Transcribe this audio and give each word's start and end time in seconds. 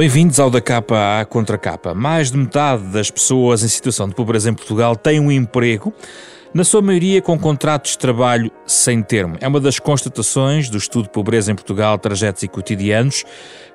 Bem-vindos 0.00 0.40
ao 0.40 0.48
da 0.48 0.62
capa 0.62 1.20
à 1.20 1.26
contra 1.26 1.58
capa. 1.58 1.92
Mais 1.92 2.30
de 2.30 2.38
metade 2.38 2.84
das 2.84 3.10
pessoas 3.10 3.62
em 3.62 3.68
situação 3.68 4.08
de 4.08 4.14
pobreza 4.14 4.48
em 4.48 4.54
Portugal 4.54 4.96
têm 4.96 5.20
um 5.20 5.30
emprego, 5.30 5.92
na 6.52 6.64
sua 6.64 6.82
maioria 6.82 7.22
com 7.22 7.38
contratos 7.38 7.92
de 7.92 7.98
trabalho 7.98 8.50
sem 8.66 9.02
termo. 9.02 9.36
É 9.40 9.46
uma 9.46 9.60
das 9.60 9.78
constatações 9.78 10.68
do 10.68 10.76
estudo 10.76 11.08
pobreza 11.08 11.52
em 11.52 11.54
Portugal, 11.54 11.96
trajetos 11.98 12.42
e 12.42 12.48
cotidianos, 12.48 13.24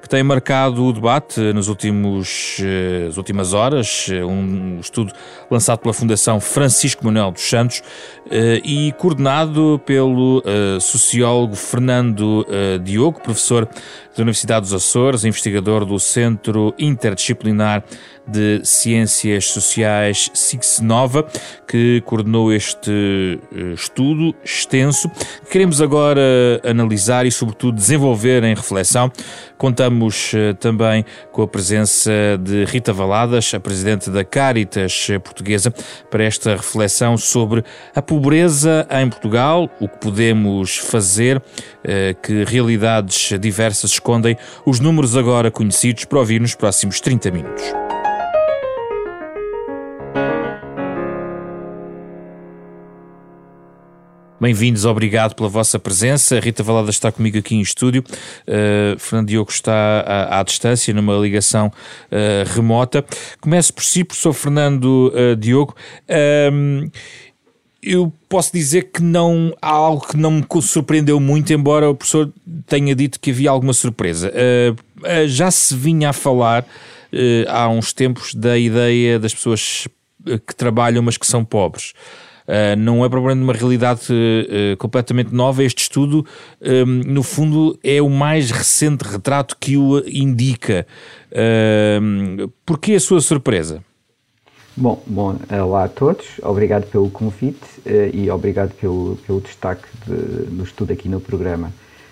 que 0.02 0.10
tem 0.10 0.22
marcado 0.22 0.86
o 0.86 0.94
debate 0.94 1.42
últimos, 1.68 2.58
eh, 2.62 3.06
nas 3.08 3.18
últimas 3.18 3.54
horas, 3.54 4.08
eh, 4.12 4.24
um 4.24 4.78
estudo 4.80 5.12
lançado 5.50 5.80
pela 5.80 5.94
Fundação 5.94 6.40
Francisco 6.40 7.04
Manuel 7.04 7.32
dos 7.32 7.50
Santos 7.50 7.82
eh, 8.30 8.62
e 8.64 8.92
coordenado 8.94 9.82
pelo 9.86 10.44
sociólogo 10.80 11.56
Fernando 11.56 12.46
Diogo, 12.84 13.20
professor 13.22 13.66
da 13.66 14.22
Universidade 14.22 14.62
dos 14.62 14.74
Açores, 14.74 15.26
investigador 15.26 15.86
do 15.86 16.00
Centro 16.00 16.74
Interdisciplinar 16.78 17.84
de 18.28 18.62
Ciências 18.64 19.46
Sociais 19.46 20.30
SIX 20.34 20.80
Nova, 20.82 21.26
que 21.68 22.02
coordenou 22.06 22.52
este 22.52 23.40
estudo 23.74 24.36
extenso. 24.44 25.10
Queremos 25.50 25.82
agora 25.82 26.22
analisar 26.64 27.26
e, 27.26 27.32
sobretudo, 27.32 27.76
desenvolver 27.76 28.44
em 28.44 28.54
reflexão. 28.56 29.12
Contamos 29.58 29.96
Contamos 29.96 30.34
eh, 30.34 30.54
também 30.54 31.06
com 31.32 31.42
a 31.42 31.48
presença 31.48 32.12
de 32.42 32.66
Rita 32.66 32.92
Valadas, 32.92 33.54
a 33.54 33.60
presidente 33.60 34.10
da 34.10 34.24
Caritas 34.24 35.08
Portuguesa, 35.24 35.74
para 36.10 36.24
esta 36.24 36.56
reflexão 36.56 37.18
sobre 37.18 37.64
a 37.96 38.02
pobreza 38.02 38.88
em 38.90 39.10
Portugal, 39.10 39.70
o 39.80 39.88
que 39.88 39.98
podemos 39.98 40.78
fazer, 40.78 41.42
eh, 41.84 42.16
que 42.22 42.44
realidades 42.46 43.38
diversas 43.40 43.92
escondem, 43.92 44.38
os 44.66 44.80
números 44.80 45.16
agora 45.16 45.52
conhecidos 45.52 46.06
para 46.06 46.20
ouvir 46.20 46.42
nos 46.42 46.56
próximos 46.56 47.00
30 47.00 47.32
minutos. 47.32 47.85
Bem-vindos, 54.46 54.86
obrigado 54.86 55.34
pela 55.34 55.50
vossa 55.50 55.80
presença. 55.80 56.40
Rita 56.40 56.62
Valada 56.62 56.92
está 56.92 57.12
comigo 57.12 57.36
aqui 57.36 57.56
em 57.56 57.62
estúdio. 57.62 58.04
Uh, 58.48 58.96
Fernando 59.00 59.28
Diogo 59.30 59.50
está 59.50 59.74
à, 60.02 60.40
à, 60.40 60.44
distância, 60.44 60.94
numa 60.94 61.18
ligação 61.18 61.70
uh, 62.12 62.54
remota. 62.54 63.04
Começo 63.42 63.74
por 63.74 63.84
si, 63.84 64.04
professor 64.04 64.34
Fernando 64.34 65.12
uh, 65.16 65.36
Diogo. 65.36 65.76
Ehm, 66.08 66.92
eu 67.82 68.14
posso 68.30 68.54
dizer 68.54 68.92
que 68.94 69.02
não 69.02 69.52
há 69.60 69.72
algo 69.72 70.06
que 70.10 70.16
não 70.16 70.30
me 70.30 70.46
surpreendeu 70.62 71.20
muito, 71.20 71.52
embora 71.52 71.90
o 71.90 71.96
professor 71.96 72.32
tenha 72.68 72.94
dito 72.94 73.20
que 73.20 73.32
havia 73.32 73.50
alguma 73.50 73.74
surpresa. 73.74 74.32
já 75.28 75.50
se 75.50 75.76
vinha 75.76 76.10
a 76.10 76.14
falar 76.14 76.68
há 77.48 77.68
uns 77.68 77.94
tempos 77.94 78.36
da 78.36 78.60
ideia 78.60 79.18
das 79.18 79.34
pessoas 79.34 79.88
que 80.24 80.56
trabalham, 80.56 81.02
mas 81.02 81.18
que 81.18 81.26
são 81.26 81.44
pobres. 81.44 81.94
Uh, 82.48 82.78
não 82.78 83.04
é 83.04 83.10
propriamente 83.10 83.44
uma 83.44 83.54
realidade 83.54 84.02
uh, 84.12 84.78
completamente 84.78 85.34
nova. 85.34 85.64
Este 85.64 85.82
estudo, 85.82 86.26
um, 86.62 86.86
no 86.86 87.24
fundo, 87.24 87.78
é 87.84 88.00
o 88.02 88.10
mais 88.10 88.52
recente 88.52 89.04
retrato 89.04 89.58
que 89.60 89.76
o 89.76 90.04
indica. 90.08 90.86
Uh, 91.32 92.48
Porquê 92.66 92.94
a 92.94 93.00
sua 93.00 93.20
surpresa? 93.20 93.84
Bom, 94.78 95.02
bom, 95.08 95.38
olá 95.50 95.86
a 95.86 95.88
todos, 95.88 96.26
obrigado 96.44 96.86
pelo 96.88 97.10
convite 97.10 97.64
e 98.14 98.30
obrigado 98.30 98.74
pelo, 98.74 99.18
pelo 99.26 99.40
destaque 99.40 99.88
de, 100.06 100.48
do 100.48 100.66
estudo 100.66 100.92
aqui 100.92 101.08
no 101.08 101.22
programa. 101.22 101.72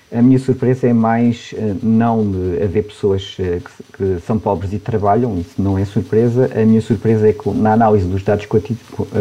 A 0.10 0.22
minha 0.22 0.40
surpresa 0.40 0.88
é 0.88 0.94
mais 0.94 1.54
não 1.82 2.32
de 2.32 2.64
haver 2.64 2.84
pessoas 2.84 3.36
que, 3.36 3.62
que, 3.98 4.20
são 4.26 4.40
pobres 4.40 4.72
e 4.72 4.80
trabalham, 4.80 5.38
isso 5.40 5.62
não 5.62 5.78
é 5.78 5.84
surpresa. 5.84 6.50
A 6.56 6.66
minha 6.66 6.80
surpresa 6.80 7.28
é 7.28 7.34
que, 7.34 7.50
na 7.50 7.74
análise 7.74 8.08
dos 8.08 8.24
dados 8.24 8.48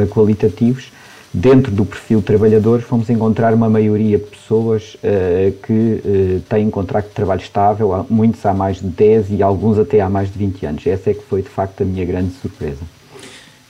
qualitativos, 0.08 0.92
dentro 1.32 1.72
do 1.72 1.84
perfil 1.84 2.20
trabalhador, 2.20 2.82
fomos 2.82 3.08
encontrar 3.08 3.54
uma 3.54 3.68
maioria 3.68 4.18
de 4.18 4.24
pessoas 4.24 4.96
uh, 4.96 5.52
que 5.62 5.72
uh, 5.72 6.40
têm 6.48 6.66
um 6.66 6.70
contrato 6.70 7.08
de 7.08 7.14
trabalho 7.14 7.40
estável, 7.40 8.06
muitos 8.10 8.44
há 8.44 8.52
mais 8.52 8.80
de 8.80 8.88
10 8.88 9.30
e 9.30 9.42
alguns 9.42 9.78
até 9.78 10.00
há 10.00 10.10
mais 10.10 10.30
de 10.30 10.38
20 10.38 10.66
anos. 10.66 10.86
Essa 10.86 11.10
é 11.10 11.14
que 11.14 11.22
foi, 11.22 11.42
de 11.42 11.48
facto, 11.48 11.82
a 11.82 11.84
minha 11.86 12.04
grande 12.04 12.32
surpresa. 12.34 12.80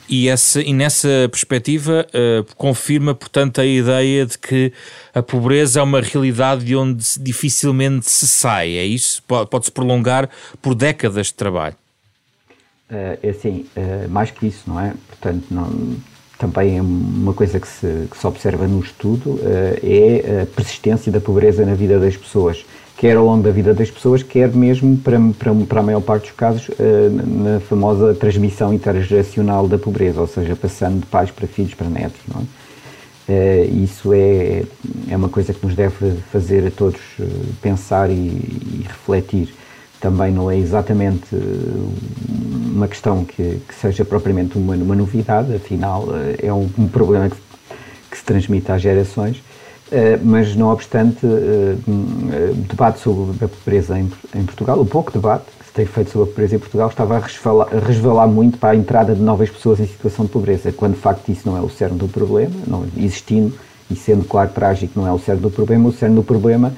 E, 0.08 0.28
essa, 0.28 0.60
e 0.60 0.74
nessa 0.74 1.08
perspectiva 1.30 2.04
uh, 2.08 2.54
confirma, 2.56 3.14
portanto, 3.14 3.60
a 3.60 3.64
ideia 3.64 4.26
de 4.26 4.36
que 4.36 4.72
a 5.14 5.22
pobreza 5.22 5.78
é 5.78 5.82
uma 5.82 6.00
realidade 6.00 6.64
de 6.64 6.74
onde 6.74 7.04
dificilmente 7.20 8.10
se 8.10 8.26
sai, 8.26 8.76
é 8.76 8.84
isso? 8.84 9.22
Pode-se 9.22 9.70
prolongar 9.70 10.28
por 10.60 10.74
décadas 10.74 11.28
de 11.28 11.34
trabalho. 11.34 11.76
é 12.90 13.30
assim, 13.30 13.64
mais 14.10 14.30
que 14.30 14.46
isso, 14.46 14.64
não 14.66 14.78
é? 14.78 14.92
Portanto, 15.08 15.44
não, 15.50 15.96
também 16.42 16.76
é 16.76 16.82
uma 16.82 17.32
coisa 17.32 17.60
que 17.60 17.68
se, 17.68 18.08
que 18.10 18.18
se 18.18 18.26
observa 18.26 18.66
no 18.66 18.80
estudo, 18.80 19.30
uh, 19.30 19.78
é 19.80 20.42
a 20.42 20.46
persistência 20.46 21.12
da 21.12 21.20
pobreza 21.20 21.64
na 21.64 21.74
vida 21.74 22.00
das 22.00 22.16
pessoas, 22.16 22.66
quer 22.96 23.16
ao 23.16 23.24
longo 23.24 23.44
da 23.44 23.52
vida 23.52 23.72
das 23.72 23.88
pessoas, 23.88 24.24
quer 24.24 24.48
mesmo 24.52 24.96
para, 24.96 25.20
para, 25.38 25.54
para 25.54 25.80
a 25.80 25.82
maior 25.84 26.00
parte 26.00 26.24
dos 26.24 26.32
casos 26.32 26.68
uh, 26.68 26.74
na 27.44 27.60
famosa 27.60 28.12
transmissão 28.14 28.74
intergeracional 28.74 29.68
da 29.68 29.78
pobreza, 29.78 30.20
ou 30.20 30.26
seja, 30.26 30.56
passando 30.56 30.98
de 30.98 31.06
pais 31.06 31.30
para 31.30 31.46
filhos 31.46 31.74
para 31.74 31.88
netos. 31.88 32.20
É? 33.28 33.62
Uh, 33.64 33.84
isso 33.84 34.12
é, 34.12 34.64
é 35.08 35.16
uma 35.16 35.28
coisa 35.28 35.54
que 35.54 35.64
nos 35.64 35.76
deve 35.76 36.16
fazer 36.32 36.66
a 36.66 36.72
todos 36.72 37.00
pensar 37.62 38.10
e, 38.10 38.14
e 38.14 38.84
refletir 38.88 39.54
também 40.02 40.32
não 40.32 40.50
é 40.50 40.58
exatamente 40.58 41.28
eh, 41.32 41.38
uma 42.74 42.88
questão 42.88 43.24
que, 43.24 43.60
que 43.68 43.74
seja 43.80 44.04
propriamente 44.04 44.58
uma, 44.58 44.74
uma, 44.74 44.96
novidade, 44.96 45.54
afinal 45.54 46.08
eh, 46.12 46.48
é 46.48 46.52
um, 46.52 46.68
um 46.76 46.88
problema 46.88 47.30
que, 47.30 47.36
que, 48.10 48.18
se 48.18 48.24
transmite 48.24 48.70
às 48.72 48.82
gerações, 48.82 49.36
uh, 49.36 50.18
mas 50.24 50.56
não 50.56 50.70
obstante, 50.70 51.24
uh, 51.24 52.54
debate 52.68 52.98
sobre 52.98 53.44
a 53.44 53.48
pobreza 53.48 53.96
em, 53.96 54.10
em, 54.34 54.44
Portugal, 54.44 54.80
o 54.80 54.84
pouco 54.84 55.12
debate 55.12 55.44
que 55.56 55.66
se 55.66 55.72
tem 55.72 55.86
feito 55.86 56.10
sobre 56.10 56.28
a 56.28 56.32
pobreza 56.32 56.56
em 56.56 56.58
Portugal 56.58 56.88
estava 56.88 57.16
a 57.16 57.20
resvalar, 57.20 57.68
a 57.72 57.78
resvalar 57.78 58.26
muito 58.26 58.58
para 58.58 58.70
a 58.70 58.76
entrada 58.76 59.14
de 59.14 59.22
novas 59.22 59.50
pessoas 59.50 59.78
em 59.78 59.86
situação 59.86 60.24
de 60.24 60.32
pobreza, 60.32 60.72
quando 60.72 60.94
de 60.94 61.00
facto 61.00 61.28
isso 61.30 61.48
não 61.48 61.56
é 61.56 61.60
o 61.60 61.70
cerne 61.70 61.96
do 61.96 62.08
problema, 62.08 62.54
não 62.66 62.84
existindo 62.96 63.54
e 63.88 63.94
sendo 63.94 64.24
claro 64.24 64.50
trágico 64.50 64.98
não 64.98 65.06
é 65.06 65.12
o 65.12 65.18
cerne 65.18 65.40
do 65.40 65.50
problema, 65.50 65.88
o 65.88 65.92
cerne 65.92 66.16
do 66.16 66.24
problema 66.24 66.72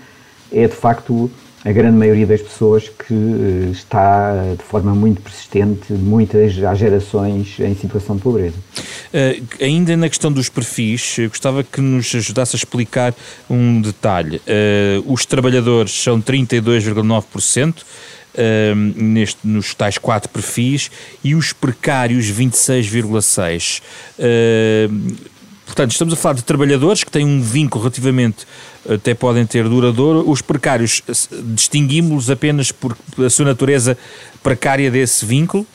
é 0.53 0.69
de 0.69 0.75
facto 0.75 1.31
a 1.65 1.73
grande 1.73 1.97
maioria 1.97 2.27
das 2.27 2.43
pessoas 2.43 2.91
que 2.91 3.15
eh, 3.15 3.71
está 3.73 4.55
de 4.57 4.63
forma 4.63 4.95
muito 4.95 5.23
persistente, 5.23 5.95
muitas 5.95 6.63
há 6.63 6.75
gerações 6.75 7.59
em 7.59 7.75
situação 7.75 8.17
de 8.17 8.23
pobreza. 8.23 8.57
Uh, 9.15 9.43
ainda 9.63 9.97
na 9.97 10.09
questão 10.09 10.31
dos 10.31 10.51
perfis, 10.51 11.17
gostava 11.29 11.65
que 11.65 11.81
nos 11.81 12.15
ajudasse 12.15 12.55
a 12.55 12.59
explicar 12.59 13.15
um 13.49 13.81
detalhe. 13.81 14.39
Uh, 14.39 15.11
os 15.11 15.25
trabalhadores 15.25 15.93
são 15.93 16.21
32,9%. 16.21 17.83
Uh, 18.37 18.75
neste, 19.01 19.47
nos 19.47 19.75
tais 19.75 19.97
quatro 19.97 20.29
perfis 20.29 20.91
e 21.23 21.37
os 21.37 21.53
precários 21.53 22.27
26,6%. 22.27 23.81
Uh, 25.65 25.75
portanto, 25.75 25.93
estamos 25.93 26.15
a 26.15 26.17
falar 26.17 26.35
de 26.35 26.45
trabalhadores 26.45 27.05
que 27.05 27.11
têm 27.11 27.25
um 27.25 27.41
vínculo 27.41 27.85
relativamente 27.85 28.47
até 28.89 29.15
podem 29.15 29.47
ter 29.47 29.69
duradouro. 29.69 30.29
Os 30.29 30.43
precários 30.43 31.03
distinguimos-los 31.55 32.31
apenas 32.31 32.71
por 32.71 32.97
a 33.19 33.31
sua 33.31 33.47
natureza 33.47 33.97
precária 34.43 34.91
desse 34.91 35.25
vínculo? 35.25 35.67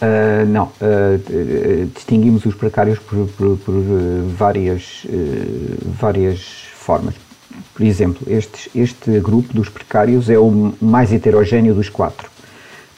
Uh, 0.00 0.46
não, 0.48 0.64
uh, 0.80 1.86
distinguimos 1.94 2.46
os 2.46 2.54
precários 2.54 2.98
por, 2.98 3.28
por, 3.28 3.58
por 3.58 3.74
uh, 3.74 4.34
várias, 4.36 5.06
várias 6.00 6.40
formas. 6.74 7.14
Por 7.74 7.84
exemplo, 7.84 8.26
este, 8.26 8.70
este 8.74 9.20
grupo 9.20 9.52
dos 9.52 9.68
precários 9.68 10.30
é 10.30 10.38
o 10.38 10.72
mais 10.80 11.12
heterogéneo 11.12 11.74
dos 11.74 11.90
quatro. 11.90 12.30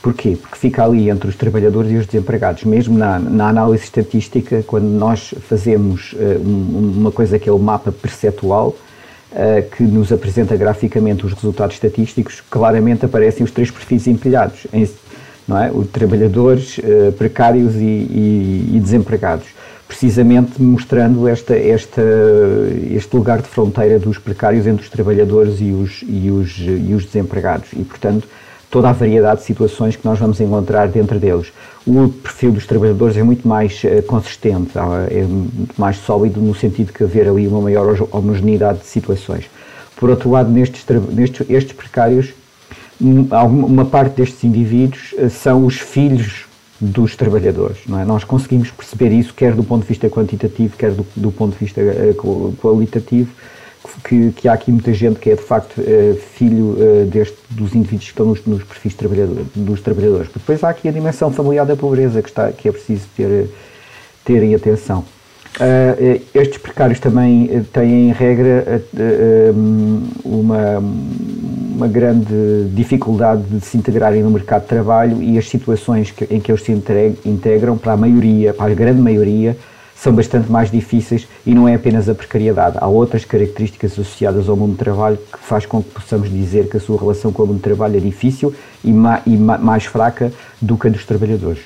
Porquê? 0.02 0.36
Porque 0.36 0.58
fica 0.58 0.84
ali 0.84 1.08
entre 1.08 1.28
os 1.28 1.36
trabalhadores 1.36 1.92
e 1.92 1.94
os 1.94 2.06
desempregados. 2.06 2.64
Mesmo 2.64 2.98
na, 2.98 3.20
na 3.20 3.48
análise 3.48 3.84
estatística, 3.84 4.64
quando 4.66 4.86
nós 4.86 5.32
fazemos 5.48 6.12
uh, 6.14 6.40
um, 6.44 6.94
uma 6.98 7.12
coisa 7.12 7.38
que 7.38 7.48
é 7.48 7.52
o 7.52 7.58
mapa 7.58 7.92
perceptual, 7.92 8.74
uh, 9.30 9.70
que 9.76 9.84
nos 9.84 10.10
apresenta 10.10 10.56
graficamente 10.56 11.24
os 11.24 11.32
resultados 11.32 11.76
estatísticos, 11.76 12.42
claramente 12.50 13.04
aparecem 13.04 13.44
os 13.44 13.52
três 13.52 13.70
perfis 13.70 14.08
empilhados, 14.08 14.66
em, 14.72 14.90
não 15.46 15.56
é? 15.56 15.70
Os 15.70 15.86
trabalhadores, 15.86 16.78
uh, 16.78 17.12
precários 17.12 17.76
e, 17.76 17.84
e, 17.84 18.70
e, 18.74 18.80
desempregados. 18.80 19.46
Precisamente 19.86 20.60
mostrando 20.60 21.28
esta, 21.28 21.54
esta, 21.54 22.02
este 22.90 23.14
lugar 23.14 23.40
de 23.40 23.46
fronteira 23.46 24.00
dos 24.00 24.18
precários 24.18 24.66
entre 24.66 24.82
os 24.82 24.90
trabalhadores 24.90 25.60
e 25.60 25.70
os, 25.70 26.02
e 26.08 26.28
os, 26.28 26.58
e 26.58 26.92
os 26.92 27.04
desempregados. 27.04 27.68
E, 27.72 27.84
portanto, 27.84 28.26
toda 28.72 28.88
a 28.88 28.92
variedade 28.92 29.40
de 29.40 29.46
situações 29.46 29.94
que 29.94 30.04
nós 30.04 30.18
vamos 30.18 30.40
encontrar 30.40 30.88
dentro 30.88 31.20
deles. 31.20 31.52
O 31.86 32.08
perfil 32.08 32.50
dos 32.52 32.66
trabalhadores 32.66 33.18
é 33.18 33.22
muito 33.22 33.46
mais 33.46 33.82
uh, 33.84 34.02
consistente, 34.04 34.70
é 35.10 35.22
muito 35.22 35.74
mais 35.78 35.98
sólido 35.98 36.40
no 36.40 36.54
sentido 36.54 36.90
de 36.90 37.04
haver 37.04 37.28
ali 37.28 37.46
uma 37.46 37.60
maior 37.60 38.08
homogeneidade 38.10 38.78
de 38.78 38.86
situações. 38.86 39.44
Por 39.94 40.08
outro 40.08 40.30
lado, 40.30 40.50
nestes, 40.50 40.84
nestes 41.12 41.48
estes 41.50 41.72
precários 41.74 42.32
uma 43.00 43.84
parte 43.84 44.16
destes 44.16 44.44
indivíduos 44.44 45.14
são 45.30 45.66
os 45.66 45.78
filhos 45.78 46.44
dos 46.80 47.16
trabalhadores. 47.16 47.78
Não 47.86 47.98
é? 47.98 48.04
Nós 48.04 48.24
conseguimos 48.24 48.70
perceber 48.70 49.10
isso, 49.10 49.34
quer 49.34 49.54
do 49.54 49.64
ponto 49.64 49.82
de 49.82 49.88
vista 49.88 50.08
quantitativo, 50.08 50.76
quer 50.76 50.92
do, 50.92 51.06
do 51.16 51.32
ponto 51.32 51.52
de 51.52 51.58
vista 51.58 51.80
qualitativo, 52.60 53.30
que, 54.04 54.32
que, 54.32 54.48
há 54.48 54.52
aqui 54.52 54.70
muita 54.70 54.92
gente 54.92 55.18
que 55.18 55.30
é 55.30 55.34
de 55.34 55.42
facto 55.42 55.80
uh, 55.80 56.16
filho 56.36 56.76
uh, 56.76 57.06
deste, 57.06 57.36
dos 57.50 57.74
indivíduos 57.74 58.04
que 58.04 58.10
estão 58.10 58.26
nos, 58.26 58.44
nos 58.44 58.62
perfis 58.62 58.94
trabalhador, 58.94 59.44
dos 59.54 59.80
trabalhadores. 59.80 60.28
Depois 60.32 60.62
há 60.62 60.68
aqui 60.68 60.88
a 60.88 60.92
dimensão 60.92 61.30
familiar 61.30 61.66
da 61.66 61.76
pobreza 61.76 62.22
que, 62.22 62.28
está, 62.28 62.52
que 62.52 62.68
é 62.68 62.72
preciso 62.72 63.06
ter, 63.16 63.48
terem 64.24 64.54
atenção. 64.54 65.04
Uh, 65.56 66.22
estes 66.34 66.56
precários 66.58 66.98
também 66.98 67.62
têm, 67.72 68.08
em 68.08 68.12
regra, 68.12 68.82
uma, 70.24 70.78
uma 70.78 71.88
grande 71.88 72.68
dificuldade 72.72 73.42
de 73.42 73.60
se 73.60 73.76
integrarem 73.76 74.22
no 74.22 74.30
mercado 74.30 74.62
de 74.62 74.68
trabalho 74.68 75.22
e 75.22 75.36
as 75.36 75.48
situações 75.48 76.10
que, 76.10 76.24
em 76.34 76.40
que 76.40 76.50
eles 76.50 76.62
se 76.62 76.72
integram, 76.72 77.76
para 77.76 77.92
a 77.92 77.96
maioria, 77.96 78.54
para 78.54 78.72
a 78.72 78.74
grande 78.74 79.02
maioria, 79.02 79.56
são 80.02 80.12
bastante 80.12 80.50
mais 80.50 80.68
difíceis 80.68 81.28
e 81.46 81.54
não 81.54 81.68
é 81.68 81.74
apenas 81.76 82.08
a 82.08 82.14
precariedade. 82.14 82.76
Há 82.80 82.88
outras 82.88 83.24
características 83.24 83.92
associadas 83.92 84.48
ao 84.48 84.56
mundo 84.56 84.72
do 84.72 84.78
trabalho 84.78 85.16
que 85.16 85.38
faz 85.38 85.64
com 85.64 85.80
que 85.80 85.90
possamos 85.90 86.28
dizer 86.28 86.68
que 86.68 86.76
a 86.76 86.80
sua 86.80 86.98
relação 86.98 87.32
com 87.32 87.44
o 87.44 87.46
mundo 87.46 87.58
do 87.58 87.62
trabalho 87.62 87.96
é 87.96 88.00
difícil 88.00 88.52
e, 88.82 88.92
ma 88.92 89.22
e 89.24 89.36
ma 89.36 89.56
mais 89.58 89.84
fraca 89.84 90.32
do 90.60 90.76
que 90.76 90.88
a 90.88 90.90
dos 90.90 91.04
trabalhadores. 91.04 91.60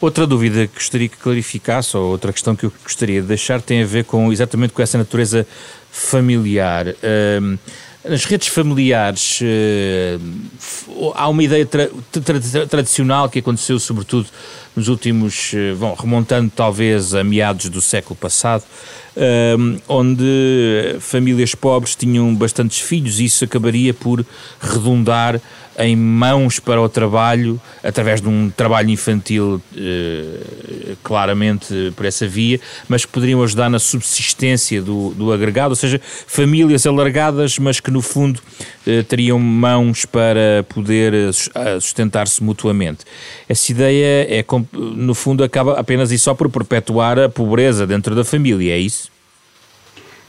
Outra 0.00 0.26
dúvida 0.26 0.66
que 0.66 0.74
gostaria 0.74 1.08
que 1.08 1.16
clarificasse, 1.16 1.96
ou 1.96 2.10
outra 2.10 2.32
questão 2.32 2.56
que 2.56 2.66
eu 2.66 2.72
gostaria 2.82 3.20
de 3.20 3.28
deixar, 3.28 3.62
tem 3.62 3.82
a 3.82 3.86
ver 3.86 4.04
com 4.04 4.32
exatamente 4.32 4.72
com 4.72 4.82
essa 4.82 4.98
natureza 4.98 5.46
familiar. 5.90 6.88
Uh, 6.88 7.58
nas 8.08 8.24
redes 8.24 8.48
familiares 8.48 9.40
uh, 9.40 11.12
há 11.14 11.28
uma 11.28 11.42
ideia 11.42 11.66
tra 11.66 11.88
tra 12.24 12.66
tradicional 12.66 13.28
que 13.28 13.38
aconteceu 13.38 13.78
sobretudo 13.78 14.26
nos 14.78 14.88
últimos, 14.88 15.52
uh, 15.52 15.76
bom, 15.76 15.94
remontando 15.94 16.50
talvez 16.54 17.12
a 17.14 17.24
meados 17.24 17.68
do 17.68 17.80
século 17.80 18.14
passado, 18.14 18.62
uh, 19.16 19.80
onde 19.88 20.96
famílias 21.00 21.54
pobres 21.54 21.96
tinham 21.96 22.32
bastantes 22.34 22.78
filhos 22.78 23.18
e 23.18 23.24
isso 23.24 23.44
acabaria 23.44 23.92
por 23.92 24.24
redundar 24.60 25.40
em 25.78 25.94
mãos 25.94 26.58
para 26.58 26.82
o 26.82 26.88
trabalho, 26.88 27.60
através 27.84 28.20
de 28.20 28.28
um 28.28 28.50
trabalho 28.50 28.90
infantil 28.90 29.62
eh, 29.76 30.96
claramente 31.04 31.92
por 31.94 32.04
essa 32.04 32.26
via, 32.26 32.60
mas 32.88 33.04
que 33.04 33.12
poderiam 33.12 33.42
ajudar 33.42 33.70
na 33.70 33.78
subsistência 33.78 34.82
do, 34.82 35.10
do 35.10 35.32
agregado, 35.32 35.70
ou 35.70 35.76
seja, 35.76 36.00
famílias 36.26 36.84
alargadas, 36.84 37.58
mas 37.58 37.78
que 37.78 37.92
no 37.92 38.02
fundo 38.02 38.40
eh, 38.86 39.02
teriam 39.02 39.38
mãos 39.38 40.04
para 40.04 40.64
poder 40.68 41.14
eh, 41.14 41.80
sustentar-se 41.80 42.42
mutuamente. 42.42 43.04
Essa 43.48 43.70
ideia 43.70 44.26
é, 44.28 44.44
no 44.72 45.14
fundo, 45.14 45.44
acaba 45.44 45.78
apenas 45.78 46.10
e 46.10 46.18
só 46.18 46.34
por 46.34 46.50
perpetuar 46.50 47.18
a 47.20 47.28
pobreza 47.28 47.86
dentro 47.86 48.16
da 48.16 48.24
família, 48.24 48.72
é 48.74 48.78
isso? 48.78 49.16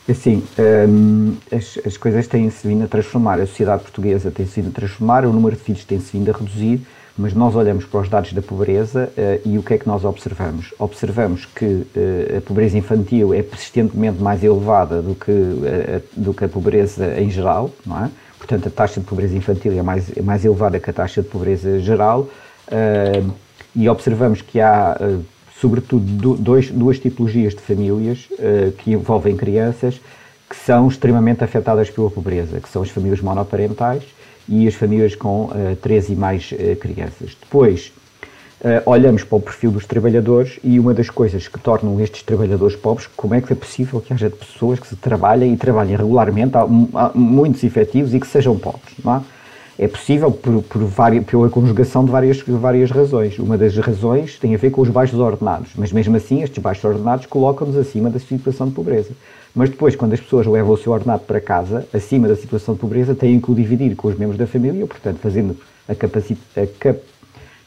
Assim, 0.09 0.43
um, 0.89 1.35
as, 1.55 1.77
as, 1.85 1.95
coisas 1.95 2.25
têm-se 2.25 2.67
vindo 2.67 2.83
a 2.83 2.87
transformar, 2.87 3.39
a 3.39 3.45
sociedade 3.45 3.83
portuguesa 3.83 4.31
tem-se 4.31 4.59
vindo 4.59 4.71
a 4.71 4.73
transformar, 4.73 5.23
o 5.23 5.31
número 5.31 5.55
de 5.55 5.61
filhos 5.61 5.85
tem-se 5.85 6.17
vindo 6.17 6.29
a 6.29 6.33
reduzir, 6.33 6.81
mas 7.15 7.33
nós 7.33 7.55
olhamos 7.55 7.85
para 7.85 7.99
os 7.99 8.09
dados 8.09 8.33
da 8.33 8.41
pobreza 8.41 9.11
uh, 9.15 9.47
e 9.47 9.57
o 9.57 9.61
que 9.61 9.75
é 9.75 9.77
que 9.77 9.85
nós 9.85 10.05
observamos? 10.05 10.73
Observamos 10.79 11.45
que 11.45 11.65
uh, 11.65 12.37
a 12.37 12.41
pobreza 12.41 12.77
infantil 12.77 13.33
é 13.33 13.43
persistentemente 13.43 14.19
mais 14.19 14.43
elevada 14.43 15.01
do 15.01 15.13
que, 15.13 15.31
uh, 15.31 16.01
do 16.15 16.33
que 16.33 16.45
a 16.45 16.49
pobreza 16.49 17.19
em 17.19 17.29
geral, 17.29 17.69
não 17.85 18.05
é? 18.05 18.09
Portanto, 18.37 18.67
a 18.67 18.71
taxa 18.71 18.99
de 19.01 19.05
pobreza 19.05 19.35
infantil 19.35 19.77
é 19.77 19.83
mais, 19.83 20.17
é 20.17 20.21
mais 20.21 20.43
elevada 20.43 20.79
que 20.79 20.89
a 20.89 20.93
taxa 20.93 21.21
de 21.21 21.27
pobreza 21.27 21.77
geral 21.79 22.27
e 23.75 23.89
observamos 23.89 24.41
que 24.41 24.61
há 24.61 24.97
sobretudo 25.59 26.35
dois, 26.35 26.71
duas 26.71 26.99
tipologias 26.99 27.53
de 27.53 27.61
famílias 27.61 28.27
uh, 28.31 28.71
que 28.77 28.91
envolvem 28.91 29.35
crianças 29.35 29.99
que 30.49 30.55
são 30.55 30.87
extremamente 30.87 31.43
afetadas 31.43 31.89
pela 31.89 32.09
pobreza, 32.09 32.59
que 32.59 32.69
são 32.69 32.81
as 32.81 32.89
famílias 32.89 33.21
monoparentais 33.21 34.03
e 34.47 34.67
as 34.67 34.73
famílias 34.73 35.15
com 35.15 35.45
uh, 35.45 35.75
três 35.81 36.09
e 36.09 36.15
mais 36.15 36.51
uh, 36.51 36.75
crianças. 36.77 37.35
Depois, 37.39 37.91
olhamos 38.85 39.23
para 39.23 39.37
o 39.37 39.41
perfil 39.41 39.71
dos 39.71 39.85
trabalhadores 39.85 40.59
e 40.61 40.77
uma 40.81 40.93
das 40.93 41.09
coisas 41.09 41.47
que 41.47 41.57
tornam 41.57 41.97
estes 42.01 42.23
trabalhadores 42.23 42.75
pobres, 42.75 43.07
como 43.15 43.33
é 43.33 43.39
que 43.39 43.53
é 43.53 43.55
possível 43.55 44.01
que 44.01 44.11
haja 44.11 44.29
pessoas 44.29 44.77
que 44.77 44.85
se 44.85 44.97
trabalhem 44.97 45.53
e 45.53 45.55
trabalhem 45.55 45.95
regularmente, 45.95 46.57
há, 46.57 46.67
há 46.93 47.11
muitos 47.15 47.63
efetivos 47.63 48.13
e 48.13 48.19
que 48.19 48.27
sejam 48.27 48.59
pobres, 48.59 48.95
não 49.01 49.15
é? 49.15 49.21
É 49.81 49.87
possível 49.87 50.29
por, 50.29 50.61
por 50.63 50.83
várias, 50.83 51.23
pela 51.23 51.49
conjugação 51.49 52.03
de 52.03 52.11
várias, 52.11 52.41
várias 52.41 52.91
razões. 52.91 53.39
Uma 53.39 53.57
das 53.57 53.77
razões 53.77 54.37
tem 54.37 54.53
a 54.53 54.57
ver 54.57 54.71
com 54.71 54.81
os 54.81 54.89
baixos 54.89 55.17
ordenados, 55.17 55.71
mas 55.77 55.93
mesmo 55.93 56.17
assim 56.17 56.43
estes 56.43 56.61
baixos 56.61 56.83
ordenados 56.83 57.25
colocam-nos 57.27 57.77
acima 57.77 58.09
da 58.09 58.19
situação 58.19 58.67
de 58.67 58.73
pobreza. 58.73 59.11
Mas 59.55 59.69
depois, 59.69 59.95
quando 59.95 60.11
as 60.11 60.19
pessoas 60.19 60.45
levam 60.45 60.73
o 60.73 60.77
seu 60.77 60.91
ordenado 60.91 61.23
para 61.23 61.39
casa, 61.39 61.87
acima 61.93 62.27
da 62.27 62.35
situação 62.35 62.75
de 62.75 62.81
pobreza, 62.81 63.15
têm 63.15 63.39
que 63.39 63.49
o 63.49 63.55
dividir 63.55 63.95
com 63.95 64.09
os 64.09 64.17
membros 64.17 64.37
da 64.37 64.45
família, 64.45 64.85
portanto, 64.85 65.19
fazendo 65.19 65.55
a, 65.87 65.93
a 65.93 66.67
cap 66.77 66.99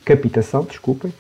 capitação, 0.05 0.65
desculpem, 0.65 1.13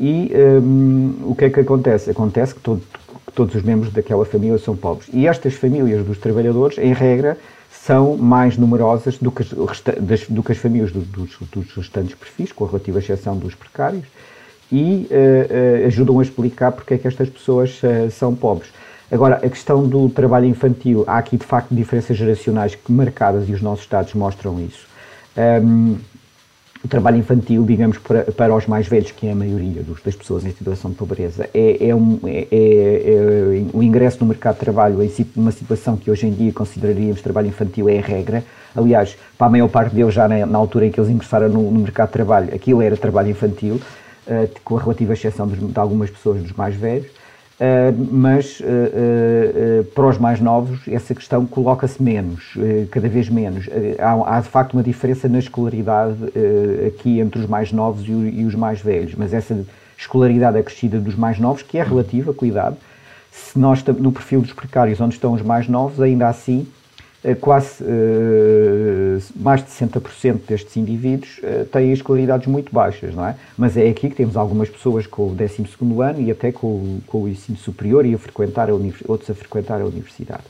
e 0.00 0.30
um, 0.62 1.14
o 1.26 1.34
que 1.34 1.44
é 1.44 1.50
que 1.50 1.60
acontece? 1.60 2.08
Acontece 2.08 2.54
que, 2.54 2.60
todo, 2.60 2.80
que 3.26 3.32
todos 3.34 3.54
os 3.54 3.62
membros 3.62 3.92
daquela 3.92 4.24
família 4.24 4.56
são 4.56 4.74
pobres. 4.74 5.10
E 5.12 5.26
estas 5.26 5.54
famílias 5.54 6.06
dos 6.06 6.16
trabalhadores, 6.16 6.78
em 6.78 6.94
regra, 6.94 7.36
são 7.88 8.18
mais 8.18 8.58
numerosas 8.58 9.16
do 9.16 9.32
que 9.32 9.40
as, 9.40 9.48
do 10.28 10.42
que 10.42 10.52
as 10.52 10.58
famílias 10.58 10.92
do, 10.92 11.00
dos, 11.00 11.38
dos, 11.50 11.74
restantes 11.74 12.14
perfis, 12.14 12.52
com 12.52 12.66
a 12.66 12.68
relativa 12.68 12.98
exceção 12.98 13.34
dos 13.34 13.54
precários, 13.54 14.04
e 14.70 15.08
uh, 15.10 15.84
uh, 15.84 15.86
ajudam 15.86 16.20
a 16.20 16.22
explicar 16.22 16.70
porque 16.70 16.92
é 16.92 16.98
que 16.98 17.08
estas 17.08 17.30
pessoas 17.30 17.80
uh, 17.82 18.10
são 18.10 18.34
pobres. 18.34 18.70
Agora, 19.10 19.36
a 19.36 19.48
questão 19.48 19.88
do 19.88 20.10
trabalho 20.10 20.44
infantil, 20.44 21.02
há 21.06 21.16
aqui 21.16 21.38
de 21.38 21.46
facto 21.46 21.74
diferenças 21.74 22.14
geracionais 22.14 22.76
marcadas 22.90 23.48
e 23.48 23.52
os 23.52 23.62
nossos 23.62 23.86
dados 23.86 24.12
mostram 24.12 24.60
isso. 24.60 24.86
Um, 25.64 25.96
o 26.84 26.88
trabalho 26.88 27.16
infantil, 27.16 27.64
digamos, 27.64 27.98
para, 27.98 28.22
para 28.24 28.54
os 28.54 28.66
mais 28.66 28.86
velhos, 28.86 29.10
que 29.10 29.26
é 29.26 29.32
a 29.32 29.34
maioria 29.34 29.82
dos, 29.82 30.00
das 30.00 30.14
pessoas 30.14 30.44
em 30.44 30.52
situação 30.52 30.90
de 30.90 30.96
pobreza, 30.96 31.48
é, 31.52 31.88
é, 31.88 31.94
um, 31.94 32.20
é, 32.24 32.46
é, 32.50 32.52
é, 32.52 33.66
o 33.72 33.82
ingresso 33.82 34.18
no 34.20 34.26
mercado 34.26 34.54
de 34.54 34.60
trabalho 34.60 35.02
em 35.02 35.10
uma 35.36 35.50
situação 35.50 35.96
que 35.96 36.10
hoje 36.10 36.26
em 36.26 36.32
dia 36.32 36.52
consideraríamos 36.52 37.20
trabalho 37.20 37.48
infantil 37.48 37.88
é 37.88 37.98
a 37.98 38.02
regra. 38.02 38.44
Aliás, 38.76 39.16
para 39.36 39.48
a 39.48 39.50
maior 39.50 39.68
parte 39.68 39.94
deles, 39.94 40.14
já 40.14 40.28
na, 40.28 40.46
na 40.46 40.58
altura 40.58 40.86
em 40.86 40.90
que 40.90 41.00
eles 41.00 41.10
ingressaram 41.10 41.48
no, 41.48 41.70
no, 41.70 41.80
mercado 41.80 42.08
de 42.08 42.12
trabalho, 42.12 42.54
aquilo 42.54 42.80
era 42.80 42.96
trabalho 42.96 43.30
infantil, 43.30 43.80
uh, 44.26 44.48
com 44.62 44.76
a 44.76 44.80
relativa 44.80 45.14
exceção 45.14 45.48
de, 45.48 45.56
de 45.56 45.78
algumas 45.78 46.10
pessoas 46.10 46.40
dos 46.42 46.52
mais 46.52 46.76
velhos. 46.76 47.08
Uh, 47.58 48.06
mas 48.12 48.60
uh, 48.60 48.64
uh, 48.64 49.84
para 49.86 50.06
os 50.06 50.16
mais 50.16 50.40
novos 50.40 50.86
essa 50.86 51.12
questão 51.12 51.44
coloca-se 51.44 52.00
menos, 52.00 52.56
cada 52.92 53.08
vez 53.08 53.28
menos. 53.28 53.68
Há, 53.98 54.36
há, 54.36 54.40
de 54.40 54.48
facto 54.48 54.74
uma 54.74 54.82
diferença 54.82 55.28
na 55.28 55.40
escolaridade 55.40 56.16
aqui 56.86 57.18
entre 57.18 57.40
os 57.40 57.46
mais 57.48 57.72
novos 57.72 58.06
e, 58.06 58.12
e, 58.12 58.44
os 58.44 58.54
mais 58.54 58.80
velhos, 58.80 59.14
mas 59.16 59.34
essa 59.34 59.60
escolaridade 59.98 60.56
acrescida 60.56 61.00
dos 61.00 61.16
mais 61.16 61.40
novos, 61.40 61.62
que 61.62 61.78
é 61.78 61.82
relativa, 61.82 62.32
cuidado, 62.32 62.76
se 63.32 63.58
nós 63.58 63.82
no 63.84 64.12
perfil 64.12 64.40
dos 64.40 64.52
precários 64.52 65.00
onde 65.00 65.14
estão 65.14 65.32
os 65.32 65.42
mais 65.42 65.68
novos, 65.68 66.00
ainda 66.00 66.28
assim 66.28 66.64
eh, 66.64 66.77
quase 67.34 67.82
uh, 67.82 69.22
mais 69.36 69.62
de 69.62 69.70
60% 69.70 70.40
destes 70.48 70.76
indivíduos 70.76 71.38
uh, 71.38 71.64
têm 71.66 71.92
escolaridades 71.92 72.46
muito 72.46 72.72
baixas, 72.72 73.14
não 73.14 73.26
é? 73.26 73.34
Mas 73.56 73.76
é 73.76 73.88
aqui 73.88 74.08
que 74.08 74.16
temos 74.16 74.36
algumas 74.36 74.68
pessoas 74.68 75.06
com 75.06 75.28
o 75.28 75.34
12 75.34 75.64
ano 76.02 76.20
e 76.20 76.30
até 76.30 76.52
com, 76.52 77.00
com 77.06 77.22
o 77.22 77.28
ensino 77.28 77.58
superior 77.58 78.06
e 78.06 78.14
a 78.14 78.18
frequentar 78.18 78.70
a 78.70 78.72
outros 78.72 79.30
a 79.30 79.34
frequentar 79.34 79.80
a 79.80 79.84
universidade. 79.84 80.42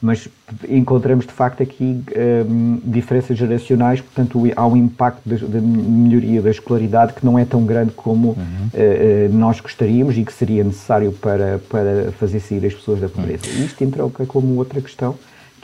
Mas 0.00 0.28
encontramos 0.68 1.26
de 1.26 1.32
facto 1.32 1.60
aqui 1.60 2.04
um, 2.48 2.80
diferenças 2.84 3.36
geracionais, 3.36 4.00
portanto 4.00 4.40
há 4.54 4.66
um 4.66 4.76
impacto 4.76 5.28
da 5.28 5.60
melhoria 5.60 6.40
da 6.40 6.50
escolaridade 6.50 7.14
que 7.14 7.26
não 7.26 7.36
é 7.36 7.44
tão 7.44 7.64
grande 7.66 7.90
como 7.92 8.28
uhum. 8.28 8.36
uh, 8.36 9.32
nós 9.32 9.58
gostaríamos 9.60 10.16
e 10.16 10.24
que 10.24 10.32
seria 10.32 10.62
necessário 10.62 11.10
para, 11.10 11.60
para 11.68 12.12
fazer 12.12 12.38
sair 12.38 12.64
as 12.64 12.74
pessoas 12.74 13.00
da 13.00 13.08
pobreza. 13.08 13.42
Uhum. 13.48 13.64
Isto 13.64 13.82
entra 13.82 14.08
como 14.26 14.54
outra 14.56 14.80
questão 14.80 15.16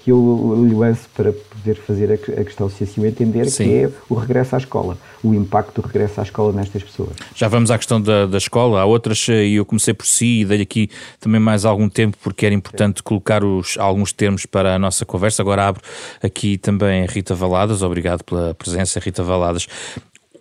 que 0.04 0.12
eu 0.12 0.66
lhe 0.68 0.75
lanço 0.75 1.08
para 1.16 1.32
poder 1.32 1.76
fazer 1.76 2.12
a 2.12 2.44
questão, 2.44 2.68
se 2.68 2.84
assim 2.84 3.00
o 3.00 3.06
entender, 3.06 3.46
Sim. 3.46 3.64
que 3.64 3.75
é 3.75 3.90
o 4.06 4.14
regresso 4.14 4.54
à 4.54 4.58
escola, 4.58 4.99
o 5.23 5.34
impacto 5.34 5.80
do 5.80 5.87
regresso 5.87 6.20
à 6.20 6.23
escola 6.23 6.52
nestas 6.52 6.82
pessoas. 6.82 7.16
Já 7.34 7.49
vamos 7.49 7.70
à 7.70 7.78
questão 7.78 7.99
da, 7.99 8.26
da 8.26 8.37
escola, 8.37 8.82
há 8.82 8.84
outras, 8.84 9.26
eh, 9.30 9.46
e 9.46 9.54
eu 9.54 9.64
comecei 9.64 9.94
por 9.94 10.04
si 10.04 10.40
e 10.40 10.44
dei 10.44 10.61
aqui 10.61 10.90
também 11.18 11.40
mais 11.40 11.64
algum 11.64 11.88
tempo 11.88 12.18
porque 12.23 12.44
era 12.44 12.54
importante 12.54 13.02
colocar 13.02 13.42
os, 13.42 13.78
alguns 13.78 14.12
termos 14.12 14.44
para 14.44 14.75
a 14.75 14.78
nossa 14.78 15.06
conversa. 15.06 15.40
Agora 15.40 15.68
abro 15.68 15.82
aqui 16.23 16.58
também 16.58 17.06
Rita 17.06 17.34
Valadas, 17.34 17.80
obrigado 17.80 18.23
pela 18.25 18.54
presença, 18.54 19.00
Rita 19.00 19.23
Valadas. 19.23 19.66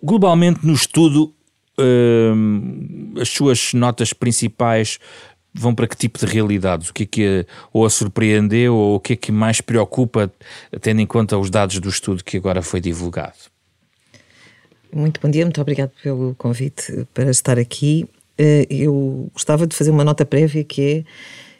Globalmente 0.02 0.60
no 0.62 0.74
estudo, 0.74 1.32
hum, 1.78 3.14
as 3.18 3.30
suas 3.30 3.72
notas 3.72 4.12
principais 4.12 4.98
vão 5.54 5.74
para 5.74 5.86
que 5.86 5.96
tipo 5.96 6.18
de 6.18 6.26
realidades? 6.26 6.88
O 6.88 6.92
que 6.92 7.04
é 7.04 7.06
que 7.06 7.46
ou 7.72 7.86
a 7.86 7.90
surpreendeu 7.90 8.74
ou 8.74 8.96
o 8.96 9.00
que 9.00 9.12
é 9.12 9.16
que 9.16 9.30
mais 9.30 9.60
preocupa, 9.60 10.30
tendo 10.80 11.00
em 11.00 11.06
conta 11.06 11.38
os 11.38 11.48
dados 11.48 11.78
do 11.78 11.88
estudo 11.88 12.24
que 12.24 12.36
agora 12.36 12.60
foi 12.60 12.80
divulgado? 12.80 13.54
Muito 14.92 15.20
bom 15.20 15.30
dia, 15.30 15.44
muito 15.44 15.60
obrigado 15.60 15.90
pelo 16.02 16.34
convite 16.36 17.06
para 17.12 17.30
estar 17.30 17.58
aqui. 17.58 18.08
Eh, 18.38 18.66
eu 18.68 19.28
gostava 19.32 19.66
de 19.66 19.74
fazer 19.74 19.90
uma 19.90 20.04
nota 20.04 20.24
prévia 20.24 20.64
que 20.64 20.82
é 20.82 21.04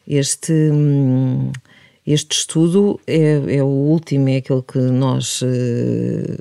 este, 0.06 0.52
hum, 0.52 1.50
este 2.06 2.36
estudo 2.36 3.00
é, 3.06 3.56
é 3.56 3.62
o 3.62 3.66
último, 3.66 4.28
é 4.28 4.36
aquele 4.36 4.62
que 4.62 4.78
nós 4.78 5.40
eh, 5.42 6.36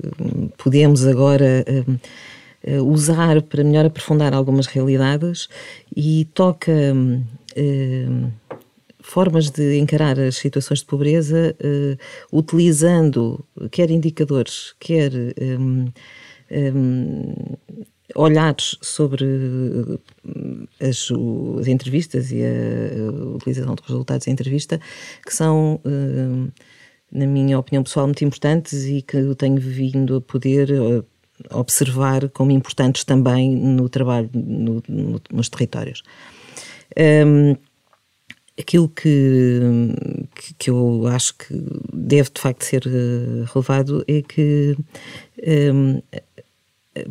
podemos 0.56 1.06
agora 1.06 1.64
eh, 1.66 2.80
usar 2.80 3.42
para 3.42 3.64
melhor 3.64 3.86
aprofundar 3.86 4.32
algumas 4.32 4.66
realidades 4.66 5.48
e 5.96 6.26
toca 6.32 6.72
hum, 6.72 7.22
formas 9.00 9.50
de 9.50 9.78
encarar 9.78 10.18
as 10.18 10.36
situações 10.36 10.80
de 10.80 10.86
pobreza 10.86 11.56
utilizando 12.32 13.44
quer 13.70 13.90
indicadores, 13.90 14.74
quer 14.80 15.12
um, 15.58 15.92
olhares 18.14 18.76
sobre 18.80 19.24
eh, 19.24 20.88
as, 20.88 21.08
as, 21.60 21.66
entrevistas 21.66 22.30
e 22.30 22.42
a, 22.42 23.34
utilização 23.34 23.74
dos 23.74 23.86
resultados 23.86 24.26
da 24.26 24.32
entrevista, 24.32 24.80
que 25.24 25.34
são, 25.34 25.80
um, 25.84 26.48
na 27.10 27.26
minha 27.26 27.58
opinião 27.58 27.82
pessoal, 27.82 28.06
muito 28.06 28.24
importantes 28.24 28.84
e 28.84 29.02
que 29.02 29.16
eu 29.16 29.34
tenho 29.34 29.58
vindo 29.58 30.16
a 30.16 30.20
poder 30.20 30.70
eh, 30.70 31.02
observar 31.50 32.28
como 32.30 32.50
importantes 32.50 33.04
também 33.04 33.56
no 33.56 33.88
trabalho 33.88 34.30
no, 34.32 34.82
no, 34.88 35.20
nos 35.32 35.48
territórios. 35.48 36.02
Um, 36.98 37.56
aquilo 38.58 38.88
que, 38.88 39.60
que, 40.58 40.70
eu 40.70 41.06
acho 41.08 41.34
que 41.36 41.54
deve 41.92 42.30
de 42.30 42.40
facto 42.40 42.62
ser 42.64 42.86
eh, 42.86 43.44
relevado 43.52 44.04
é 44.06 44.22
que 44.22 44.76
um, 45.72 46.00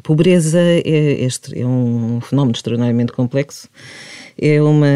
pobreza 0.01 0.60
é, 0.60 1.24
este, 1.24 1.60
é 1.60 1.65
um 1.65 2.22
fenómeno 2.22 2.56
extraordinariamente 2.56 3.12
complexo. 3.12 3.68
É 4.39 4.62
uma. 4.62 4.88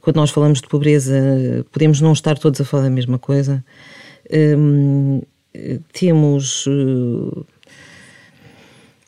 Quando 0.00 0.16
nós 0.16 0.30
falamos 0.30 0.60
de 0.60 0.68
pobreza, 0.68 1.66
podemos 1.72 2.00
não 2.00 2.12
estar 2.12 2.38
todos 2.38 2.60
a 2.60 2.64
falar 2.64 2.84
da 2.84 2.90
mesma 2.90 3.18
coisa. 3.18 3.64
Um, 4.32 5.20
temos 5.92 6.66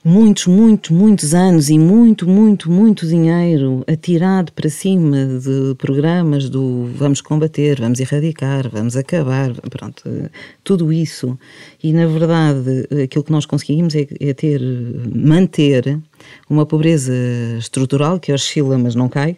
muitos, 0.08 0.46
muitos, 0.46 0.90
muitos 0.90 1.34
anos 1.34 1.68
e 1.68 1.78
muito, 1.78 2.26
muito, 2.26 2.70
muito 2.70 3.06
dinheiro 3.06 3.84
atirado 3.86 4.50
para 4.52 4.70
cima 4.70 5.26
de 5.38 5.74
programas 5.76 6.48
do 6.48 6.86
vamos 6.94 7.20
combater, 7.20 7.78
vamos 7.78 8.00
erradicar, 8.00 8.70
vamos 8.70 8.96
acabar, 8.96 9.52
pronto, 9.68 10.02
tudo 10.64 10.90
isso. 10.90 11.38
E 11.82 11.92
na 11.92 12.06
verdade, 12.06 12.88
aquilo 13.04 13.22
que 13.22 13.30
nós 13.30 13.44
conseguimos 13.44 13.94
é, 13.94 14.06
é 14.18 14.32
ter, 14.32 14.62
manter 15.14 16.00
uma 16.48 16.64
pobreza 16.64 17.12
estrutural 17.58 18.18
que 18.18 18.32
oscila, 18.32 18.78
mas 18.78 18.94
não 18.94 19.10
cai, 19.10 19.36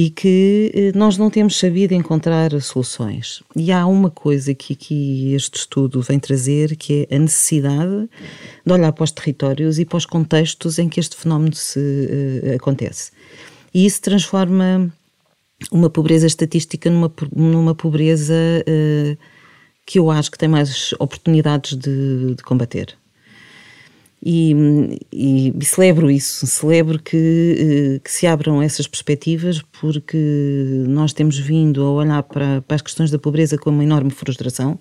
e 0.00 0.08
que 0.08 0.72
eh, 0.74 0.92
nós 0.96 1.18
não 1.18 1.28
temos 1.28 1.58
sabido 1.58 1.92
encontrar 1.92 2.58
soluções. 2.62 3.42
E 3.54 3.70
há 3.70 3.86
uma 3.86 4.10
coisa 4.10 4.54
que 4.54 4.72
aqui 4.72 5.34
este 5.34 5.58
estudo 5.58 6.00
vem 6.00 6.18
trazer, 6.18 6.74
que 6.74 7.06
é 7.10 7.16
a 7.16 7.18
necessidade 7.18 8.08
de 8.64 8.72
olhar 8.72 8.92
para 8.92 9.04
os 9.04 9.10
territórios 9.10 9.78
e 9.78 9.84
para 9.84 9.98
os 9.98 10.06
contextos 10.06 10.78
em 10.78 10.88
que 10.88 10.98
este 10.98 11.16
fenómeno 11.16 11.54
se 11.54 11.78
uh, 11.78 12.56
acontece. 12.56 13.10
E 13.74 13.84
isso 13.84 14.00
transforma 14.00 14.90
uma 15.70 15.90
pobreza 15.90 16.26
estatística 16.26 16.88
numa, 16.88 17.12
numa 17.36 17.74
pobreza 17.74 18.34
uh, 18.34 19.18
que 19.84 19.98
eu 19.98 20.10
acho 20.10 20.30
que 20.30 20.38
tem 20.38 20.48
mais 20.48 20.94
oportunidades 20.98 21.76
de, 21.76 22.36
de 22.36 22.42
combater. 22.42 22.96
E, 24.22 24.54
e, 25.10 25.54
e, 25.58 25.64
celebro 25.64 26.10
isso, 26.10 26.46
celebro 26.46 27.02
que, 27.02 27.16
eh, 27.96 28.00
que, 28.04 28.10
se 28.12 28.26
abram 28.26 28.60
essas 28.60 28.86
perspectivas, 28.86 29.62
porque 29.80 30.84
nós 30.86 31.14
temos 31.14 31.38
vindo 31.38 31.82
a 31.82 31.90
olhar 31.90 32.22
para, 32.24 32.60
para 32.60 32.74
as 32.74 32.82
questões 32.82 33.10
da 33.10 33.18
pobreza 33.18 33.56
com 33.56 33.70
uma 33.70 33.82
enorme 33.82 34.10
frustração, 34.10 34.78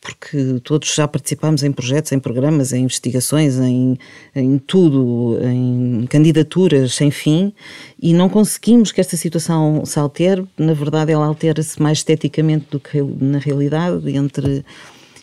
porque 0.00 0.60
todos 0.64 0.92
já 0.92 1.06
participamos 1.06 1.62
em 1.62 1.70
projetos, 1.70 2.10
em 2.10 2.18
programas, 2.18 2.72
em 2.72 2.82
investigações, 2.82 3.58
em, 3.58 3.96
em 4.34 4.58
tudo, 4.58 5.38
em 5.40 6.04
candidaturas 6.08 6.94
sem 6.94 7.12
fim, 7.12 7.52
e 8.00 8.12
não 8.12 8.28
conseguimos 8.28 8.90
que 8.90 9.00
esta 9.00 9.16
situação 9.16 9.84
se 9.84 9.98
altere. 9.98 10.44
Na 10.56 10.72
verdade, 10.72 11.12
ela 11.12 11.26
altera-se 11.26 11.80
mais 11.80 11.98
esteticamente 11.98 12.66
do 12.70 12.80
que 12.80 13.00
na 13.02 13.38
realidade, 13.38 14.10
entre 14.16 14.64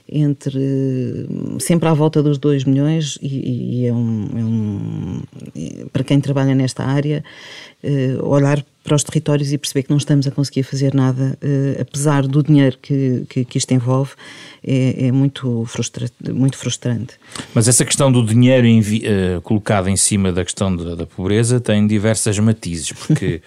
entre 0.08 1.28
sempre 1.60 1.90
à 1.90 1.94
volta 1.94 2.22
dos 2.22 2.38
2 2.38 2.64
milhões 2.66 3.18
e, 3.22 3.82
e 3.82 3.88
é, 3.88 3.94
um, 3.94 4.28
é, 4.36 4.44
um, 4.44 5.24
para 5.92 6.04
quem 6.04 6.22
trabalha 6.22 6.54
nesta 6.54 6.84
área 6.84 7.24
uh, 7.84 8.28
olhar 8.28 8.64
para 8.84 8.96
os 8.96 9.04
territórios 9.04 9.52
e 9.52 9.58
perceber 9.58 9.84
que 9.84 9.90
não 9.90 9.98
estamos 9.98 10.28
a 10.28 10.32
conseguir 10.32 10.62
fazer 10.62 10.94
nada 10.94 11.36
uh, 11.42 11.82
apesar 11.82 12.28
do 12.28 12.44
dinheiro 12.44 12.78
que, 12.80 13.26
que, 13.28 13.44
que 13.46 13.58
isto 13.58 13.74
envolve 13.74 14.12
é, 14.64 15.08
é, 15.08 15.12
muito, 15.12 15.66
frustra 15.66 16.08
muito 16.32 16.58
frustrante. 16.58 17.16
Mas 17.54 17.68
essa 17.68 17.84
questão 17.84 18.12
do 18.12 18.24
dinheiro 18.24 18.68
uh, 18.68 19.42
colocado 19.42 19.90
em 19.90 19.96
cima 19.96 20.32
da 20.32 20.44
questão 20.44 20.76
da, 20.76 20.94
da 20.94 21.08
pobreza 21.08 21.60
tem 21.60 21.88
diversas 21.88 22.38
matizes 22.38 22.92
porque 22.92 23.42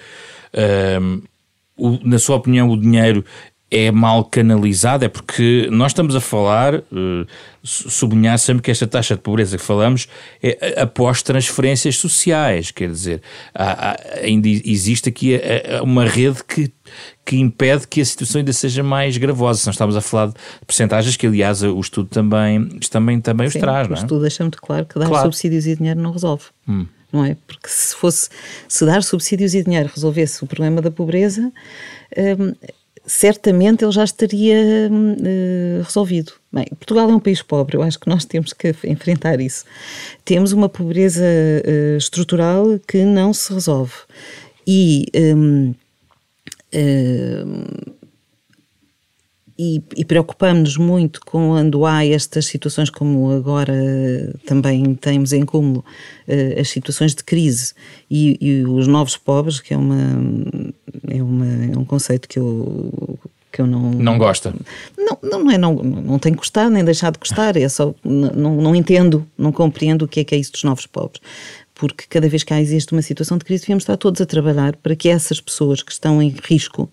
o, 1.76 1.98
na 2.02 2.18
sua 2.18 2.34
opinião 2.34 2.68
o 2.68 2.76
dinheiro 2.76 3.24
é 3.70 3.90
mal 3.90 4.24
canalizado, 4.24 5.04
é 5.04 5.08
porque 5.08 5.68
nós 5.70 5.92
estamos 5.92 6.16
a 6.16 6.20
falar, 6.20 6.76
uh, 6.76 7.26
sublinhar 7.62 8.38
sempre 8.38 8.62
que 8.62 8.70
esta 8.70 8.86
taxa 8.86 9.14
de 9.14 9.20
pobreza 9.20 9.58
que 9.58 9.62
falamos 9.62 10.08
é 10.42 10.80
após 10.80 11.22
transferências 11.22 11.96
sociais, 11.96 12.70
quer 12.70 12.90
dizer, 12.90 13.22
há, 13.54 13.90
há, 13.90 13.96
ainda 14.22 14.48
existe 14.48 15.10
aqui 15.10 15.36
a, 15.36 15.78
a 15.78 15.82
uma 15.82 16.06
rede 16.06 16.42
que, 16.44 16.72
que 17.26 17.36
impede 17.36 17.86
que 17.86 18.00
a 18.00 18.04
situação 18.04 18.38
ainda 18.38 18.54
seja 18.54 18.82
mais 18.82 19.18
gravosa. 19.18 19.64
Nós 19.66 19.74
estamos 19.74 19.96
a 19.96 20.00
falar 20.00 20.28
de 20.28 20.34
percentagens 20.66 21.14
que, 21.16 21.26
aliás, 21.26 21.62
o 21.62 21.78
estudo 21.78 22.08
também, 22.08 22.70
também, 22.90 23.20
também 23.20 23.50
Sim, 23.50 23.58
os 23.58 23.60
traz, 23.60 23.86
não 23.86 23.96
é? 23.96 23.98
O 23.98 24.02
estudo 24.02 24.20
deixa 24.22 24.42
muito 24.42 24.62
claro 24.62 24.86
que 24.86 24.98
dar 24.98 25.08
claro. 25.08 25.24
subsídios 25.24 25.66
e 25.66 25.76
dinheiro 25.76 26.00
não 26.00 26.12
resolve. 26.12 26.44
Hum. 26.66 26.86
Não 27.12 27.24
é? 27.24 27.36
Porque 27.46 27.68
se 27.68 27.94
fosse, 27.96 28.28
se 28.68 28.84
dar 28.84 29.02
subsídios 29.02 29.54
e 29.54 29.62
dinheiro 29.62 29.90
resolvesse 29.94 30.44
o 30.44 30.46
problema 30.46 30.82
da 30.82 30.90
pobreza, 30.90 31.50
hum, 32.16 32.54
certamente 33.08 33.84
ele 33.84 33.92
já 33.92 34.04
estaria 34.04 34.88
uh, 34.90 35.82
resolvido. 35.82 36.32
Bem, 36.52 36.66
Portugal 36.78 37.10
é 37.10 37.14
um 37.14 37.20
país 37.20 37.42
pobre, 37.42 37.76
eu 37.76 37.82
acho 37.82 37.98
que 37.98 38.08
nós 38.08 38.24
temos 38.24 38.52
que 38.52 38.74
enfrentar 38.84 39.40
isso. 39.40 39.64
Temos 40.24 40.52
uma 40.52 40.68
pobreza 40.68 41.24
uh, 41.24 41.96
estrutural 41.96 42.78
que 42.86 43.04
não 43.04 43.32
se 43.32 43.52
resolve. 43.52 43.94
E. 44.66 45.06
Um, 45.14 45.74
uh, 46.74 47.97
e, 49.58 49.82
e 49.96 50.04
preocupamos-nos 50.04 50.76
muito 50.76 51.20
quando 51.20 51.84
há 51.84 52.06
estas 52.06 52.46
situações, 52.46 52.90
como 52.90 53.32
agora 53.32 53.74
também 54.46 54.94
temos 54.94 55.32
em 55.32 55.44
cúmulo 55.44 55.84
uh, 56.28 56.60
as 56.60 56.68
situações 56.68 57.12
de 57.12 57.24
crise 57.24 57.74
e, 58.08 58.38
e, 58.40 58.64
os 58.64 58.86
novos 58.86 59.16
pobres, 59.16 59.58
que 59.58 59.74
é, 59.74 59.76
uma, 59.76 59.96
é, 61.08 61.20
uma, 61.20 61.46
é 61.46 61.76
um 61.76 61.84
conceito 61.84 62.28
que 62.28 62.38
eu, 62.38 63.18
que 63.50 63.60
eu 63.60 63.66
não. 63.66 63.90
Não 63.90 64.16
gosta? 64.16 64.54
Não, 64.96 65.18
não 65.22 65.50
é, 65.50 65.58
não, 65.58 65.74
não 65.74 66.18
tem 66.20 66.32
que 66.32 66.38
gostar 66.38 66.70
nem 66.70 66.84
deixar 66.84 67.10
de 67.10 67.18
gostar, 67.18 67.56
é 67.56 67.68
só. 67.68 67.92
Não, 68.04 68.56
não 68.56 68.76
entendo, 68.76 69.26
não 69.36 69.50
compreendo 69.50 70.04
o 70.04 70.08
que 70.08 70.20
é 70.20 70.24
que 70.24 70.36
é 70.36 70.38
isso 70.38 70.52
dos 70.52 70.62
novos 70.62 70.86
pobres 70.86 71.20
porque 71.78 72.04
cada 72.10 72.28
vez 72.28 72.42
que 72.42 72.52
há 72.52 72.60
existe 72.60 72.92
uma 72.92 73.00
situação 73.00 73.38
de 73.38 73.44
crise, 73.44 73.62
devemos 73.62 73.82
estar 73.82 73.96
todos 73.96 74.20
a 74.20 74.26
trabalhar 74.26 74.74
para 74.76 74.96
que 74.96 75.08
essas 75.08 75.40
pessoas 75.40 75.80
que 75.80 75.92
estão 75.92 76.20
em 76.20 76.34
risco 76.42 76.90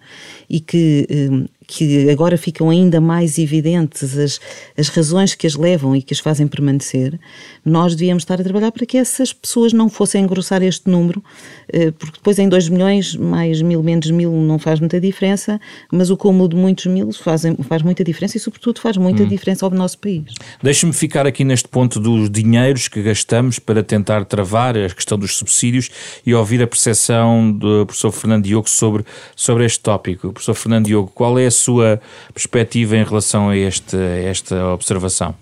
e 0.47 0.59
que 0.59 1.07
eh, 1.09 1.49
que 1.67 2.09
agora 2.09 2.37
ficam 2.37 2.69
ainda 2.69 2.99
mais 3.01 3.37
evidentes 3.37 4.17
as, 4.17 4.39
as 4.77 4.87
razões 4.89 5.35
que 5.35 5.47
as 5.47 5.55
levam 5.55 5.95
e 5.95 6.01
que 6.01 6.13
as 6.13 6.19
fazem 6.19 6.47
permanecer, 6.47 7.19
nós 7.63 7.95
devíamos 7.95 8.23
estar 8.23 8.39
a 8.39 8.43
trabalhar 8.43 8.71
para 8.71 8.85
que 8.85 8.97
essas 8.97 9.33
pessoas 9.33 9.73
não 9.73 9.89
fossem 9.89 10.23
engrossar 10.23 10.61
este 10.63 10.89
número, 10.89 11.23
eh, 11.71 11.91
porque 11.91 12.17
depois 12.17 12.39
em 12.39 12.47
2 12.47 12.69
milhões, 12.69 13.15
mais 13.15 13.61
mil, 13.61 13.81
menos 13.81 14.09
mil, 14.11 14.31
não 14.31 14.59
faz 14.59 14.79
muita 14.79 14.99
diferença, 14.99 15.59
mas 15.91 16.09
o 16.09 16.17
cúmulo 16.17 16.49
de 16.49 16.55
muitos 16.55 16.85
mil 16.85 17.11
faz, 17.11 17.43
faz 17.67 17.81
muita 17.81 18.03
diferença 18.03 18.37
e, 18.37 18.39
sobretudo, 18.39 18.79
faz 18.79 18.97
muita 18.97 19.23
hum. 19.23 19.27
diferença 19.27 19.65
ao 19.65 19.71
nosso 19.71 19.97
país. 19.97 20.23
Deixe-me 20.61 20.93
ficar 20.93 21.25
aqui 21.25 21.43
neste 21.43 21.67
ponto 21.67 21.99
dos 21.99 22.29
dinheiros 22.29 22.87
que 22.87 23.01
gastamos 23.01 23.59
para 23.59 23.83
tentar 23.83 24.25
travar 24.25 24.77
a 24.77 24.89
questão 24.89 25.17
dos 25.17 25.35
subsídios 25.37 25.89
e 26.25 26.33
ouvir 26.33 26.61
a 26.61 26.67
percepção 26.67 27.51
do 27.51 27.85
professor 27.85 28.11
Fernando 28.11 28.45
Diogo 28.45 28.69
sobre, 28.69 29.05
sobre 29.35 29.65
este 29.65 29.79
tópico. 29.79 30.31
Professor 30.31 30.53
Fernando 30.53 30.85
Diogo, 30.85 31.11
qual 31.13 31.37
é 31.39 31.45
a 31.45 31.51
sua 31.55 32.01
perspectiva 32.33 32.95
em 32.95 33.03
relação 33.03 33.49
a, 33.49 33.57
este, 33.57 33.95
a 33.95 34.17
esta 34.23 34.67
observação? 34.67 35.35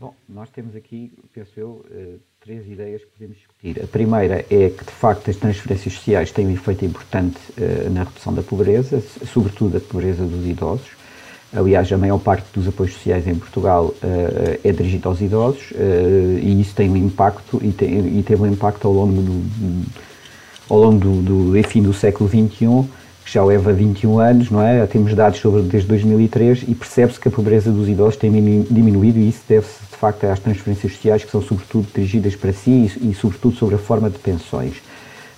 Bom, 0.00 0.14
nós 0.28 0.48
temos 0.50 0.74
aqui, 0.74 1.12
penso 1.32 1.52
eu, 1.56 1.84
eh, 1.90 2.14
três 2.40 2.66
ideias 2.66 3.02
que 3.02 3.08
podemos 3.08 3.36
discutir. 3.36 3.82
A 3.82 3.86
primeira 3.86 4.44
é 4.50 4.70
que, 4.70 4.84
de 4.84 4.90
facto, 4.90 5.30
as 5.30 5.36
transferências 5.36 5.94
sociais 5.94 6.30
têm 6.30 6.46
um 6.46 6.52
efeito 6.52 6.84
importante 6.84 7.38
eh, 7.58 7.88
na 7.90 8.04
redução 8.04 8.32
da 8.32 8.42
pobreza, 8.42 9.02
sobretudo 9.32 9.76
a 9.76 9.80
pobreza 9.80 10.24
dos 10.24 10.46
idosos. 10.46 10.90
Aliás, 11.52 11.90
a 11.92 11.96
maior 11.96 12.18
parte 12.18 12.46
dos 12.52 12.68
apoios 12.68 12.92
sociais 12.94 13.26
em 13.26 13.34
Portugal 13.34 13.86
uh, 13.86 14.60
é 14.62 14.72
dirigido 14.72 15.08
aos 15.08 15.20
idosos 15.20 15.70
uh, 15.70 16.38
e 16.42 16.60
isso 16.60 16.74
tem 16.74 16.90
um 16.90 16.96
impacto 16.96 17.60
e, 17.62 17.70
tem, 17.70 18.18
e 18.18 18.22
teve 18.22 18.42
um 18.42 18.46
impacto 18.46 18.86
ao 18.86 18.92
longo 18.92 19.22
do, 19.22 19.84
ao 20.68 20.78
longo 20.78 20.98
do, 20.98 21.22
do 21.22 21.56
enfim, 21.56 21.82
do 21.82 21.94
século 21.94 22.28
XXI, 22.28 22.90
que 23.26 23.32
já 23.32 23.44
leva 23.44 23.72
21 23.72 24.20
anos, 24.20 24.50
não 24.52 24.62
é? 24.62 24.86
Temos 24.86 25.12
dados 25.12 25.40
sobre 25.40 25.60
desde 25.62 25.88
2003 25.88 26.62
e 26.68 26.74
percebe-se 26.76 27.18
que 27.18 27.26
a 27.26 27.30
pobreza 27.30 27.72
dos 27.72 27.88
idosos 27.88 28.14
tem 28.14 28.30
diminuído 28.70 29.18
e 29.18 29.28
isso 29.28 29.42
deve-se 29.48 29.80
de 29.90 29.96
facto 29.96 30.24
às 30.24 30.38
transferências 30.38 30.92
sociais 30.92 31.24
que 31.24 31.30
são 31.32 31.42
sobretudo 31.42 31.88
dirigidas 31.92 32.36
para 32.36 32.52
si 32.52 32.70
e, 32.70 33.10
e 33.10 33.14
sobretudo 33.14 33.56
sobre 33.56 33.74
a 33.74 33.78
forma 33.78 34.08
de 34.08 34.18
pensões. 34.20 34.76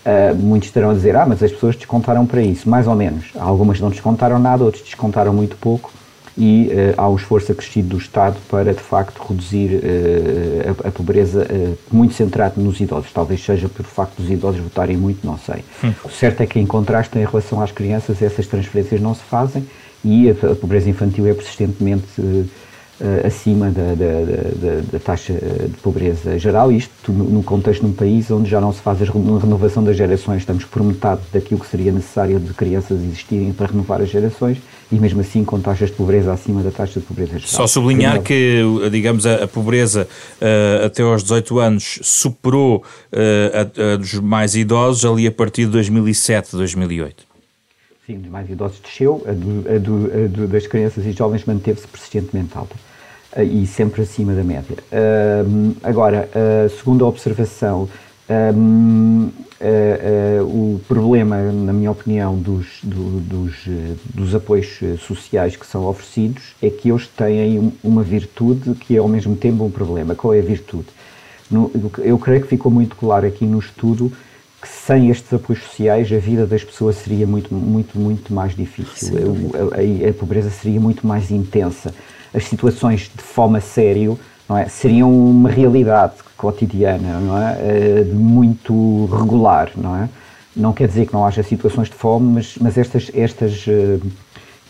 Uh, 0.04 0.34
muitos 0.36 0.68
estarão 0.68 0.90
a 0.90 0.94
dizer, 0.94 1.16
ah, 1.16 1.24
mas 1.26 1.42
as 1.42 1.50
pessoas 1.50 1.76
descontaram 1.76 2.26
para 2.26 2.42
isso, 2.42 2.68
mais 2.68 2.86
ou 2.86 2.94
menos. 2.94 3.30
Algumas 3.34 3.80
não 3.80 3.88
descontaram 3.88 4.38
nada, 4.38 4.64
outros 4.64 4.84
descontaram 4.84 5.32
muito 5.32 5.56
pouco 5.56 5.90
e 6.38 6.68
uh, 6.68 6.94
há 6.96 7.08
um 7.08 7.16
esforço 7.16 7.50
acrescido 7.50 7.88
do 7.88 7.98
Estado 7.98 8.36
para, 8.48 8.72
de 8.72 8.80
facto, 8.80 9.18
reduzir 9.18 9.74
uh, 9.74 10.84
a, 10.84 10.88
a, 10.88 10.90
pobreza 10.92 11.44
uh, 11.44 11.76
muito 11.90 12.14
centrado 12.14 12.60
nos 12.60 12.80
idosos. 12.80 13.12
Talvez 13.12 13.44
seja 13.44 13.68
por 13.68 13.84
facto 13.84 14.22
dos 14.22 14.30
idosos 14.30 14.60
votarem 14.60 14.96
muito, 14.96 15.26
não 15.26 15.36
sei. 15.36 15.64
Hum. 15.82 15.92
O 16.04 16.08
certo 16.08 16.40
é 16.40 16.46
que, 16.46 16.60
em 16.60 16.66
contraste, 16.66 17.18
em 17.18 17.24
relação 17.24 17.60
às 17.60 17.72
crianças, 17.72 18.22
essas 18.22 18.46
transferências 18.46 19.00
não 19.00 19.14
se 19.14 19.22
fazem 19.22 19.66
e 20.04 20.30
a, 20.30 20.52
a 20.52 20.54
pobreza 20.54 20.88
infantil 20.88 21.26
é 21.26 21.34
persistentemente 21.34 22.06
uh, 23.00 23.26
acima 23.26 23.70
da, 23.70 23.94
da, 23.94 23.94
da, 23.94 24.80
da, 24.92 24.98
taxa 24.98 25.32
de 25.32 25.76
pobreza 25.82 26.38
geral, 26.38 26.70
isto 26.72 27.12
no 27.12 27.42
contexto 27.42 27.80
de 27.82 27.86
um 27.86 27.92
país 27.92 28.30
onde 28.30 28.48
já 28.48 28.60
não 28.60 28.72
se 28.72 28.80
faz 28.80 29.00
a 29.02 29.04
renovação 29.04 29.82
das 29.82 29.96
gerações, 29.96 30.38
estamos 30.38 30.64
por 30.64 30.82
metade 30.82 31.20
daquilo 31.32 31.60
que 31.60 31.66
seria 31.66 31.92
necessário 31.92 32.38
de 32.38 32.52
crianças 32.54 33.00
existirem 33.02 33.52
para 33.52 33.66
renovar 33.66 34.00
as 34.00 34.08
gerações 34.08 34.58
e 34.90 34.96
mesmo 34.96 35.20
assim 35.20 35.44
com 35.44 35.60
taxas 35.60 35.90
de 35.90 35.96
pobreza 35.96 36.32
acima 36.32 36.62
da 36.62 36.70
taxa 36.70 36.98
de 36.98 37.06
pobreza 37.06 37.38
geral. 37.38 37.48
Só 37.48 37.66
sublinhar 37.66 38.22
que, 38.22 38.62
digamos, 38.90 39.26
a, 39.26 39.44
a 39.44 39.48
pobreza 39.48 40.08
uh, 40.40 40.86
até 40.86 41.02
aos 41.02 41.22
18 41.22 41.58
anos 41.58 41.98
superou 42.02 42.78
uh, 43.12 43.16
a, 43.54 43.92
a 43.92 43.96
dos 43.96 44.14
mais 44.14 44.54
idosos 44.54 45.04
ali 45.04 45.26
a 45.26 45.32
partir 45.32 45.66
de 45.66 45.72
2007, 45.72 46.56
2008. 46.56 47.27
Sim, 48.08 48.20
dos 48.20 48.30
mais 48.30 48.48
idosos 48.48 48.80
desceu, 48.80 49.22
a, 49.28 49.32
do, 49.32 49.68
a, 49.68 49.78
do, 49.78 50.06
a 50.06 50.28
do, 50.28 50.48
das 50.48 50.66
crianças 50.66 51.04
e 51.04 51.12
jovens 51.12 51.44
manteve-se 51.44 51.86
persistentemente 51.86 52.56
alta 52.56 52.74
uh, 53.36 53.42
e 53.42 53.66
sempre 53.66 54.00
acima 54.00 54.32
da 54.32 54.42
média. 54.42 54.78
Uh, 54.90 55.76
agora, 55.82 56.26
uh, 56.34 56.70
segundo 56.70 57.04
a 57.04 57.08
observação, 57.08 57.86
um, 58.30 59.30
o 60.42 60.80
problema, 60.88 61.52
na 61.52 61.72
minha 61.74 61.90
opinião, 61.90 62.38
dos, 62.38 62.78
do, 62.82 63.20
dos, 63.20 63.54
dos 64.14 64.34
apoios 64.34 64.80
sociais 65.00 65.56
que 65.56 65.66
são 65.66 65.86
oferecidos 65.86 66.54
é 66.62 66.70
que 66.70 66.90
eles 66.90 67.06
têm 67.08 67.72
uma 67.82 68.02
virtude 68.02 68.74
que 68.74 68.96
é 68.96 68.98
ao 69.00 69.08
mesmo 69.08 69.36
tempo 69.36 69.64
um 69.64 69.70
problema. 69.70 70.14
Qual 70.14 70.32
é 70.32 70.38
a 70.38 70.42
virtude? 70.42 70.86
No, 71.50 71.70
eu 71.98 72.18
creio 72.18 72.42
que 72.42 72.48
ficou 72.48 72.70
muito 72.70 72.96
claro 72.96 73.26
aqui 73.26 73.44
no 73.44 73.58
estudo 73.58 74.12
sem 74.86 75.10
estes 75.10 75.32
apoios 75.32 75.62
sociais 75.62 76.10
a 76.12 76.18
vida 76.18 76.46
das 76.46 76.64
pessoas 76.64 76.96
seria 76.96 77.26
muito, 77.26 77.54
muito, 77.54 77.98
muito 77.98 78.32
mais 78.32 78.54
difícil. 78.54 79.16
A, 79.54 80.06
a, 80.06 80.10
a, 80.10 80.12
pobreza 80.14 80.50
seria 80.50 80.80
muito 80.80 81.06
mais 81.06 81.30
intensa. 81.30 81.94
As 82.32 82.44
situações 82.44 83.10
de 83.14 83.22
fome 83.22 83.58
a 83.58 83.60
sério 83.60 84.18
não 84.48 84.56
é, 84.56 84.66
seriam 84.66 85.12
uma 85.12 85.50
realidade 85.50 86.14
cotidiana, 86.36 87.20
não 87.20 87.38
é? 87.38 87.58
Eh, 87.60 88.04
muito 88.14 89.06
regular, 89.06 89.70
não 89.76 89.96
é? 89.96 90.08
Não 90.56 90.72
quer 90.72 90.88
dizer 90.88 91.06
que 91.06 91.12
não 91.12 91.26
haja 91.26 91.42
situações 91.42 91.88
de 91.88 91.94
fome, 91.94 92.34
mas, 92.34 92.56
mas 92.58 92.78
estas, 92.78 93.10
estas, 93.14 93.64
eh, 93.68 93.98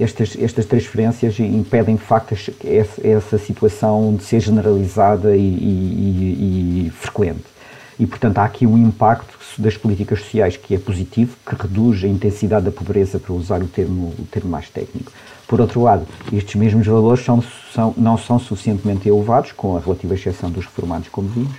estas, 0.01 0.37
estas 0.41 0.67
transferências 0.67 1.39
impedem 1.39 1.95
de 1.95 2.03
facto 2.03 2.35
essa, 2.35 3.07
essa 3.07 3.39
situação 3.39 4.17
de 4.17 4.25
ser 4.25 4.41
generalizada 4.41 5.37
e, 5.37 5.41
e, 5.41 6.87
e 6.87 6.91
frequente. 6.91 7.58
E, 7.99 8.07
portanto, 8.07 8.39
há 8.39 8.45
aqui 8.45 8.65
um 8.67 8.79
impacto 8.79 9.37
das 9.59 9.77
políticas 9.77 10.21
sociais 10.21 10.57
que 10.57 10.75
é 10.75 10.79
positivo, 10.79 11.37
que 11.45 11.55
reduz 11.55 12.05
a 12.05 12.07
intensidade 12.07 12.65
da 12.65 12.71
pobreza, 12.71 13.19
para 13.19 13.33
usar 13.33 13.61
o 13.61 13.67
termo, 13.67 14.15
o 14.19 14.25
termo 14.31 14.51
mais 14.51 14.69
técnico. 14.69 15.11
Por 15.49 15.61
outro 15.61 15.83
lado, 15.83 16.07
estes 16.33 16.55
mesmos 16.55 16.87
valores 16.87 17.25
são, 17.25 17.43
são, 17.75 17.95
não 17.97 18.17
são 18.17 18.39
suficientemente 18.39 19.09
elevados, 19.09 19.51
com 19.53 19.77
a 19.77 19.81
relativa 19.81 20.15
exceção 20.15 20.51
dos 20.51 20.65
reformados, 20.67 21.09
como 21.09 21.29
vimos, 21.29 21.57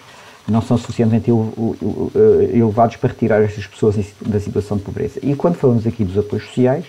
não 0.47 0.61
são 0.61 0.77
suficientemente 0.77 1.29
elevados 2.53 2.95
para 2.95 3.09
retirar 3.09 3.41
estas 3.41 3.67
pessoas 3.67 3.95
da 4.21 4.39
situação 4.39 4.77
de 4.77 4.83
pobreza. 4.83 5.19
E 5.21 5.35
quando 5.35 5.55
falamos 5.55 5.85
aqui 5.85 6.03
dos 6.03 6.17
apoios 6.17 6.45
sociais, 6.45 6.85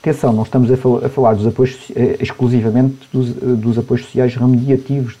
atenção, 0.00 0.32
não 0.32 0.44
estamos 0.44 0.70
a, 0.70 0.74
a 0.74 1.08
falar 1.08 1.34
dos 1.34 1.46
apoios, 1.46 1.90
eh, 1.94 2.16
exclusivamente 2.20 2.96
dos, 3.12 3.32
dos, 3.32 3.78
apoios 3.78 4.04
sociais 4.04 4.34
remediativos 4.36 5.18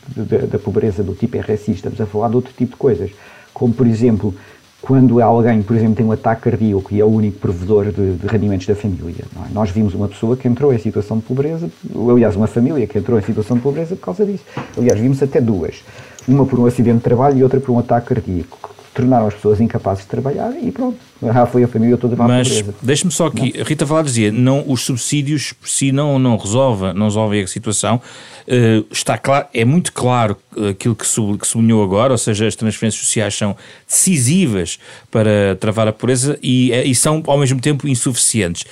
da 0.50 0.58
pobreza 0.58 1.02
do 1.02 1.14
tipo 1.14 1.36
RSI, 1.36 1.72
estamos 1.72 2.00
a 2.00 2.06
falar 2.06 2.28
de 2.28 2.36
outro 2.36 2.52
tipo 2.56 2.72
de 2.72 2.78
coisas 2.78 3.10
como 3.58 3.74
por 3.74 3.86
exemplo 3.86 4.34
quando 4.80 5.20
alguém, 5.20 5.60
por 5.60 5.76
exemplo, 5.76 5.96
tem 5.96 6.06
um 6.06 6.12
ataque 6.12 6.42
cardíaco 6.42 6.94
e 6.94 7.00
é 7.00 7.04
o 7.04 7.08
único 7.08 7.38
provedor 7.40 7.86
de, 7.86 8.14
de 8.14 8.26
rendimentos 8.28 8.64
da 8.66 8.76
família. 8.76 9.24
É? 9.36 9.52
Nós 9.52 9.70
vimos 9.70 9.92
uma 9.92 10.06
pessoa 10.06 10.36
que 10.36 10.46
entrou 10.46 10.72
em 10.72 10.78
situação 10.78 11.18
de 11.18 11.24
pobreza, 11.24 11.68
aliás, 12.10 12.36
uma 12.36 12.46
família 12.46 12.86
que 12.86 12.96
entrou 12.96 13.18
em 13.18 13.22
situação 13.22 13.56
de 13.56 13.62
pobreza 13.62 13.96
por 13.96 14.02
causa 14.02 14.24
disso. 14.24 14.44
Aliás, 14.76 14.98
vimos 15.00 15.20
até 15.20 15.40
duas. 15.40 15.82
Uma 16.28 16.46
por 16.46 16.60
um 16.60 16.66
acidente 16.66 16.98
de 16.98 17.02
trabalho 17.02 17.38
e 17.38 17.42
outra 17.42 17.58
por 17.58 17.72
um 17.72 17.78
ataque 17.80 18.14
cardíaco 18.14 18.77
tornaram 18.98 19.28
as 19.28 19.34
pessoas 19.34 19.60
incapazes 19.60 20.02
de 20.02 20.10
trabalhar 20.10 20.52
e 20.60 20.72
pronto, 20.72 20.98
já 21.22 21.46
foi 21.46 21.62
a 21.62 21.68
família 21.68 21.96
toda 21.96 22.16
para 22.16 22.26
Mas 22.26 22.64
deixe-me 22.82 23.12
só 23.12 23.26
aqui, 23.26 23.56
não? 23.56 23.64
Rita 23.64 23.84
Valar 23.84 24.02
dizia, 24.02 24.32
não, 24.32 24.64
os 24.66 24.82
subsídios 24.82 25.52
por 25.52 25.68
si 25.68 25.92
não, 25.92 26.18
não, 26.18 26.36
resolvem, 26.36 26.92
não 26.94 27.06
resolvem 27.06 27.44
a 27.44 27.46
situação, 27.46 28.00
uh, 28.48 28.86
está 28.90 29.16
claro, 29.16 29.46
é 29.54 29.64
muito 29.64 29.92
claro 29.92 30.36
aquilo 30.68 30.96
que, 30.96 31.06
sub, 31.06 31.38
que 31.38 31.46
sublinhou 31.46 31.80
agora, 31.84 32.12
ou 32.12 32.18
seja, 32.18 32.48
as 32.48 32.56
transferências 32.56 33.00
sociais 33.00 33.36
são 33.36 33.56
decisivas 33.86 34.80
para 35.12 35.54
travar 35.60 35.86
a 35.86 35.92
pobreza 35.92 36.36
e, 36.42 36.72
eh, 36.72 36.84
e 36.84 36.92
são 36.92 37.22
ao 37.24 37.38
mesmo 37.38 37.60
tempo 37.60 37.86
insuficientes. 37.86 38.64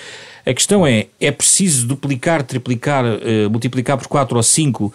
A 0.46 0.54
questão 0.54 0.86
é, 0.86 1.06
é 1.20 1.32
preciso 1.32 1.88
duplicar, 1.88 2.44
triplicar, 2.44 3.04
uh, 3.04 3.50
multiplicar 3.50 3.98
por 3.98 4.06
4 4.06 4.36
ou 4.36 4.42
5 4.44 4.84
uh, 4.84 4.92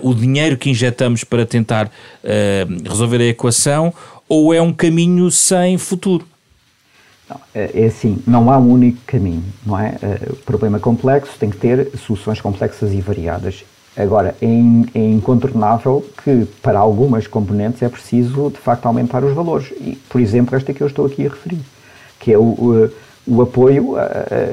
o 0.00 0.14
dinheiro 0.14 0.56
que 0.56 0.70
injetamos 0.70 1.22
para 1.22 1.44
tentar 1.44 1.86
uh, 1.86 2.88
resolver 2.88 3.20
a 3.20 3.26
equação 3.26 3.92
ou 4.28 4.52
é 4.52 4.60
um 4.60 4.72
caminho 4.72 5.30
sem 5.30 5.78
futuro? 5.78 6.26
Não, 7.28 7.40
é, 7.54 7.82
é 7.82 7.86
assim, 7.86 8.18
não 8.26 8.50
há 8.50 8.58
um 8.58 8.70
único 8.70 8.98
caminho, 9.06 9.44
não 9.64 9.78
é? 9.78 9.96
O 10.30 10.36
problema 10.36 10.78
complexo 10.78 11.32
tem 11.38 11.50
que 11.50 11.56
ter 11.56 11.90
soluções 11.98 12.40
complexas 12.40 12.92
e 12.92 13.00
variadas. 13.00 13.64
Agora, 13.96 14.36
é, 14.40 14.46
é 14.46 15.10
incontornável 15.10 16.04
que 16.22 16.46
para 16.62 16.78
algumas 16.78 17.26
componentes 17.26 17.82
é 17.82 17.88
preciso, 17.88 18.50
de 18.50 18.58
facto, 18.58 18.86
aumentar 18.86 19.24
os 19.24 19.34
valores. 19.34 19.72
E, 19.80 19.96
por 20.08 20.20
exemplo, 20.20 20.54
esta 20.54 20.72
que 20.72 20.82
eu 20.82 20.86
estou 20.86 21.06
aqui 21.06 21.26
a 21.26 21.30
referir, 21.30 21.60
que 22.20 22.32
é 22.32 22.38
o, 22.38 22.42
o 22.42 22.90
o 23.26 23.42
apoio 23.42 23.96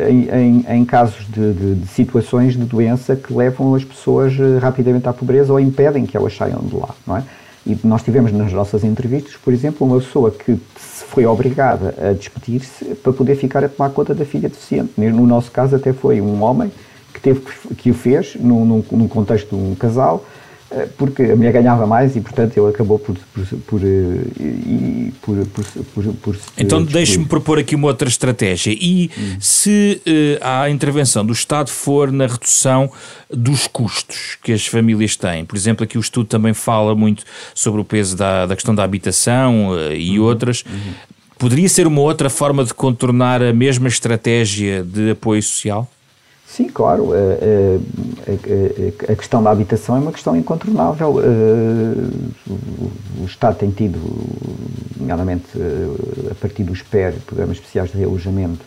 em, 0.10 0.30
em, 0.30 0.66
em 0.68 0.86
casos 0.86 1.26
de, 1.30 1.54
de, 1.54 1.76
de, 1.76 1.88
situações 1.88 2.54
de 2.54 2.66
doença 2.66 3.16
que 3.16 3.32
levam 3.32 3.76
as 3.76 3.84
pessoas 3.84 4.34
eh, 4.34 4.58
rapidamente 4.60 5.08
à 5.08 5.14
pobreza 5.14 5.54
ou 5.54 5.60
impedem 5.60 6.08
que 6.08 6.18
elas 6.18 6.36
saiam 6.36 6.60
de 6.60 6.76
lá, 6.76 6.90
não 7.06 7.18
é? 7.18 7.24
E 7.66 7.78
nós 7.84 8.04
tivemos 8.04 8.32
nas 8.34 8.52
nossas 8.52 8.84
entrevistas, 8.84 9.36
por 9.38 9.54
exemplo, 9.54 9.88
uma 9.88 10.00
pessoa 10.00 10.30
que 10.32 10.60
foi 10.76 11.26
obrigada 11.26 11.96
a 11.98 12.14
despedir-se 12.14 12.84
para 12.96 13.14
poder 13.14 13.36
ficar 13.36 13.64
a 13.64 13.70
tomar 13.70 13.90
conta 13.92 14.14
da 14.14 14.26
filha 14.26 14.50
deficiente. 14.50 14.92
No 14.98 15.26
nosso 15.26 15.50
caso 15.50 15.76
até 15.76 15.94
foi 15.94 16.20
um 16.20 16.42
homem 16.44 16.72
que, 17.14 17.22
teve, 17.22 17.42
que 17.78 17.92
o 17.92 17.94
fez 17.94 18.36
num, 18.36 18.66
num, 18.66 18.84
num 18.92 19.08
contexto 19.08 19.56
de 19.56 19.56
um 19.56 19.76
casal, 19.76 20.26
porque 20.98 21.24
a 21.24 21.36
mulher 21.36 21.54
ganhava 21.54 21.86
mais 21.86 22.16
e, 22.16 22.22
portanto, 22.22 22.58
ele 22.58 22.70
acabou 22.70 22.98
por. 22.98 23.16
por, 23.16 23.46
por, 23.68 23.82
eh, 23.84 25.12
por, 25.22 25.46
por, 25.94 26.14
por 26.16 26.38
então, 26.58 26.84
deixe-me 26.84 27.26
propor 27.26 27.60
aqui 27.60 27.76
uma 27.76 27.88
outra 27.88 28.08
estratégia. 28.08 28.72
E 28.72 29.12
hum. 29.18 29.38
se 29.40 30.02
uh, 30.06 30.40
a 30.42 30.70
intervenção 30.70 31.26
do 31.26 31.34
Estado 31.34 31.70
for 31.70 32.12
na 32.12 32.26
redução 32.26 32.92
dos 33.30 33.68
custos 33.68 34.38
que 34.44 34.52
as 34.52 34.66
famílias 34.66 35.16
têm, 35.16 35.46
por 35.46 35.56
exemplo, 35.56 35.84
aqui 35.84 35.98
o 35.98 36.02
estudo 36.02 36.28
também 36.28 36.54
fala 36.54 36.96
muito 36.96 37.24
sobre 37.54 37.82
o 37.82 37.86
peso 37.86 38.16
da, 38.16 38.46
da 38.46 38.56
questão 38.56 38.74
da 38.74 38.84
habitação 38.84 39.70
uh, 39.70 39.94
e 39.94 40.20
uhum. 40.20 40.26
outras. 40.26 40.64
Uhum. 40.68 40.94
Poderia 41.38 41.68
ser 41.68 41.88
uma 41.88 42.02
outra 42.02 42.30
forma 42.30 42.64
de 42.64 42.74
contornar 42.74 43.42
a 43.44 43.52
mesma 43.52 43.88
estratégia 43.88 44.84
de 44.84 45.12
apoio 45.12 45.44
social? 45.44 45.90
Sim, 46.54 46.68
claro. 46.68 47.10
A, 47.14 47.16
a, 49.10 49.12
a, 49.12 49.16
questão 49.16 49.42
da 49.42 49.50
habitação 49.50 49.96
é 49.96 50.00
uma 50.00 50.12
questão 50.12 50.38
incontornável. 50.38 51.16
O 53.20 53.26
Estado 53.26 53.58
tem 53.58 53.72
tido, 53.72 53.98
nomeadamente 54.96 55.46
a 56.30 56.36
partir 56.36 56.64
dos 56.64 56.84
PER, 56.84 57.16
Programas 57.26 57.58
Especiais 57.58 57.90
de 57.92 57.98
Realojamento, 57.98 58.64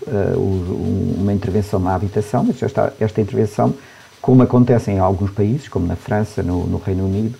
uma 1.16 1.32
intervenção 1.32 1.78
na 1.78 1.94
habitação, 1.94 2.42
mas 2.42 2.60
esta, 2.60 3.20
intervenção, 3.20 3.72
como 4.20 4.42
acontece 4.42 4.90
em 4.90 4.98
alguns 4.98 5.30
países, 5.30 5.68
como 5.68 5.86
na 5.86 5.94
França, 5.94 6.42
no 6.42 6.82
Reino 6.84 7.04
Unido, 7.04 7.38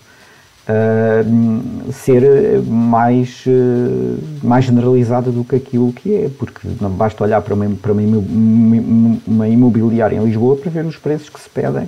uh, 0.67 1.91
ser 1.91 2.61
mais, 2.63 3.43
uh, 3.45 4.19
mais 4.43 4.65
generalizada 4.65 5.31
do 5.31 5.43
que 5.43 5.55
aquilo 5.55 5.93
que 5.93 6.13
é, 6.13 6.29
porque 6.37 6.67
não 6.79 6.89
basta 6.89 7.23
olhar 7.23 7.41
para 7.41 7.53
uma, 7.53 7.69
para 7.81 7.93
uma, 7.93 9.47
imobiliária 9.47 10.17
em 10.17 10.23
Lisboa 10.23 10.57
para 10.57 10.69
ver 10.69 10.85
os 10.85 10.97
preços 10.97 11.29
que 11.29 11.39
se 11.39 11.49
pedem 11.49 11.87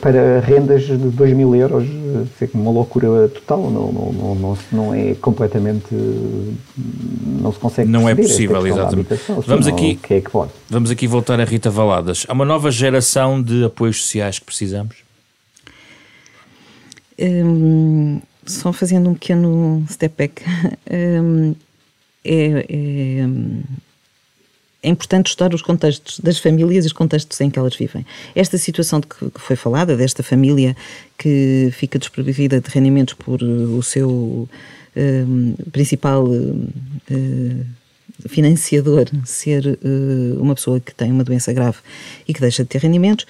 para 0.00 0.38
rendas 0.38 0.84
de 0.84 0.96
2 0.96 1.32
mil 1.32 1.52
euros, 1.52 1.82
é 2.40 2.48
uma 2.54 2.70
loucura 2.70 3.28
total, 3.28 3.68
não, 3.72 3.90
não, 3.90 4.12
não, 4.12 4.34
não, 4.36 4.58
não 4.70 4.94
é 4.94 5.14
completamente, 5.14 5.88
não 7.42 7.52
se 7.52 7.58
consegue 7.58 7.90
Não 7.90 8.08
é 8.08 8.14
possível, 8.14 8.64
exatamente. 8.64 9.18
Vamos, 9.44 9.66
aqui, 9.66 9.98
é 10.10 10.22
vamos 10.70 10.92
aqui 10.92 11.08
voltar 11.08 11.40
a 11.40 11.44
Rita 11.44 11.70
Valadas. 11.70 12.24
Há 12.28 12.32
uma 12.32 12.44
nova 12.44 12.70
geração 12.70 13.42
de 13.42 13.64
apoios 13.64 14.00
sociais 14.00 14.38
que 14.38 14.44
precisamos? 14.44 15.03
Hum, 17.18 18.20
só 18.46 18.72
fazendo 18.72 19.08
um 19.08 19.14
pequeno 19.14 19.84
step 19.90 20.14
back, 20.16 20.42
hum, 20.90 21.54
é, 22.24 22.66
é, 22.68 23.26
é, 24.82 24.88
importante 24.88 25.28
estudar 25.28 25.54
os 25.54 25.62
contextos 25.62 26.20
das 26.20 26.38
famílias 26.38 26.84
e 26.84 26.88
os 26.88 26.92
contextos 26.92 27.40
em 27.40 27.48
que 27.48 27.58
elas 27.58 27.74
vivem. 27.76 28.04
Esta 28.34 28.58
situação 28.58 29.00
de 29.00 29.06
que 29.06 29.30
foi 29.36 29.56
falada, 29.56 29.96
desta 29.96 30.22
família 30.22 30.76
que 31.16 31.70
fica 31.72 31.98
desprovida 31.98 32.60
de 32.60 32.68
rendimentos 32.68 33.14
por 33.14 33.42
o 33.42 33.82
seu 33.82 34.48
hum, 34.96 35.54
principal 35.72 36.26
hum, 36.26 36.68
financiador 38.28 39.06
ser 39.24 39.66
uh, 39.66 40.40
uma 40.40 40.54
pessoa 40.54 40.80
que 40.80 40.94
tem 40.94 41.10
uma 41.10 41.24
doença 41.24 41.52
grave 41.52 41.78
e 42.26 42.32
que 42.32 42.40
deixa 42.40 42.62
de 42.62 42.68
ter 42.68 42.78
rendimentos, 42.78 43.26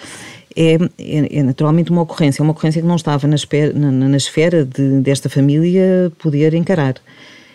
é, 0.57 0.75
é, 0.99 1.39
é 1.39 1.43
naturalmente 1.43 1.91
uma 1.91 2.03
ocorrência, 2.03 2.43
uma 2.43 2.53
ocorrência 2.53 2.81
que 2.81 2.87
não 2.87 2.97
estava 2.97 3.27
na, 3.27 3.35
esfera, 3.35 3.73
na, 3.73 3.91
na 3.91 4.17
esfera 4.17 4.65
de, 4.65 5.01
desta 5.01 5.29
família 5.29 6.13
poder 6.19 6.55
encarar. 6.55 6.97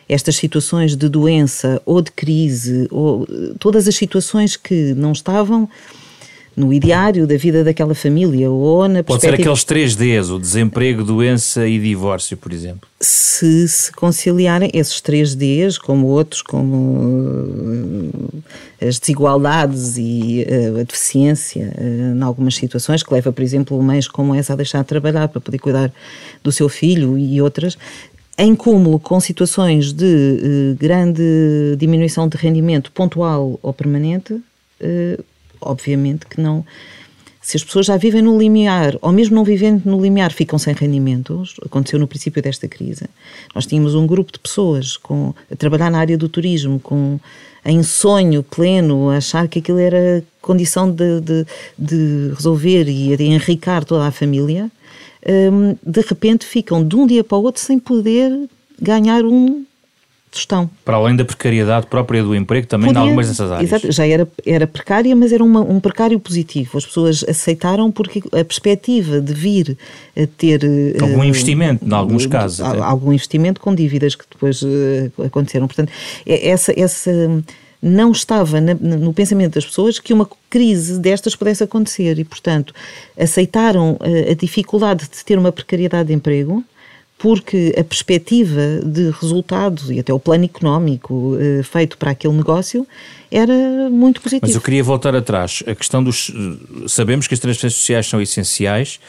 Estas 0.08 0.36
situações 0.36 0.96
de 0.96 1.08
doença 1.08 1.82
ou 1.86 2.02
de 2.02 2.12
crise, 2.12 2.88
ou 2.90 3.28
todas 3.60 3.88
as 3.88 3.96
situações 3.96 4.58
que 4.58 4.94
não 4.96 5.12
estavam 5.12 5.70
no 6.56 6.74
ideário 6.74 7.26
da 7.26 7.38
vida 7.38 7.64
daquela 7.64 7.96
família 7.96 8.50
ou 8.50 8.88
na 8.88 9.04
Pode 9.04 9.22
ser 9.22 9.34
aqueles 9.34 9.64
três 9.64 9.96
Ds, 9.96 10.30
o 10.30 10.40
desemprego, 10.40 11.04
doença 11.04 11.68
e 11.68 11.80
divórcio, 11.80 12.36
por 12.36 12.52
exemplo. 12.52 12.88
Se 13.00 13.68
se 13.68 13.92
conciliarem 13.94 14.70
esses 14.74 15.00
três 15.00 15.36
Ds, 15.36 15.78
como 15.78 16.08
outros, 16.08 16.42
como 16.42 16.76
uh, 16.76 18.44
as 18.82 19.00
desigualdades 19.00 19.98
e 19.98 20.46
uh, 20.50 20.82
a 20.82 20.84
deficiência 20.84 21.74
uh, 21.78 22.18
em 22.18 22.22
algumas 22.22 22.56
situações, 22.56 23.02
que 23.04 23.14
leva, 23.14 23.32
por 23.32 23.42
exemplo, 23.42 23.82
mães 23.82 24.08
como 24.08 24.36
essa 24.36 24.54
a 24.54 24.56
deixar 24.56 24.82
de 24.82 24.88
trabalhar 24.88 25.30
para 25.30 25.40
poder 25.40 25.60
cuidar 25.60 25.92
do 26.44 26.52
seu 26.52 26.68
filho 26.68 27.18
e 27.18 27.42
outras, 27.42 27.78
em 28.38 28.56
cúmulo 28.56 29.00
com 29.00 29.20
situações 29.20 29.92
de 29.92 30.76
grande 30.80 31.22
diminuição 31.78 32.28
de 32.28 32.38
rendimento 32.38 32.90
pontual 32.92 33.60
ou 33.62 33.74
permanente, 33.74 34.42
obviamente 35.62 36.26
que 36.26 36.40
não. 36.40 36.66
Se 37.42 37.58
as 37.58 37.64
pessoas 37.64 37.86
já 37.86 37.98
vivem 37.98 38.22
no 38.22 38.38
limiar, 38.38 38.96
ou 39.02 39.12
mesmo 39.12 39.36
não 39.36 39.44
vivendo 39.44 39.86
no 39.86 40.00
limiar, 40.02 40.32
ficam 40.32 40.60
sem 40.60 40.74
rendimentos, 40.74 41.56
aconteceu 41.66 41.98
no 41.98 42.08
princípio 42.08 42.44
desta 42.44 42.68
crise. 42.68 43.06
Nós 43.56 43.66
tínhamos 43.66 43.96
um 43.96 44.06
grupo 44.06 44.32
de 44.32 44.40
pessoas 44.40 44.98
com, 44.98 45.34
a 45.52 45.56
trabalhar 45.56 45.90
na 45.90 46.00
área 46.00 46.18
do 46.18 46.30
turismo, 46.30 46.80
com 46.80 47.20
em 47.66 47.84
sonho 47.84 48.44
pleno, 48.44 49.10
achar 49.10 49.48
que 49.48 49.60
aquilo 49.60 49.80
era 49.80 50.24
condição 50.42 50.90
de, 50.90 51.22
de, 51.22 51.46
de 51.78 52.34
resolver 52.36 52.88
e 52.88 53.16
de 53.16 53.24
enricar 53.26 53.84
toda 53.84 54.08
a 54.08 54.12
família, 54.12 54.72
hum, 55.52 55.76
de 55.84 56.02
repente 56.02 56.46
ficam 56.46 56.86
de 56.86 56.96
um 56.96 57.06
dia 57.06 57.24
para 57.24 57.38
o 57.38 57.44
outro 57.44 57.62
sem 57.62 57.78
poder 57.78 58.50
ganhar 58.82 59.26
um 59.26 59.66
tostão. 60.32 60.70
Para 60.86 60.98
além 60.98 61.16
da 61.16 61.26
precariedade 61.26 61.88
própria 61.88 62.24
do 62.24 62.36
emprego, 62.36 62.68
também 62.68 62.88
Podia, 62.88 63.02
em 63.02 63.04
algumas 63.04 63.28
dessas 63.28 63.52
áreas. 63.52 63.72
Exato, 63.72 63.92
já 63.92 64.08
era, 64.08 64.28
era 64.46 64.68
precária, 64.68 65.16
mas 65.16 65.32
era 65.32 65.44
uma, 65.44 65.62
um 65.62 65.80
precário 65.80 66.20
positivo. 66.20 66.78
As 66.78 66.86
pessoas 66.86 67.24
aceitaram 67.28 67.92
porque 67.92 68.20
a 68.28 68.44
perspectiva 68.44 69.20
de 69.20 69.34
vir 69.34 69.78
a 70.16 70.28
ter... 70.38 70.62
Algum 71.02 71.20
uh, 71.20 71.26
investimento, 71.26 71.86
em 71.86 71.94
alguns 71.94 72.26
uh, 72.26 72.30
casos. 72.30 72.62
Até. 72.62 72.80
Algum 72.80 73.12
investimento 73.12 73.60
com 73.60 73.74
dívidas 73.74 74.16
que 74.16 74.26
depois 74.30 74.62
uh, 74.62 75.12
aconteceram. 75.26 75.68
Portanto, 75.68 75.92
é, 76.26 76.50
essa... 76.50 76.74
essa 76.80 77.12
não 77.82 78.12
estava 78.12 78.60
na, 78.60 78.74
no 78.74 79.14
pensamento 79.14 79.54
das 79.54 79.66
pessoas 79.66 80.00
que 80.00 80.12
uma 80.12 80.28
crise 80.50 81.00
destas 81.00 81.34
pudesse 81.34 81.64
acontecer 81.64 82.20
e, 82.20 82.26
portanto, 82.26 82.74
aceitaram 83.18 83.98
a, 84.02 84.32
a 84.32 84.34
dificuldade 84.34 85.06
de 85.06 85.24
ter 85.24 85.40
uma 85.40 85.50
precariedade 85.50 86.10
de 86.10 86.14
emprego, 86.14 86.62
porque 87.20 87.76
a 87.78 87.84
perspectiva 87.84 88.80
de 88.84 89.12
resultado 89.12 89.92
e 89.92 90.00
até 90.00 90.14
o 90.14 90.20
plano 90.20 90.46
económico 90.46 91.38
eh, 91.38 91.62
feito 91.64 91.98
para 91.98 92.12
aquele 92.12 92.34
negócio 92.34 92.88
era 93.30 93.90
muito 93.92 94.22
positivo. 94.22 94.48
Mas 94.48 94.56
eu 94.56 94.62
queria 94.62 94.82
voltar 94.82 95.14
atrás. 95.14 95.62
A 95.68 95.76
questão 95.76 96.02
dos. 96.02 96.32
Sabemos 96.88 97.28
que 97.28 97.34
as 97.34 97.40
transferências 97.42 97.76
sociais 97.76 98.08
são 98.08 98.22
essenciais, 98.22 99.02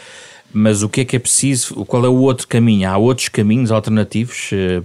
mas 0.53 0.83
o 0.83 0.89
que 0.89 1.03
é 1.03 1.05
que 1.05 1.15
é 1.15 1.19
preciso? 1.21 1.85
Qual 1.87 2.05
é 2.05 2.09
o 2.09 2.17
outro 2.17 2.49
caminho? 2.49 2.91
Há 2.91 2.99
outros 2.99 3.29
caminhos 3.29 3.71
alternativos, 3.71 4.51
eh, 4.53 4.83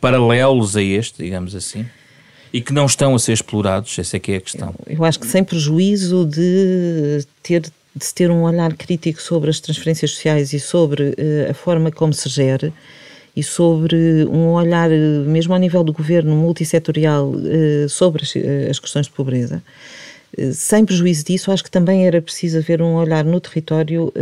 paralelos 0.00 0.78
a 0.78 0.82
este, 0.82 1.24
digamos 1.24 1.54
assim? 1.54 1.84
E 2.54 2.62
que 2.62 2.72
não 2.72 2.86
estão 2.86 3.14
a 3.14 3.18
ser 3.18 3.34
explorados? 3.34 3.98
Essa 3.98 4.16
é 4.16 4.18
que 4.18 4.32
é 4.32 4.36
a 4.36 4.40
questão. 4.40 4.74
Eu, 4.86 4.96
eu 4.96 5.04
acho 5.04 5.20
que 5.20 5.26
sem 5.26 5.44
prejuízo 5.44 6.24
de 6.24 7.22
ter 7.42 7.70
de 7.96 8.04
se 8.04 8.14
ter 8.14 8.30
um 8.30 8.42
olhar 8.42 8.74
crítico 8.74 9.22
sobre 9.22 9.48
as 9.48 9.58
transferências 9.58 10.10
sociais 10.10 10.52
e 10.52 10.60
sobre 10.60 11.04
uh, 11.04 11.50
a 11.50 11.54
forma 11.54 11.90
como 11.90 12.12
se 12.12 12.28
gera 12.28 12.70
e 13.34 13.42
sobre 13.42 14.24
um 14.30 14.52
olhar, 14.52 14.90
eh, 14.90 14.96
mesmo 15.26 15.52
ao 15.52 15.60
nível 15.60 15.84
do 15.84 15.92
governo 15.92 16.34
multissetorial, 16.34 17.30
uh, 17.30 17.86
sobre 17.86 18.22
as, 18.70 18.78
questões 18.78 19.06
de 19.06 19.12
pobreza. 19.12 19.62
Sem 20.54 20.86
prejuízo 20.86 21.24
disso, 21.24 21.52
acho 21.52 21.62
que 21.62 21.70
também 21.70 22.06
era 22.06 22.20
preciso 22.22 22.58
haver 22.58 22.80
um 22.80 22.94
olhar 22.94 23.24
no 23.24 23.38
território 23.38 24.12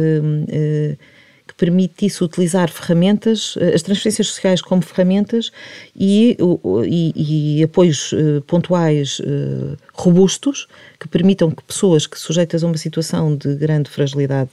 que 1.47 1.55
permitisse 1.55 2.25
utilizar 2.25 2.71
ferramentas, 2.71 3.57
as 3.75 3.83
transferências 3.83 4.29
sociais 4.29 4.63
como 4.63 4.81
ferramentas 4.83 5.51
e, 5.95 6.37
e, 6.87 7.59
e 7.59 7.63
apoios 7.63 8.15
pontuais 8.47 9.21
robustos 9.93 10.67
que 10.99 11.07
permitam 11.07 11.51
que 11.51 11.63
pessoas 11.63 12.07
que 12.07 12.19
sujeitas 12.19 12.65
a 12.65 12.67
uma 12.67 12.79
situação 12.79 13.37
de 13.37 13.55
grande 13.57 13.91
fragilidade 13.91 14.51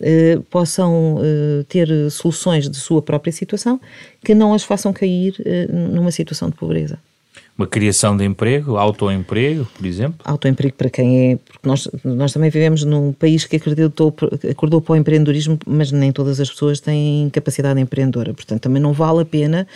eh, 0.00 0.38
possam 0.50 1.18
eh, 1.22 1.64
ter 1.68 1.88
soluções 2.10 2.68
de 2.68 2.76
sua 2.76 3.00
própria 3.00 3.32
situação 3.32 3.80
que 4.22 4.34
não 4.34 4.52
as 4.52 4.62
façam 4.62 4.92
cair 4.92 5.34
eh, 5.44 5.66
numa 5.70 6.10
situação 6.10 6.50
de 6.50 6.56
pobreza. 6.56 6.98
Uma 7.56 7.66
criação 7.66 8.14
de 8.14 8.22
emprego, 8.22 8.76
autoemprego, 8.76 9.66
por 9.76 9.86
exemplo? 9.86 10.18
Autoemprego 10.24 10.74
para 10.74 10.90
quem 10.90 11.32
é. 11.32 11.36
Porque 11.36 11.66
nós, 11.66 11.88
nós 12.04 12.32
também 12.32 12.50
vivemos 12.50 12.84
num 12.84 13.12
país 13.12 13.46
que 13.46 13.56
acreditou, 13.56 14.14
acordou 14.50 14.80
para 14.80 14.92
o 14.92 14.96
empreendedorismo, 14.96 15.58
mas 15.66 15.90
nem 15.90 16.12
todas 16.12 16.38
as 16.38 16.50
pessoas 16.50 16.80
têm 16.80 17.30
capacidade 17.30 17.80
empreendedora. 17.80 18.34
Portanto, 18.34 18.60
também 18.60 18.82
não 18.82 18.92
vale 18.92 19.22
a 19.22 19.24
pena 19.24 19.66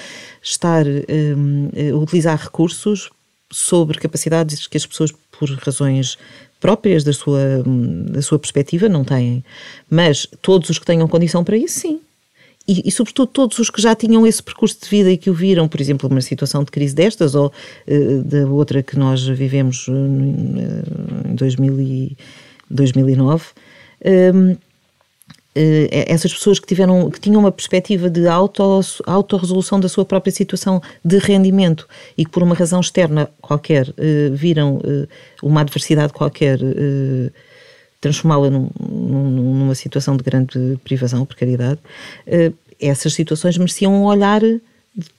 estar 0.43 0.85
um, 0.87 1.71
a 1.75 1.97
utilizar 1.97 2.39
recursos 2.39 3.09
sobre 3.51 3.99
capacidades 3.99 4.67
que 4.67 4.77
as 4.77 4.85
pessoas 4.85 5.13
por 5.39 5.51
razões 5.51 6.19
próprias 6.61 7.03
da 7.03 7.15
sua, 7.15 7.65
da 8.11 8.21
sua 8.21 8.39
perspectiva, 8.39 8.91
não 8.91 9.03
têm. 9.03 9.43
Mas 9.89 10.27
todos 10.43 10.69
os 10.69 10.79
que 10.79 10.85
tenham 10.85 11.09
condição 11.09 11.43
para 11.43 11.57
isso, 11.57 11.81
sim. 11.81 12.01
E, 12.71 12.83
e, 12.89 12.93
sobretudo 12.93 13.27
todos 13.27 13.59
os 13.59 13.71
que 13.71 13.83
já 13.83 13.95
tinham 13.95 14.27
esse 14.27 14.43
percurso 14.43 14.79
de 14.83 14.89
vida 14.89 15.11
e 15.11 15.17
que 15.17 15.29
o 15.29 15.35
viram, 15.35 15.67
por 15.67 15.81
exemplo, 15.81 16.09
numa 16.09 16.21
situação 16.21 16.63
de 16.63 16.71
crise 16.71 16.95
destas 16.95 17.35
ou 17.35 17.49
uh, 17.49 18.23
da 18.23 18.47
outra 18.47 18.83
que 18.83 18.97
nós 18.99 19.27
vivemos 19.27 19.89
uh, 19.89 19.93
em 21.29 21.35
2000 21.35 21.81
e 21.81 22.17
2009, 22.71 23.45
um, 24.35 24.57
eh, 25.53 26.05
essas 26.07 26.33
pessoas 26.33 26.61
que 26.61 26.67
tiveram 26.67 27.11
que 27.11 27.19
tinham 27.19 27.41
uma 27.41 27.51
perspectiva 27.51 28.09
de 28.09 28.29
auto 28.29 28.63
autorresolução 29.05 29.81
da 29.81 29.89
sua 29.89 30.05
própria 30.05 30.33
situação 30.33 30.81
de 31.05 31.19
rendimento 31.19 31.89
e 32.17 32.25
que 32.25 32.31
por 32.31 32.45
uma 32.45 32.55
razão 32.55 32.79
externa 32.79 33.29
qualquer 33.41 33.93
eh, 33.99 34.31
viram 34.33 34.81
eh, 34.85 35.09
uma 35.43 35.63
adversidade 35.63 36.13
qualquer 36.13 36.61
transformá-la 38.01 38.49
num, 38.49 38.71
numa 38.81 39.75
situação 39.75 40.17
de 40.17 40.23
grande 40.23 40.79
privação, 40.85 41.27
precariedade, 41.27 41.81
essas 42.81 43.13
situações 43.15 43.57
mereciam 43.57 43.93
um 43.95 44.05
olhar 44.05 44.41
de 44.41 44.61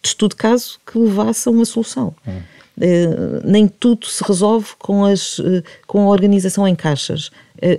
estudo 0.03 0.31
de 0.31 0.37
caso 0.37 0.79
que 0.85 0.97
levasse 0.97 1.47
a 1.47 1.51
uma 1.51 1.65
solução. 1.65 2.13
Hum. 2.27 2.39
nem 3.43 3.67
tudo 3.67 4.07
se 4.07 4.23
resolve 4.23 4.69
com, 4.79 5.05
as, 5.05 5.39
com 5.85 6.01
a 6.01 6.09
organização 6.09 6.67
em 6.67 6.75
caixas. 6.75 7.29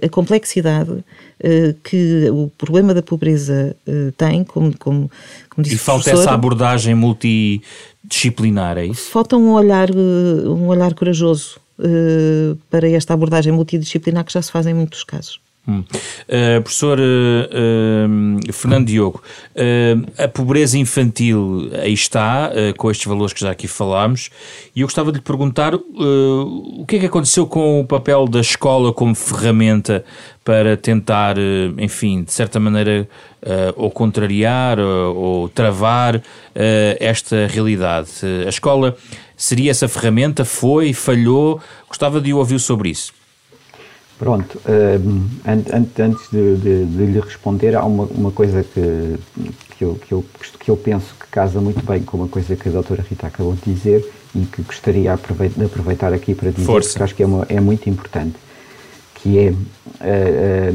a 0.04 0.08
complexidade 0.08 1.02
eh, 1.44 1.74
que 1.82 2.30
o 2.30 2.48
problema 2.56 2.94
da 2.94 3.02
pobreza 3.02 3.74
eh, 3.84 4.12
tem, 4.16 4.44
como, 4.44 4.78
como, 4.78 5.10
como 5.50 5.64
disse 5.64 5.74
E 5.74 5.78
falta 5.78 6.08
essa 6.08 6.30
abordagem 6.30 6.94
multidisciplinar, 6.94 8.78
é 8.78 8.86
isso? 8.86 9.10
Falta 9.10 9.36
um 9.36 9.50
olhar, 9.50 9.90
eh, 9.90 10.48
um 10.48 10.68
olhar 10.68 10.94
corajoso 10.94 11.60
para 12.70 12.88
esta 12.88 13.12
abordagem 13.12 13.52
multidisciplinar 13.52 14.24
que 14.24 14.32
já 14.32 14.40
se 14.40 14.52
faz 14.52 14.68
em 14.68 14.74
muitos 14.74 15.02
casos. 15.02 15.40
Uh, 15.64 16.60
professor 16.60 16.98
uh, 16.98 17.02
uh, 17.04 18.52
Fernando 18.52 18.88
Diogo, 18.88 19.22
a 20.18 20.26
pobreza 20.26 20.76
infantil 20.76 21.70
aí 21.80 21.92
está, 21.92 22.50
com 22.76 22.90
estes 22.90 23.06
valores 23.06 23.32
que 23.32 23.40
já 23.40 23.50
aqui 23.52 23.68
falámos, 23.68 24.30
e 24.74 24.80
eu 24.80 24.86
gostava 24.86 25.12
de 25.12 25.18
lhe 25.18 25.24
perguntar 25.24 25.74
o 25.74 26.84
que 26.86 26.96
é 26.96 26.98
que 27.00 27.06
aconteceu 27.06 27.46
com 27.46 27.80
o 27.80 27.86
papel 27.86 28.26
da 28.26 28.40
escola 28.40 28.92
como 28.92 29.14
ferramenta 29.14 30.04
para 30.44 30.76
tentar, 30.76 31.36
enfim, 31.78 32.24
de 32.24 32.32
certa 32.32 32.58
maneira, 32.58 33.08
ou 33.76 33.90
contrariar 33.90 34.80
ou 34.80 35.48
travar 35.48 36.20
esta 36.98 37.46
realidade. 37.46 38.10
a 38.44 38.48
escola 38.48 38.96
seria 39.36 39.70
essa 39.70 39.86
ferramenta? 39.86 40.44
Foi? 40.44 40.92
Falhou? 40.92 41.60
Gostava 41.88 42.20
de 42.20 42.32
ouvir 42.32 42.58
sobre 42.58 42.90
isso. 42.90 43.21
Pronto, 44.18 44.56
uh, 44.58 45.30
antes 45.44 46.30
de, 46.30 46.56
de, 46.56 46.84
de, 46.84 47.06
lhe 47.06 47.20
responder, 47.20 47.74
há 47.74 47.84
uma, 47.84 48.04
uma 48.04 48.30
coisa 48.30 48.62
que, 48.62 49.18
que, 49.76 49.84
eu, 49.84 49.94
que, 49.94 50.12
eu, 50.12 50.24
que 50.60 50.70
eu 50.70 50.76
penso 50.76 51.14
que 51.18 51.26
casa 51.26 51.60
muito 51.60 51.84
bem 51.84 52.02
com 52.02 52.18
uma 52.18 52.28
coisa 52.28 52.54
que 52.54 52.68
a 52.68 52.72
doutora 52.72 53.04
Rita 53.08 53.26
acabou 53.26 53.54
de 53.54 53.72
dizer 53.72 54.08
e 54.34 54.40
que 54.46 54.62
gostaria 54.62 55.18
de 55.56 55.64
aproveitar 55.64 56.12
aqui 56.12 56.34
para 56.34 56.50
dizer, 56.50 56.66
Força. 56.66 56.90
porque 56.90 57.02
acho 57.02 57.14
que 57.14 57.22
é, 57.22 57.26
uma, 57.26 57.44
é 57.48 57.60
muito 57.60 57.90
importante, 57.90 58.36
que 59.16 59.38
é 59.38 59.50
uh, 59.50 60.74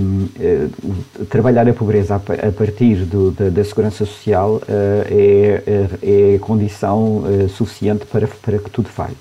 uh, 1.22 1.26
trabalhar 1.26 1.70
a 1.70 1.74
pobreza 1.74 2.16
a, 2.16 2.48
a 2.48 2.52
partir 2.52 3.06
do, 3.06 3.32
da, 3.32 3.50
da, 3.50 3.64
segurança 3.64 4.06
social 4.06 4.62
é, 4.68 5.64
é, 6.04 6.34
é 6.36 6.40
condição 6.40 7.24
suficiente 7.50 8.06
para, 8.06 8.28
para 8.28 8.60
que 8.60 8.70
tudo 8.70 8.90
falhe 8.90 9.16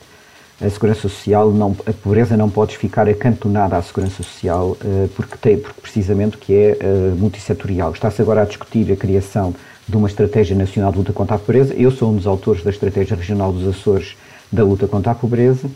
a 0.60 0.70
segurança 0.70 1.02
social 1.02 1.50
não 1.50 1.76
a 1.86 1.92
pobreza 1.92 2.36
não 2.36 2.48
pode 2.48 2.78
ficar 2.78 3.06
acantonada 3.08 3.76
à 3.76 3.82
segurança 3.82 4.22
social 4.22 4.70
uh, 4.82 5.08
porque 5.14 5.36
tem 5.36 5.58
porque 5.58 5.80
precisamente 5.80 6.38
que 6.38 6.54
é 6.54 6.78
uh, 6.80 7.16
multissetorial. 7.16 7.92
Está-se 7.92 8.22
agora 8.22 8.42
a 8.42 8.44
discutir 8.44 8.90
a 8.90 8.96
criação 8.96 9.54
de 9.86 9.96
uma 9.96 10.08
estratégia 10.08 10.56
nacional 10.56 10.90
de 10.92 10.98
luta 10.98 11.12
contra 11.12 11.36
a 11.36 11.38
pobreza. 11.38 11.74
Eu 11.74 11.90
sou 11.90 12.10
um 12.10 12.16
dos 12.16 12.26
autores 12.26 12.62
da 12.64 12.70
estratégia 12.70 13.16
regional 13.16 13.52
dos 13.52 13.68
Açores 13.68 14.16
da 14.50 14.64
luta 14.64 14.86
contra 14.86 15.12
a 15.12 15.14
pobreza 15.14 15.68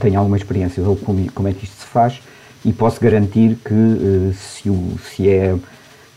tenho 0.00 0.18
alguma 0.18 0.36
experiência 0.36 0.82
de 0.82 0.96
como, 0.96 1.48
é 1.48 1.52
que 1.52 1.64
isto 1.64 1.76
se 1.76 1.86
faz 1.86 2.22
e 2.64 2.72
posso 2.72 2.98
garantir 2.98 3.56
que 3.56 3.74
uh, 3.74 4.32
se, 4.32 4.70
o, 4.70 4.96
se 5.04 5.28
é 5.28 5.54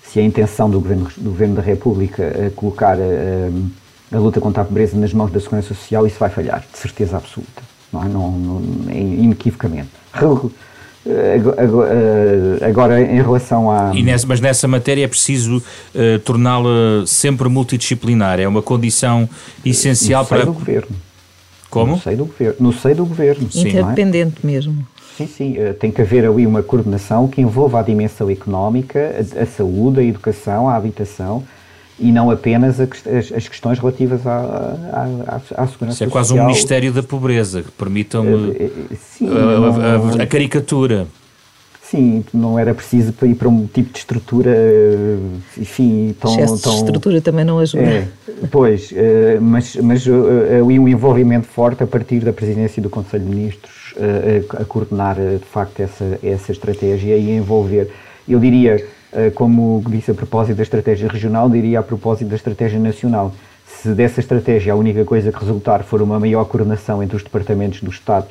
se 0.01 0.19
é 0.19 0.23
a 0.23 0.25
intenção 0.25 0.69
do 0.69 0.79
governo 0.79 1.09
do 1.17 1.29
governo 1.31 1.55
da 1.55 1.61
República 1.61 2.51
colocar 2.55 2.97
a 4.09 4.17
luta 4.17 4.39
contra 4.39 4.61
a 4.61 4.65
pobreza 4.65 4.97
nas 4.97 5.11
mãos 5.13 5.29
da 5.31 5.39
segurança 5.39 5.67
social 5.67 6.07
isso 6.07 6.17
vai 6.17 6.29
falhar 6.29 6.63
de 6.71 6.77
certeza 6.77 7.17
absoluta 7.17 7.76
não 7.91 8.03
é? 8.03 8.07
Não, 8.07 8.31
não, 8.31 8.61
inequivocamente. 8.91 9.89
Agora, 12.61 13.01
em 13.01 13.21
relação 13.21 13.71
a. 13.71 13.93
Nessa, 13.93 14.27
mas 14.27 14.41
nessa 14.41 14.67
matéria 14.67 15.05
é 15.05 15.07
preciso 15.07 15.57
uh, 15.57 16.19
torná-la 16.19 17.05
sempre 17.05 17.47
multidisciplinar, 17.47 18.39
é 18.39 18.47
uma 18.47 18.61
condição 18.61 19.29
essencial 19.65 20.23
no 20.23 20.29
para. 20.29 20.45
do 20.45 20.53
governo. 20.53 20.95
Como? 21.69 21.93
No 21.93 22.01
seio 22.01 22.17
do 22.17 22.25
governo. 22.25 22.55
No 22.59 22.73
seio 22.73 22.95
do 22.95 23.05
governo. 23.05 23.51
Sim, 23.51 23.67
Interdependente 23.67 24.37
é? 24.43 24.47
mesmo. 24.47 24.87
Sim, 25.17 25.27
sim. 25.27 25.57
Uh, 25.57 25.73
tem 25.73 25.91
que 25.91 26.01
haver 26.01 26.25
ali 26.25 26.45
uma 26.45 26.61
coordenação 26.61 27.27
que 27.27 27.41
envolva 27.41 27.79
a 27.79 27.83
dimensão 27.83 28.29
económica, 28.29 29.15
a, 29.37 29.43
a 29.43 29.45
saúde, 29.45 29.99
a 29.99 30.03
educação, 30.03 30.69
a 30.69 30.75
habitação 30.75 31.43
e 31.99 32.11
não 32.11 32.29
apenas 32.29 32.79
as, 32.79 33.47
questões 33.47 33.79
relativas 33.79 34.25
à, 34.25 34.31
à, 34.35 35.63
à, 35.63 35.67
segurança 35.67 35.95
Isso 35.95 36.03
é 36.03 36.07
quase 36.07 36.29
social. 36.29 36.45
um 36.45 36.49
Ministério 36.49 36.93
da 36.93 37.01
Pobreza, 37.01 37.63
que 37.63 37.71
permitam 37.71 38.23
uh, 38.25 38.55
sim, 38.95 39.27
a, 39.29 40.19
a, 40.19 40.23
a, 40.23 40.27
caricatura. 40.27 41.07
Sim, 41.81 42.23
não 42.33 42.59
era 42.59 42.73
preciso 42.73 43.13
ir 43.23 43.35
para 43.35 43.47
um 43.47 43.65
tipo 43.65 43.93
de 43.93 43.99
estrutura, 43.99 44.53
enfim, 45.57 46.13
tão... 46.19 46.31
Excesso 46.33 46.61
tão, 46.61 46.73
de 46.73 46.79
estrutura 46.79 47.21
também 47.21 47.45
não 47.45 47.59
ajuda. 47.59 47.81
É, 47.81 48.07
pois, 48.51 48.93
mas, 49.39 49.73
mas 49.77 50.05
ali 50.05 50.77
um 50.77 50.85
envolvimento 50.85 51.47
forte 51.47 51.81
a 51.81 51.87
partir 51.87 52.19
da 52.19 52.33
presidência 52.33 52.81
do 52.81 52.89
Conselho 52.89 53.23
de 53.23 53.29
Ministros 53.29 53.93
a, 53.97 54.61
a 54.61 54.65
coordenar, 54.65 55.15
de 55.15 55.45
facto, 55.45 55.79
essa, 55.79 56.19
essa 56.21 56.51
estratégia 56.51 57.15
e 57.15 57.31
envolver, 57.31 57.89
eu 58.27 58.39
diria 58.39 58.75
eh, 58.75 58.85
como 59.35 59.81
disse 59.87 60.11
a 60.11 60.13
propósito 60.13 60.57
da 60.57 60.63
estratégia 60.63 61.07
regional, 61.07 61.49
diria 61.49 61.79
a 61.79 61.83
propósito 61.83 62.29
da 62.29 62.35
estratégia 62.35 62.79
nacional. 62.79 63.33
Se 63.65 63.89
dessa 63.89 64.19
estratégia 64.19 64.73
a 64.73 64.75
única 64.75 65.05
coisa 65.05 65.31
que 65.31 65.39
resultar 65.39 65.83
for 65.83 66.01
uma 66.01 66.19
maior 66.19 66.45
coordenação 66.45 67.03
entre 67.03 67.15
os 67.15 67.23
departamentos 67.23 67.81
do 67.81 67.91
Estado, 67.91 68.27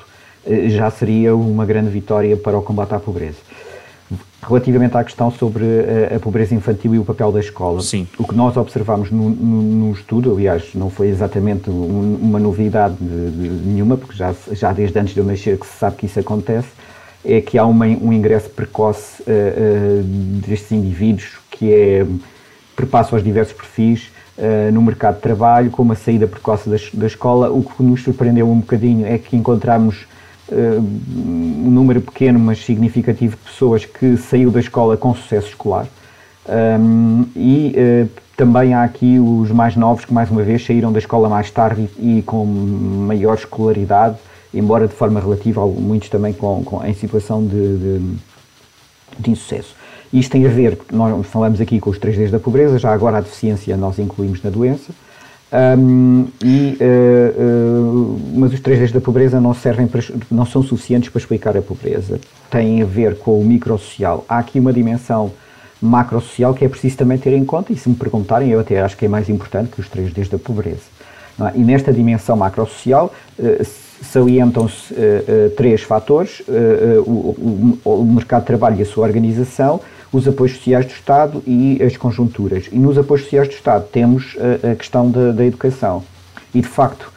eh, 0.47 0.69
já 0.69 0.91
seria 0.91 1.35
uma 1.35 1.67
grande 1.67 1.91
vitória 1.91 2.37
para 2.37 2.57
o 2.57 2.63
combate 2.63 2.95
à 2.95 3.01
pobreza. 3.01 3.39
Relativamente 4.43 4.97
à 4.97 5.03
questão 5.03 5.31
sobre 5.31 5.65
a, 5.65 5.67
eh, 5.67 6.17
a 6.17 6.21
pobreza 6.21 6.55
infantil 6.55 6.95
e 6.95 6.99
o 6.99 7.05
papel 7.05 7.33
da 7.33 7.41
escola, 7.41 7.81
Sim. 7.81 8.07
o 8.17 8.25
que 8.25 8.35
nós 8.35 8.57
observamos 8.57 9.11
no, 9.11 9.29
no, 9.29 9.63
no, 9.63 9.93
estudo, 9.93 10.33
aliás, 10.33 10.71
não 10.75 10.89
foi 10.89 11.09
exatamente 11.09 11.69
um, 11.69 12.19
uma 12.23 12.39
novidade 12.39 12.95
de, 13.01 13.31
de 13.31 13.69
nenhuma, 13.69 13.97
porque 13.97 14.17
já, 14.17 14.33
já 14.53 14.73
desde 14.73 14.99
antes 14.99 15.15
de 15.15 15.21
eu 15.21 15.27
nascer 15.27 15.59
que 15.59 15.67
se 15.67 15.77
sabe 15.79 15.97
que 15.97 16.07
isso 16.07 16.21
acontece, 16.21 16.69
é 17.27 17.41
que 17.41 17.59
há 17.59 17.67
uma, 17.67 17.87
um 17.87 18.13
ingresso 18.13 18.49
precoce 18.51 19.23
uh, 19.23 19.27
uh, 19.27 20.03
destes 20.47 20.71
indivíduos 20.71 21.39
que 21.51 21.73
é, 21.73 22.07
perpassa 22.77 23.17
os 23.17 23.25
diversos 23.25 23.55
perfis 23.55 24.11
uh, 24.39 24.73
no 24.73 24.81
mercado 24.81 25.17
de 25.17 25.23
trabalho, 25.23 25.71
com 25.71 25.83
uma 25.83 25.97
saída 25.97 26.27
precoce 26.29 26.71
da, 26.71 26.77
da, 26.95 27.07
escola. 27.07 27.51
O 27.51 27.63
que 27.65 27.83
nos 27.83 28.03
surpreendeu 28.03 28.49
um 28.49 28.61
bocadinho 28.61 29.07
é 29.07 29.19
que 29.19 29.37
encontramos 29.37 30.07
um 30.49 31.71
número 31.73 32.01
pequeno, 32.01 32.39
mas 32.39 32.65
significativo 32.65 33.37
de 33.37 33.43
pessoas 33.51 33.85
que 33.85 34.17
saiu 34.17 34.49
da 34.49 34.61
escola 34.61 34.97
com 34.97 35.13
sucesso 35.13 35.49
escolar. 35.49 35.89
Um, 36.49 37.25
e 37.35 37.75
também 38.37 38.73
há 38.73 38.85
aqui 38.85 39.19
os 39.19 39.51
mais 39.51 39.75
novos 39.75 40.05
que, 40.05 40.15
mais 40.15 40.31
uma 40.31 40.45
vez, 40.45 40.65
saíram 40.65 40.93
da 40.93 41.01
escola 41.01 41.29
mais 41.29 41.51
tarde 41.51 41.91
e, 41.99 42.19
e 42.19 42.23
com 42.23 42.45
maior 42.45 43.35
escolaridade 43.35 44.19
embora 44.53 44.87
de 44.87 44.95
forma 44.95 45.21
relativa, 45.21 45.67
muitos 45.67 46.09
também 46.09 46.33
com, 46.33 46.63
com 46.65 46.85
em 46.85 46.95
situação 46.95 47.45
de, 47.45 47.79
de, 47.79 48.17
de 49.19 49.31
insucesso. 49.31 49.75
Isto 50.13 50.33
tem 50.33 50.47
a 50.47 50.51
ver, 50.51 50.79
nós 50.93 51.27
falamos 51.27 51.61
aqui 51.61 51.81
com 51.81 51.91
os 51.91 51.99
3Ds 51.99 52.31
da 52.31 52.39
pobreza, 52.39 52.79
já 52.79 52.93
agora 52.93 53.19
a 53.19 53.21
deficiência 53.21 53.77
nós 53.77 53.99
incluímos 53.99 54.43
na 54.43 54.51
doença, 54.51 54.93
um, 55.79 56.27
e, 56.45 56.77
uh, 56.81 57.41
uh, 57.41 58.21
mas 58.35 58.53
os 58.53 58.61
3Ds 58.61 58.93
da 58.93 59.01
pobreza 59.01 59.41
não 59.41 59.55
servem 59.55 59.87
para, 59.87 60.03
não 60.31 60.45
são 60.45 60.63
suficientes 60.63 61.09
para 61.09 61.21
explicar 61.21 61.57
a 61.57 61.63
pobreza. 61.63 62.21
Tem 62.51 62.83
a 62.83 62.85
ver 62.85 63.17
com 63.19 63.41
o 63.41 63.45
microsocial. 63.45 64.25
Há 64.29 64.39
aqui 64.39 64.59
uma 64.59 64.73
dimensão 64.73 65.33
macrosocial 65.81 66.53
que 66.53 66.65
é 66.65 66.69
preciso 66.69 66.97
também 66.97 67.19
ter 67.19 67.33
em 67.33 67.45
conta, 67.45 67.73
e 67.73 67.77
se 67.77 67.89
me 67.89 67.95
perguntarem, 67.95 68.51
eu 68.51 68.61
até 68.61 68.81
acho 68.81 68.97
que 68.97 69.05
é 69.05 69.09
mais 69.09 69.29
importante 69.29 69.71
que 69.71 69.81
os 69.81 69.89
3Ds 69.89 70.31
da 70.31 70.39
pobreza. 70.39 70.97
É? 71.41 71.59
E 71.59 71.61
nesta 71.61 71.93
dimensão 71.93 72.37
macrosocial, 72.37 73.13
uh, 73.39 73.65
salientam-se 74.03 74.93
uh, 74.95 74.97
uh, 74.97 75.51
três 75.51 75.83
fatores: 75.83 76.41
uh, 76.41 77.03
o, 77.03 77.79
o, 77.85 78.01
o, 78.01 78.05
mercado 78.05 78.43
de 78.43 78.47
trabalho 78.47 78.77
e 78.79 78.83
a 78.83 78.87
sua 78.87 79.07
organização, 79.07 79.81
os 80.13 80.27
apoios 80.27 80.57
sociais 80.57 80.87
do 80.87 80.93
Estado 80.93 81.43
e 81.47 81.83
as 81.83 81.97
conjunturas. 81.97 82.69
E 82.71 82.79
nos 82.79 82.99
apoios 82.99 83.25
sociais 83.25 83.49
do 83.49 83.55
Estado 83.55 83.87
temos 83.91 84.37
a 84.63 84.75
questão 84.75 85.11
da, 85.11 85.33
da, 85.33 85.45
educação. 85.45 86.03
E, 86.55 86.61
de 86.61 86.67
facto, 86.67 87.13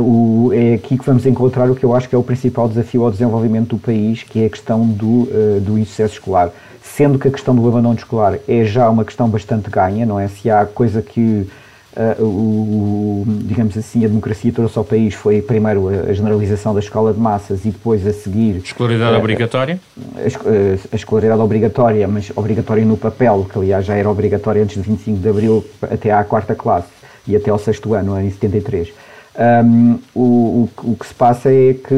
o, 0.00 0.50
é 0.52 0.74
aqui 0.74 0.96
que 0.96 1.04
vamos 1.04 1.26
encontrar 1.26 1.70
o 1.70 1.74
que 1.74 1.84
eu 1.84 1.94
acho 1.94 2.08
que 2.08 2.14
é 2.14 2.18
o 2.18 2.22
principal 2.22 2.68
desafio 2.68 3.02
ao 3.02 3.10
desenvolvimento 3.10 3.70
do 3.70 3.78
país, 3.78 4.22
que 4.22 4.42
é 4.42 4.46
a 4.46 4.50
questão 4.50 4.86
do, 4.86 5.28
do 5.60 5.78
insucesso 5.78 6.14
escolar. 6.14 6.50
Sendo 6.82 7.18
que 7.18 7.26
a 7.26 7.30
questão 7.30 7.54
do 7.54 7.66
abandono 7.66 7.94
escolar 7.94 8.38
é 8.46 8.64
já 8.64 8.88
uma 8.88 9.04
questão 9.04 9.28
bastante 9.28 9.70
ganha, 9.70 10.06
não 10.06 10.20
é? 10.20 10.28
Se 10.28 10.50
há 10.50 10.64
coisa 10.64 11.00
que 11.02 11.48
Uh, 11.94 12.24
o, 12.24 13.24
digamos 13.26 13.76
assim, 13.76 14.02
a 14.02 14.08
democracia 14.08 14.50
trouxe 14.50 14.78
ao 14.78 14.84
país 14.84 15.12
foi 15.12 15.42
primeiro 15.42 15.88
a 15.88 16.12
generalização 16.14 16.72
da 16.72 16.80
escola 16.80 17.12
de 17.12 17.20
massas 17.20 17.66
e 17.66 17.70
depois 17.70 18.06
a 18.06 18.12
seguir... 18.14 18.62
Escolaridade 18.64 19.14
uh, 19.14 19.18
obrigatória? 19.18 19.78
A, 20.16 20.94
a, 20.94 20.96
escolaridade 20.96 21.40
obrigatória, 21.42 22.08
mas 22.08 22.32
obrigatória 22.34 22.82
no 22.82 22.96
papel, 22.96 23.46
que 23.50 23.58
aliás 23.58 23.84
já 23.84 23.94
era 23.94 24.08
obrigatória 24.08 24.62
antes 24.62 24.82
de 24.82 24.88
25 24.88 25.18
de 25.18 25.28
Abril 25.28 25.64
até 25.82 26.10
à 26.10 26.24
quarta 26.24 26.54
classe 26.54 26.88
e 27.28 27.36
até 27.36 27.50
ao 27.50 27.58
sexto 27.58 27.92
ano, 27.92 28.18
em 28.18 28.30
73. 28.30 28.90
Um, 29.34 29.98
o, 30.14 30.68
o, 30.82 30.94
que 30.94 31.06
se 31.06 31.14
passa 31.14 31.50
é 31.50 31.72
que 31.72 31.94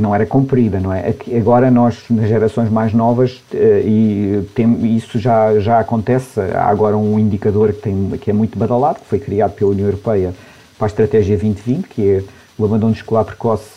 não 0.00 0.14
era 0.14 0.24
cumprida, 0.24 0.80
não 0.80 0.90
é? 0.90 1.14
Agora 1.36 1.70
nós, 1.70 2.02
nas 2.08 2.28
gerações 2.28 2.70
mais 2.70 2.94
novas, 2.94 3.42
uh, 3.52 3.56
e 3.84 4.48
tem, 4.54 4.96
isso 4.96 5.18
já, 5.18 5.58
já 5.60 5.80
acontece, 5.80 6.40
há 6.40 6.64
agora 6.64 6.96
um 6.96 7.18
indicador 7.18 7.74
que, 7.74 7.82
tem, 7.82 8.10
que 8.18 8.30
é 8.30 8.32
muito 8.32 8.58
badalado, 8.58 9.00
que 9.00 9.06
foi 9.06 9.18
criado 9.18 9.52
pela 9.52 9.70
União 9.70 9.86
Europeia 9.86 10.32
para 10.78 10.86
a 10.86 10.88
Estratégia 10.88 11.36
2020, 11.36 11.88
que 11.88 12.08
é 12.08 12.22
o 12.56 12.64
abandono 12.64 12.94
escolar 12.94 13.24
precoce 13.24 13.68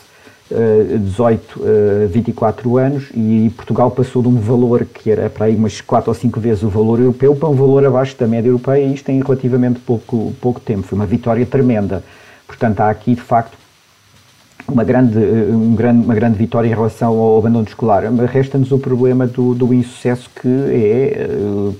uh, 0.50 0.98
18 0.98 1.60
uh, 1.60 2.08
24 2.08 2.78
anos, 2.78 3.10
e 3.14 3.52
Portugal 3.54 3.90
passou 3.90 4.22
de 4.22 4.28
um 4.28 4.40
valor 4.40 4.86
que 4.86 5.10
era 5.10 5.28
para 5.28 5.46
aí 5.46 5.54
umas 5.54 5.82
4 5.82 6.10
ou 6.10 6.14
5 6.14 6.40
vezes 6.40 6.62
o 6.62 6.70
valor 6.70 6.98
europeu 6.98 7.36
para 7.36 7.50
um 7.50 7.54
valor 7.54 7.84
abaixo 7.84 8.16
da 8.18 8.26
média 8.26 8.48
europeia, 8.48 8.86
e 8.86 8.94
isto 8.94 9.10
em 9.10 9.20
relativamente 9.20 9.80
pouco, 9.80 10.32
pouco 10.40 10.58
tempo. 10.60 10.84
Foi 10.84 10.96
uma 10.96 11.04
vitória 11.04 11.44
tremenda. 11.44 12.02
Portanto, 12.52 12.80
há 12.80 12.90
aqui, 12.90 13.14
de 13.14 13.20
facto, 13.22 13.56
uma 14.68 14.84
grande, 14.84 15.18
um 15.18 15.74
grande, 15.74 16.04
uma 16.04 16.14
grande 16.14 16.36
vitória 16.36 16.68
em 16.68 16.70
relação 16.70 17.18
ao 17.18 17.38
abandono 17.38 17.66
escolar. 17.66 18.04
Resta-nos 18.26 18.70
o 18.70 18.78
problema 18.78 19.26
do, 19.26 19.54
do 19.54 19.72
insucesso, 19.72 20.30
que 20.30 20.48
é 20.48 21.28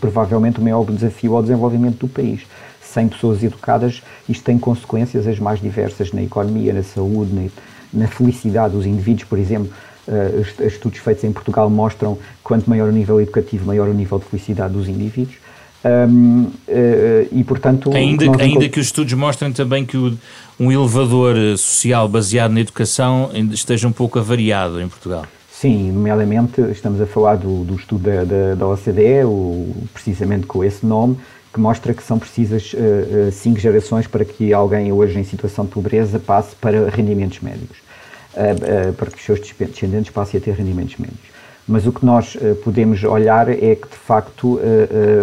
provavelmente 0.01 0.59
o 0.59 0.63
maior 0.63 0.85
desafio 0.87 1.37
ao 1.37 1.43
desenvolvimento 1.43 1.99
do 1.99 2.09
país. 2.09 2.41
Sem 2.81 3.07
pessoas 3.07 3.43
educadas, 3.43 4.03
isto 4.27 4.43
tem 4.43 4.59
consequências 4.59 5.27
as 5.27 5.39
mais 5.39 5.61
diversas 5.61 6.11
na 6.11 6.23
economia, 6.23 6.73
na 6.73 6.83
saúde, 6.83 7.33
na, 7.35 7.49
na 7.93 8.09
felicidade 8.09 8.75
dos 8.75 8.87
indivíduos, 8.87 9.25
por 9.25 9.39
exemplo. 9.39 9.71
Uh, 10.09 10.67
estudos 10.67 10.99
feitos 10.99 11.23
em 11.23 11.33
Portugal 11.33 11.71
mostram 11.71 12.19
quanto 12.43 12.69
maior 12.69 12.89
o 12.89 12.93
nível 12.93 13.21
educativo, 13.21 13.67
maior 13.67 13.89
o 13.89 13.95
nível 13.95 14.19
de 14.19 14.25
felicidade 14.25 14.73
dos 14.73 14.89
indivíduos. 14.89 15.37
Um, 15.85 16.43
uh, 16.43 17.29
e 17.33 17.43
portanto 17.43 17.93
ainda, 17.93 18.27
ainda 18.41 18.69
que 18.69 18.79
os 18.79 18.87
estudos 18.87 19.13
mostrem 19.15 19.53
também 19.53 19.85
que 19.85 19.97
o, 19.97 20.17
um 20.59 20.71
elevador 20.71 21.35
social 21.59 22.09
baseado 22.09 22.53
na 22.53 22.61
educação 22.61 23.31
esteja 23.51 23.89
um 23.89 23.93
pouco 23.93 24.17
avariado 24.17 24.81
em 24.81 24.89
Portugal. 24.89 25.27
Sim, 25.51 25.91
nomeadamente 25.91 26.61
estamos 26.71 27.01
a 27.01 27.07
falar 27.07 27.37
do, 27.37 27.65
do 27.65 27.75
estudo 27.75 28.05
da, 28.05 28.25
da, 28.25 28.55
da 28.55 28.67
OCDE, 28.69 29.25
o, 29.25 29.75
precisamente 29.93 30.47
com 30.47 30.63
esse 30.63 30.87
nome, 30.87 31.17
que 31.53 31.61
mostra 31.61 31.93
que 31.93 32.03
são 32.03 32.19
precisas 32.19 32.73
uh, 32.75 33.31
cinco 33.33 33.59
gerações 33.59 34.07
para 34.07 34.25
que 34.25 34.53
alguém 34.53 34.93
hoje 34.93 35.19
em 35.19 35.25
situação 35.25 35.65
de 35.65 35.73
pobreza 35.73 36.19
passe 36.19 36.55
para 36.57 36.89
rendimentos 36.91 37.41
médios, 37.41 37.79
uh, 38.35 38.93
para 38.95 39.11
que 39.11 39.19
os 39.19 39.25
seus 39.25 39.41
descendentes 39.41 40.11
passem 40.11 40.39
a 40.39 40.41
ter 40.41 40.53
rendimentos 40.55 40.97
médios. 40.97 41.32
Mas 41.67 41.87
o 41.87 41.93
que 41.93 42.05
nós 42.05 42.37
podemos 42.65 43.03
olhar 43.05 43.49
é 43.49 43.77
que, 43.77 43.89
de 43.89 43.97
facto, 43.97 44.59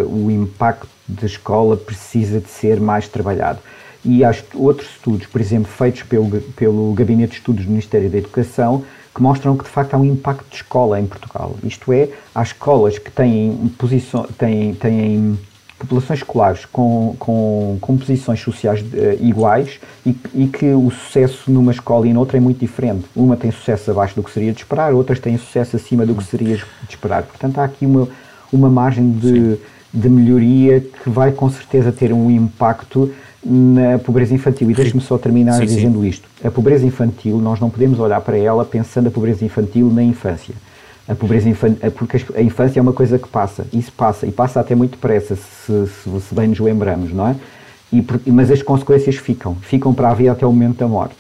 o 0.10 0.32
impacto 0.32 0.88
da 1.08 1.25
escola 1.25 1.75
precisa 1.75 2.39
de 2.39 2.49
ser 2.49 2.80
mais 2.80 3.08
trabalhado. 3.08 3.60
E 4.06 4.23
há 4.23 4.34
outros 4.54 4.89
estudos, 4.91 5.28
por 5.28 5.41
exemplo, 5.41 5.69
feitos 5.69 6.04
pelo, 6.04 6.41
pelo 6.56 6.93
Gabinete 6.93 7.32
de 7.32 7.38
Estudos 7.39 7.65
do 7.65 7.69
Ministério 7.69 8.10
da 8.10 8.17
Educação, 8.17 8.86
que 9.13 9.21
mostram 9.21 9.58
que 9.58 9.63
de 9.65 9.69
facto 9.69 9.95
há 9.95 9.97
um 9.97 10.06
impacto 10.06 10.45
de 10.49 10.56
escola 10.56 10.99
em 10.99 11.06
Portugal. 11.06 11.56
Isto 11.63 11.91
é, 11.91 12.10
há 12.34 12.41
escolas 12.41 12.97
que 12.97 13.12
têm, 13.12 13.69
posição, 13.78 14.23
têm, 14.38 14.73
têm 14.75 15.38
populações 15.79 16.19
escolares 16.19 16.65
com, 16.65 17.15
com, 17.17 17.77
com 17.79 17.97
posições 17.97 18.39
sociais 18.41 18.81
uh, 18.81 19.25
iguais 19.25 19.79
e, 20.05 20.15
e, 20.35 20.47
que 20.47 20.73
o 20.73 20.91
sucesso 20.91 21.49
numa 21.49 21.71
escola 21.71 22.07
e 22.07 22.13
noutra 22.13 22.37
é 22.37 22.39
muito 22.39 22.59
diferente. 22.59 23.05
Uma 23.15 23.37
tem 23.37 23.49
sucesso 23.49 23.89
abaixo 23.89 24.15
do 24.15 24.21
que 24.21 24.29
seria 24.29 24.51
de 24.51 24.59
esperar, 24.59 24.93
outras 24.93 25.19
têm 25.19 25.37
sucesso 25.37 25.77
acima 25.77 26.05
do 26.05 26.13
que 26.13 26.23
seria 26.23 26.57
de 26.57 26.65
esperar. 26.89 27.23
Portanto, 27.23 27.57
há 27.59 27.63
aqui 27.63 27.85
uma, 27.85 28.07
uma 28.51 28.69
margem 28.69 29.09
de, 29.11 29.57
de 29.93 30.09
melhoria 30.09 30.81
que 30.81 31.09
vai 31.09 31.31
com 31.31 31.49
certeza 31.49 31.91
ter 31.91 32.11
um 32.11 32.29
impacto 32.29 33.11
na 33.43 33.97
pobreza 33.97 34.33
infantil. 34.33 34.69
E 34.69 34.73
deixe-me 34.73 35.01
só 35.01 35.17
terminar 35.17 35.53
sim, 35.53 35.65
dizendo 35.65 36.01
sim. 36.01 36.07
isto. 36.09 36.27
A 36.43 36.51
pobreza 36.51 36.85
infantil, 36.85 37.37
nós 37.37 37.59
não 37.59 37.69
podemos 37.69 37.99
olhar 37.99 38.19
para 38.19 38.37
ela 38.37 38.65
pensando 38.65 39.07
a 39.07 39.11
pobreza 39.11 39.45
infantil 39.45 39.89
na 39.89 40.03
infância 40.03 40.53
a 41.10 41.15
pobreza 41.15 41.50
infantil, 41.50 41.91
porque 41.91 42.17
a 42.36 42.41
infância 42.41 42.80
é 42.80 42.82
uma 42.82 42.93
coisa 42.93 43.17
que 43.17 43.28
passa, 43.28 43.65
isso 43.74 43.91
passa, 43.91 44.28
e 44.28 44.32
passa 44.32 44.60
até 44.60 44.76
muito 44.76 44.91
depressa, 44.91 45.36
se, 45.36 45.88
se, 45.88 46.22
se 46.22 46.36
bem 46.36 46.48
nos 46.48 46.60
lembramos, 46.60 47.12
não 47.12 47.28
é? 47.28 47.36
E, 47.91 48.06
mas 48.28 48.52
as 48.52 48.62
consequências 48.62 49.15
ficam, 49.15 49.56
ficam 49.56 49.91
para 49.91 50.12
a 50.12 50.13
vida 50.13 50.32
até 50.32 50.45
o 50.45 50.52
momento 50.52 50.78
da 50.78 50.88
morte. 50.88 51.15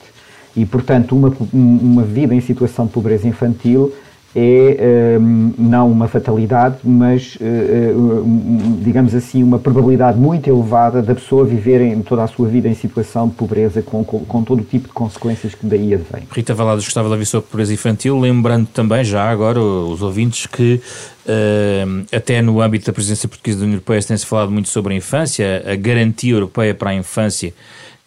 E, 0.55 0.63
portanto, 0.63 1.15
uma, 1.15 1.33
uma 1.51 2.03
vida 2.03 2.35
em 2.35 2.41
situação 2.41 2.85
de 2.85 2.91
pobreza 2.91 3.27
infantil 3.27 3.91
é 4.35 5.17
um, 5.19 5.53
não 5.57 5.91
uma 5.91 6.07
fatalidade, 6.07 6.77
mas, 6.83 7.35
uh, 7.35 8.79
digamos 8.81 9.15
assim, 9.15 9.41
uma 9.41 9.57
probabilidade 9.57 10.19
muito 10.19 10.47
elevada 10.47 11.01
da 11.01 11.15
pessoa 11.15 11.45
viver 11.45 11.81
em 11.81 12.01
toda 12.01 12.23
a 12.23 12.27
sua 12.27 12.47
vida 12.47 12.67
em 12.67 12.75
situação 12.75 13.27
de 13.27 13.33
pobreza, 13.33 13.81
com, 13.81 14.03
com, 14.03 14.19
com 14.19 14.43
todo 14.43 14.59
o 14.59 14.63
tipo 14.63 14.87
de 14.87 14.93
consequências 14.93 15.55
que 15.55 15.65
daí 15.65 15.93
advém. 15.93 16.23
Rita 16.31 16.53
Valados 16.53 16.85
gostava 16.85 17.07
de 17.07 17.13
ouvir 17.13 17.25
sobre 17.25 17.49
pobreza 17.49 17.73
infantil, 17.73 18.19
lembrando 18.19 18.67
também, 18.67 19.03
já 19.03 19.29
agora, 19.29 19.59
os 19.59 20.01
ouvintes, 20.01 20.45
que 20.45 20.79
uh, 21.25 22.05
até 22.15 22.41
no 22.41 22.61
âmbito 22.61 22.85
da 22.85 22.93
presidência 22.93 23.27
portuguesa 23.27 23.59
da 23.59 23.63
União 23.63 23.75
Europeia 23.75 24.01
tem-se 24.03 24.25
falado 24.25 24.51
muito 24.51 24.69
sobre 24.69 24.93
a 24.93 24.97
infância, 24.97 25.63
a 25.65 25.75
garantia 25.75 26.33
europeia 26.33 26.75
para 26.75 26.91
a 26.91 26.95
infância 26.95 27.53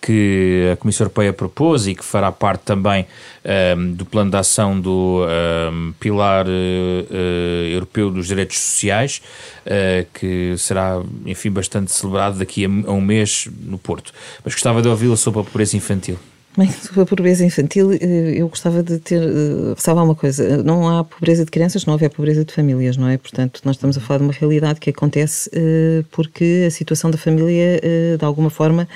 que 0.03 0.71
a 0.73 0.77
Comissão 0.77 1.05
Europeia 1.05 1.33
propôs 1.33 1.87
e 1.87 1.95
que 1.95 2.05
fará 2.05 2.33
parte 2.33 2.63
também 2.63 3.03
um, 3.03 3.49
ehm, 3.49 3.93
do 3.93 4.05
plano 4.05 4.31
de 4.31 4.37
ação 4.37 4.79
do 4.79 5.21
um, 5.21 5.29
ehm, 5.29 5.93
Pilar 6.01 6.47
uh, 6.47 7.73
Europeu 7.73 8.11
dos 8.11 8.27
Direitos 8.27 8.59
Sociais, 8.59 9.23
uh, 9.65 10.07
que 10.13 10.57
será, 10.59 11.01
enfim, 11.25 11.51
bastante 11.51 11.93
celebrado 11.93 12.39
daqui 12.39 12.65
a, 12.65 12.69
a 12.69 12.93
um 12.93 13.01
mês 13.01 13.49
no 13.63 13.79
Porto. 13.79 14.13
Mas 14.45 14.55
gostava 14.55 14.83
de 14.83 14.89
ouvi-la 14.89 15.17
sobre 15.17 15.41
a 15.41 15.45
pobreza 15.45 15.77
infantil. 15.77 16.19
Bem, 16.55 16.71
sobre 16.71 17.01
a 17.01 17.07
pobreza 17.07 17.47
infantil, 17.47 17.93
eh, 17.95 18.35
eu 18.37 18.47
gostava 18.47 18.83
de 18.83 18.99
ter 18.99 19.23
eh, 19.23 19.73
ressalvar 19.75 20.05
uma 20.05 20.15
coisa. 20.15 20.63
Não 20.63 20.87
há 20.87 21.03
pobreza 21.03 21.47
de 21.47 21.51
crianças, 21.51 21.87
não 21.87 21.95
houver 21.95 22.11
pobreza 22.11 22.45
de 22.45 22.53
famílias, 22.53 22.95
não 22.99 23.09
é? 23.09 23.17
Portanto, 23.17 23.63
nós 23.65 23.77
estamos 23.77 23.97
a 23.97 24.01
falar 24.03 24.19
de 24.19 24.25
uma 24.25 24.35
realidade 24.35 24.79
que 24.79 24.91
acontece 24.91 25.49
uh, 25.49 26.05
porque 26.11 26.65
a 26.67 26.71
situação 26.71 27.11
da 27.11 27.17
família, 27.17 27.81
de 28.19 28.25
alguma 28.25 28.51
forma, 28.51 28.87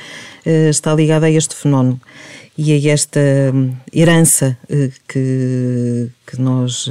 está 0.45 0.95
ligada 0.95 1.27
a 1.27 1.31
este 1.31 1.55
fenómeno 1.55 1.99
e 2.59 2.73
a 2.73 2.93
esta 2.93 3.21
hum, 3.55 3.73
herança 3.93 4.57
que, 5.09 6.09
que 6.27 6.41
nós, 6.41 6.91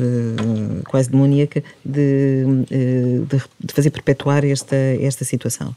quase 0.87 1.09
demoníaca, 1.09 1.63
de, 1.83 2.43
de, 2.69 3.41
de 3.63 3.73
fazer 3.73 3.91
perpetuar 3.91 4.43
esta, 4.43 4.75
esta 4.75 5.23
situação. 5.23 5.75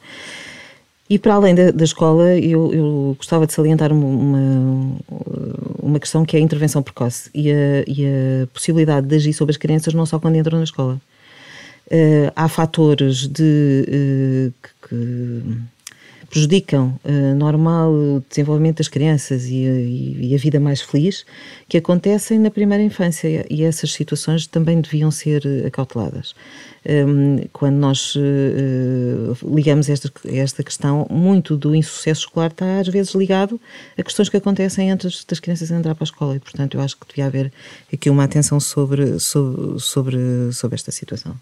E 1.11 1.19
para 1.19 1.35
além 1.35 1.55
da, 1.55 1.71
da 1.71 1.85
escola, 1.85 2.37
eu, 2.37 2.73
eu, 2.73 3.15
gostava 3.17 3.47
de 3.47 3.53
salientar 3.55 3.93
uma, 3.93 4.99
uma 5.83 5.99
questão 5.99 6.25
que 6.25 6.37
é 6.37 6.41
a 6.41 6.43
intervenção 6.43 6.83
precoce 6.83 7.31
e 7.35 7.51
a, 7.51 7.85
e 7.87 8.05
a 8.05 8.47
possibilidade 8.49 9.07
de 9.07 9.17
agir 9.17 9.33
sobre 9.33 9.53
as 9.53 9.57
crianças 9.57 9.95
não 9.95 10.05
só 10.05 10.19
quando 10.19 10.37
entram 10.37 10.59
na 10.59 10.65
escola. 10.65 11.01
Uh, 11.87 12.31
há 12.37 12.47
fatores 12.49 13.27
de, 13.27 13.85
uh, 13.89 14.53
que, 14.63 14.89
que, 14.89 15.43
prejudicam 16.29 16.99
uh, 17.05 17.35
normal 17.35 17.91
o 17.91 18.25
desenvolvimento 18.29 18.79
das 18.79 18.89
crianças 18.89 19.47
e, 19.47 19.65
e, 19.65 20.29
e, 20.29 20.35
a 20.35 20.39
vida 20.39 20.61
mais 20.61 20.81
feliz 20.81 21.25
que 21.69 21.79
acontecem 21.79 22.39
na 22.39 22.51
primeira 22.51 22.83
infância. 22.83 23.47
E 23.49 23.65
essas 23.65 23.93
situações 23.93 24.47
também 24.47 24.81
deviam 24.81 25.11
ser 25.11 25.43
acauteladas. 25.67 26.35
Um, 26.87 27.47
quando 27.53 27.77
nós 27.77 28.15
uh, 28.15 29.55
ligamos 29.55 29.89
esta, 29.89 30.11
esta 30.25 30.63
questão, 30.63 31.07
muito 31.11 31.57
do 31.57 31.75
insucesso 31.75 32.23
escolar 32.23 32.51
está 32.51 32.81
às 32.81 32.89
vezes 32.89 33.15
ligado 33.15 33.61
a 33.97 34.03
questões 34.03 34.29
que 34.29 34.37
acontecem 34.37 34.91
antes 34.91 35.25
das 35.25 35.41
crianças 35.41 35.71
entrar 35.71 35.95
para 35.95 36.05
a 36.05 36.07
escola. 36.07 36.37
E, 36.37 36.41
portanto, 36.41 36.77
eu 36.77 36.81
acho 36.81 36.97
que 36.97 37.07
devia 37.09 37.27
haver 37.27 37.53
aqui 37.93 38.09
uma 38.09 38.25
atenção 38.25 38.61
sobre, 38.61 39.19
sobre, 39.19 39.81
sobre, 39.81 40.19
sobre 40.53 40.75
esta 40.77 40.93
situação. 40.93 41.35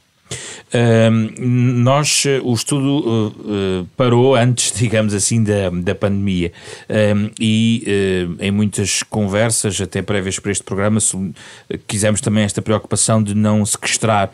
Nós, 1.39 2.25
o 2.43 2.53
estudo 2.53 3.33
uh, 3.39 3.89
parou 3.97 4.35
antes, 4.35 4.73
digamos 4.77 5.15
assim, 5.15 5.43
da, 5.43 5.71
da 5.71 5.95
pandemia 5.95 6.53
e 7.41 7.85
em 8.41 8.51
muitas 8.51 9.03
conversas, 9.03 9.81
até 9.81 10.03
prévias 10.03 10.39
para 10.39 10.53
este 10.53 10.65
programa, 10.65 10.99
quisemos 11.87 12.21
também 12.21 12.45
esta 12.45 12.61
preocupação 12.61 13.23
de 13.23 13.35
não 13.35 13.65
sequestrar 13.65 14.31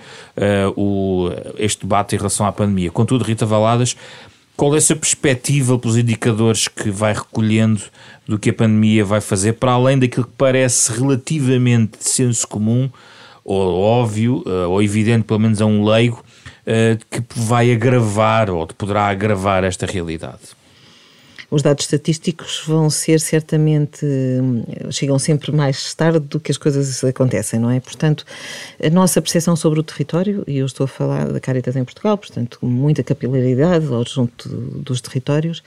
o, 0.76 1.30
este 1.58 1.82
debate 1.82 2.14
em 2.14 2.18
relação 2.18 2.46
à 2.46 2.52
pandemia. 2.52 2.90
Contudo, 2.90 3.24
Rita 3.24 3.46
Valadas, 3.46 3.94
qual 4.56 4.74
é 4.74 4.78
a 4.78 4.80
sua 4.80 4.96
perspectiva 4.96 5.78
pelos 5.78 5.96
indicadores 5.96 6.68
que 6.68 6.90
vai 6.90 7.12
recolhendo 7.12 7.82
do 8.26 8.38
que 8.38 8.50
a 8.50 8.52
pandemia 8.52 9.04
vai 9.04 9.20
fazer, 9.20 9.54
para 9.54 9.72
além 9.72 9.98
daquilo 9.98 10.26
que 10.26 10.32
parece 10.36 10.92
relativamente 10.92 11.98
de 11.98 12.08
senso 12.08 12.46
comum, 12.46 12.88
ou 13.44 13.80
óbvio, 13.80 14.42
eh, 14.46 14.66
ou 14.66 14.82
evidente, 14.82 15.24
pelo 15.24 15.40
menos 15.40 15.60
a 15.60 15.66
um 15.66 15.84
leigo, 15.84 16.22
eh, 16.66 16.96
que 17.10 17.22
vai 17.34 17.72
agravar 17.72 18.50
ou 18.50 18.66
poderá 18.66 19.06
agravar 19.06 19.64
esta 19.64 19.86
realidade? 19.86 20.40
Os 21.50 21.60
dados 21.60 21.84
estatísticos 21.84 22.62
vão 22.66 22.88
ser 22.88 23.20
certamente, 23.20 24.06
chegam 24.90 25.18
sempre 25.18 25.52
mais 25.52 25.92
tarde 25.92 26.20
do 26.20 26.40
que 26.40 26.50
as 26.50 26.56
coisas 26.56 27.04
acontecem, 27.04 27.60
não 27.60 27.70
é? 27.70 27.78
Portanto, 27.78 28.24
a 28.82 28.88
nossa 28.88 29.20
percepção 29.20 29.54
sobre 29.54 29.78
o 29.78 29.82
território, 29.82 30.44
e 30.46 30.56
eu 30.56 30.64
estou 30.64 30.84
a 30.84 30.88
falar 30.88 31.30
da 31.30 31.38
Caritas 31.38 31.76
em 31.76 31.84
Portugal, 31.84 32.16
portanto, 32.16 32.58
com 32.58 32.66
muita 32.66 33.02
capilaridade 33.02 33.86
ao 33.92 34.02
junto 34.06 34.48
dos 34.48 35.02
territórios, 35.02 35.62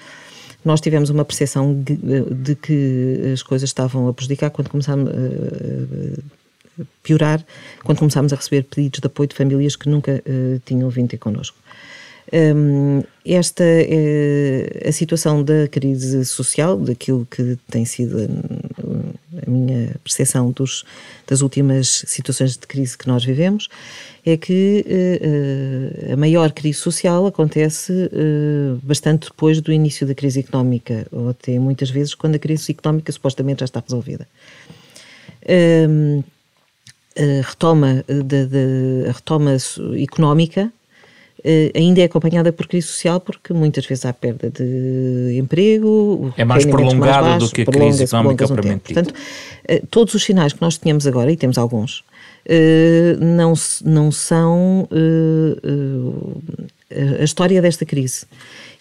nós 0.64 0.82
tivemos 0.82 1.12
uma 1.12 1.24
percepção 1.24 1.80
de 1.80 2.56
que 2.56 3.32
as 3.32 3.44
coisas 3.44 3.70
estavam 3.70 4.08
a 4.08 4.14
prejudicar 4.14 4.50
quando 4.50 4.70
começámos 4.70 5.08
piorar 7.04 7.46
quando 7.84 8.00
começámos 8.00 8.34
a 8.34 8.36
receber 8.36 8.64
pedidos 8.64 9.00
de 9.00 9.08
apoio 9.08 9.30
de 9.30 9.36
famílias 9.36 9.76
que 9.76 9.90
nunca 9.90 10.22
uh, 10.26 10.60
tinham 10.66 10.90
vindo 10.90 11.10
ter 11.10 11.18
connosco. 11.18 11.58
Um, 12.34 13.04
esta 13.24 13.64
é 13.64 14.88
a 14.88 14.92
situação 14.92 15.44
da 15.44 15.68
crise 15.68 16.26
social, 16.26 16.78
daquilo 16.78 17.28
que 17.30 17.58
tem 17.70 17.86
sido 17.86 18.18
a, 18.20 19.46
a 19.46 19.50
minha 19.50 19.96
percepção 20.04 20.52
dos, 20.52 20.84
das 21.28 21.42
últimas 21.42 22.04
situações 22.08 22.58
de 22.58 22.66
crise 22.66 22.98
que 22.98 23.08
nós 23.08 23.24
vivemos, 23.24 23.70
é 24.26 24.36
que 24.36 24.84
uh, 24.88 26.14
a 26.14 26.18
maior 26.18 26.52
crise 26.52 26.80
social 26.80 27.28
acontece 27.28 27.92
uh, 27.94 28.80
bastante 28.82 29.28
depois 29.30 29.62
do 29.62 29.72
início 29.72 30.08
da 30.08 30.16
crise 30.16 30.40
económica, 30.40 31.06
ou 31.12 31.30
até 31.30 31.60
muitas 31.60 31.92
vezes 31.92 32.16
quando 32.16 32.36
a 32.36 32.40
crise 32.40 32.72
económica 32.72 33.12
supostamente 33.12 33.60
já 33.60 33.66
está 33.66 33.84
resolvida. 33.86 34.28
Um, 35.48 36.24
a 37.18 37.48
retoma, 37.48 38.04
de, 38.08 38.46
de, 38.46 39.10
a 39.10 39.12
retoma 39.12 39.56
económica 40.02 40.72
uh, 41.40 41.78
ainda 41.78 42.02
é 42.02 42.04
acompanhada 42.04 42.52
por 42.52 42.68
crise 42.68 42.88
social 42.88 43.20
porque 43.20 43.54
muitas 43.54 43.86
vezes 43.86 44.06
há 44.06 44.14
perda 44.14 44.50
de 44.50 45.38
emprego. 45.38 46.34
É 46.38 46.44
mais 46.44 46.66
baixos, 46.66 47.50
do 47.50 47.56
que 47.56 47.62
a 47.62 47.66
crise 47.66 48.04
económica 48.04 48.46
propriamente 48.46 48.92
um 48.92 48.94
Portanto, 48.94 49.14
uh, 49.14 49.88
todos 49.88 50.14
os 50.14 50.24
sinais 50.24 50.54
que 50.54 50.62
nós 50.62 50.78
tínhamos 50.78 51.08
agora, 51.08 51.32
e 51.32 51.38
temos 51.38 51.58
alguns, 51.58 52.04
não, 53.20 53.54
não 53.84 54.12
são 54.12 54.88
a 57.20 57.24
história 57.24 57.62
desta 57.62 57.86
crise. 57.86 58.26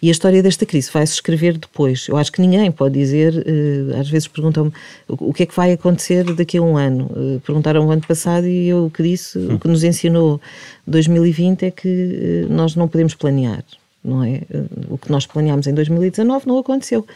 E 0.01 0.09
a 0.09 0.11
história 0.11 0.42
desta 0.42 0.66
crise 0.66 0.90
vai-se 0.92 1.14
escrever 1.14 1.59
depois. 1.59 2.07
Eu 2.09 2.16
acho 2.16 2.30
que 2.30 2.40
ninguém 2.40 2.70
pode 2.70 2.95
dizer, 2.95 3.34
uh, 3.34 4.01
às 4.01 4.09
vezes 4.09 4.28
perguntam-me 4.28 4.72
o 5.09 5.32
que 5.32 5.45
é 5.45 5.47
que 5.47 5.55
vai 5.55 5.72
acontecer 5.72 6.24
daqui 6.34 6.59
a 6.59 6.62
um 6.62 6.76
ano. 6.76 7.07
Uh, 7.07 7.40
perguntaram 7.40 7.86
o 7.86 7.90
ano 7.90 8.03
passado 8.07 8.47
e 8.47 8.68
eu 8.68 8.86
o 8.86 8.90
que 8.90 9.03
disse, 9.03 9.38
o 9.38 9.59
que 9.59 9.68
nos 9.68 9.84
ensinou 9.84 10.40
2020 10.86 11.62
é 11.64 11.70
que 11.70 12.47
uh, 12.49 12.53
nós 12.53 12.76
não 12.76 12.88
podemos 12.88 13.14
planear. 13.14 13.64
Não 14.05 14.22
é? 14.22 14.42
O 14.90 14.99
que 14.99 15.11
nós 15.11 15.26
planeámos 15.26 15.66
em 15.66 15.72
2019 15.72 16.47
não 16.47 16.59
aconteceu. 16.59 17.07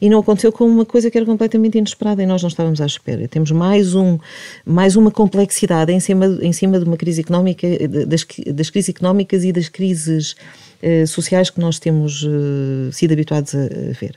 E 0.00 0.08
não 0.08 0.20
aconteceu 0.20 0.50
com 0.50 0.64
uma 0.64 0.86
coisa 0.86 1.10
que 1.10 1.18
era 1.18 1.26
completamente 1.26 1.76
inesperada 1.76 2.22
e 2.22 2.26
nós 2.26 2.40
não 2.40 2.48
estávamos 2.48 2.80
à 2.80 2.86
espera. 2.86 3.28
Temos 3.28 3.50
mais, 3.50 3.94
um, 3.94 4.18
mais 4.64 4.96
uma 4.96 5.10
complexidade 5.10 5.92
em 5.92 6.00
cima, 6.00 6.38
em 6.40 6.52
cima 6.54 6.78
de 6.78 6.86
uma 6.86 6.96
crise 6.96 7.20
económica, 7.20 7.68
das, 8.06 8.24
das 8.46 8.70
crises 8.70 8.88
económicas 8.88 9.44
e 9.44 9.52
das 9.52 9.68
crises 9.68 10.36
eh, 10.80 11.06
sociais 11.06 11.50
que 11.50 11.60
nós 11.60 11.78
temos 11.78 12.24
eh, 12.24 12.92
sido 12.92 13.12
habituados 13.12 13.54
a, 13.54 13.64
a 13.64 13.92
ver. 14.00 14.14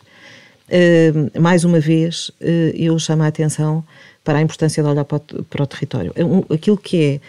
Eh, 0.69 1.11
mais 1.39 1.63
uma 1.63 1.79
vez, 1.79 2.31
eu 2.73 2.97
chamo 2.99 3.23
a 3.23 3.27
atenção 3.27 3.83
para 4.23 4.37
a 4.37 4.41
importância 4.41 4.83
de 4.83 4.89
olhar 4.89 5.03
para 5.03 5.17
o, 5.17 5.43
para 5.43 5.63
o 5.63 5.67
território. 5.67 6.13
Aquilo 6.53 6.77
que 6.77 7.19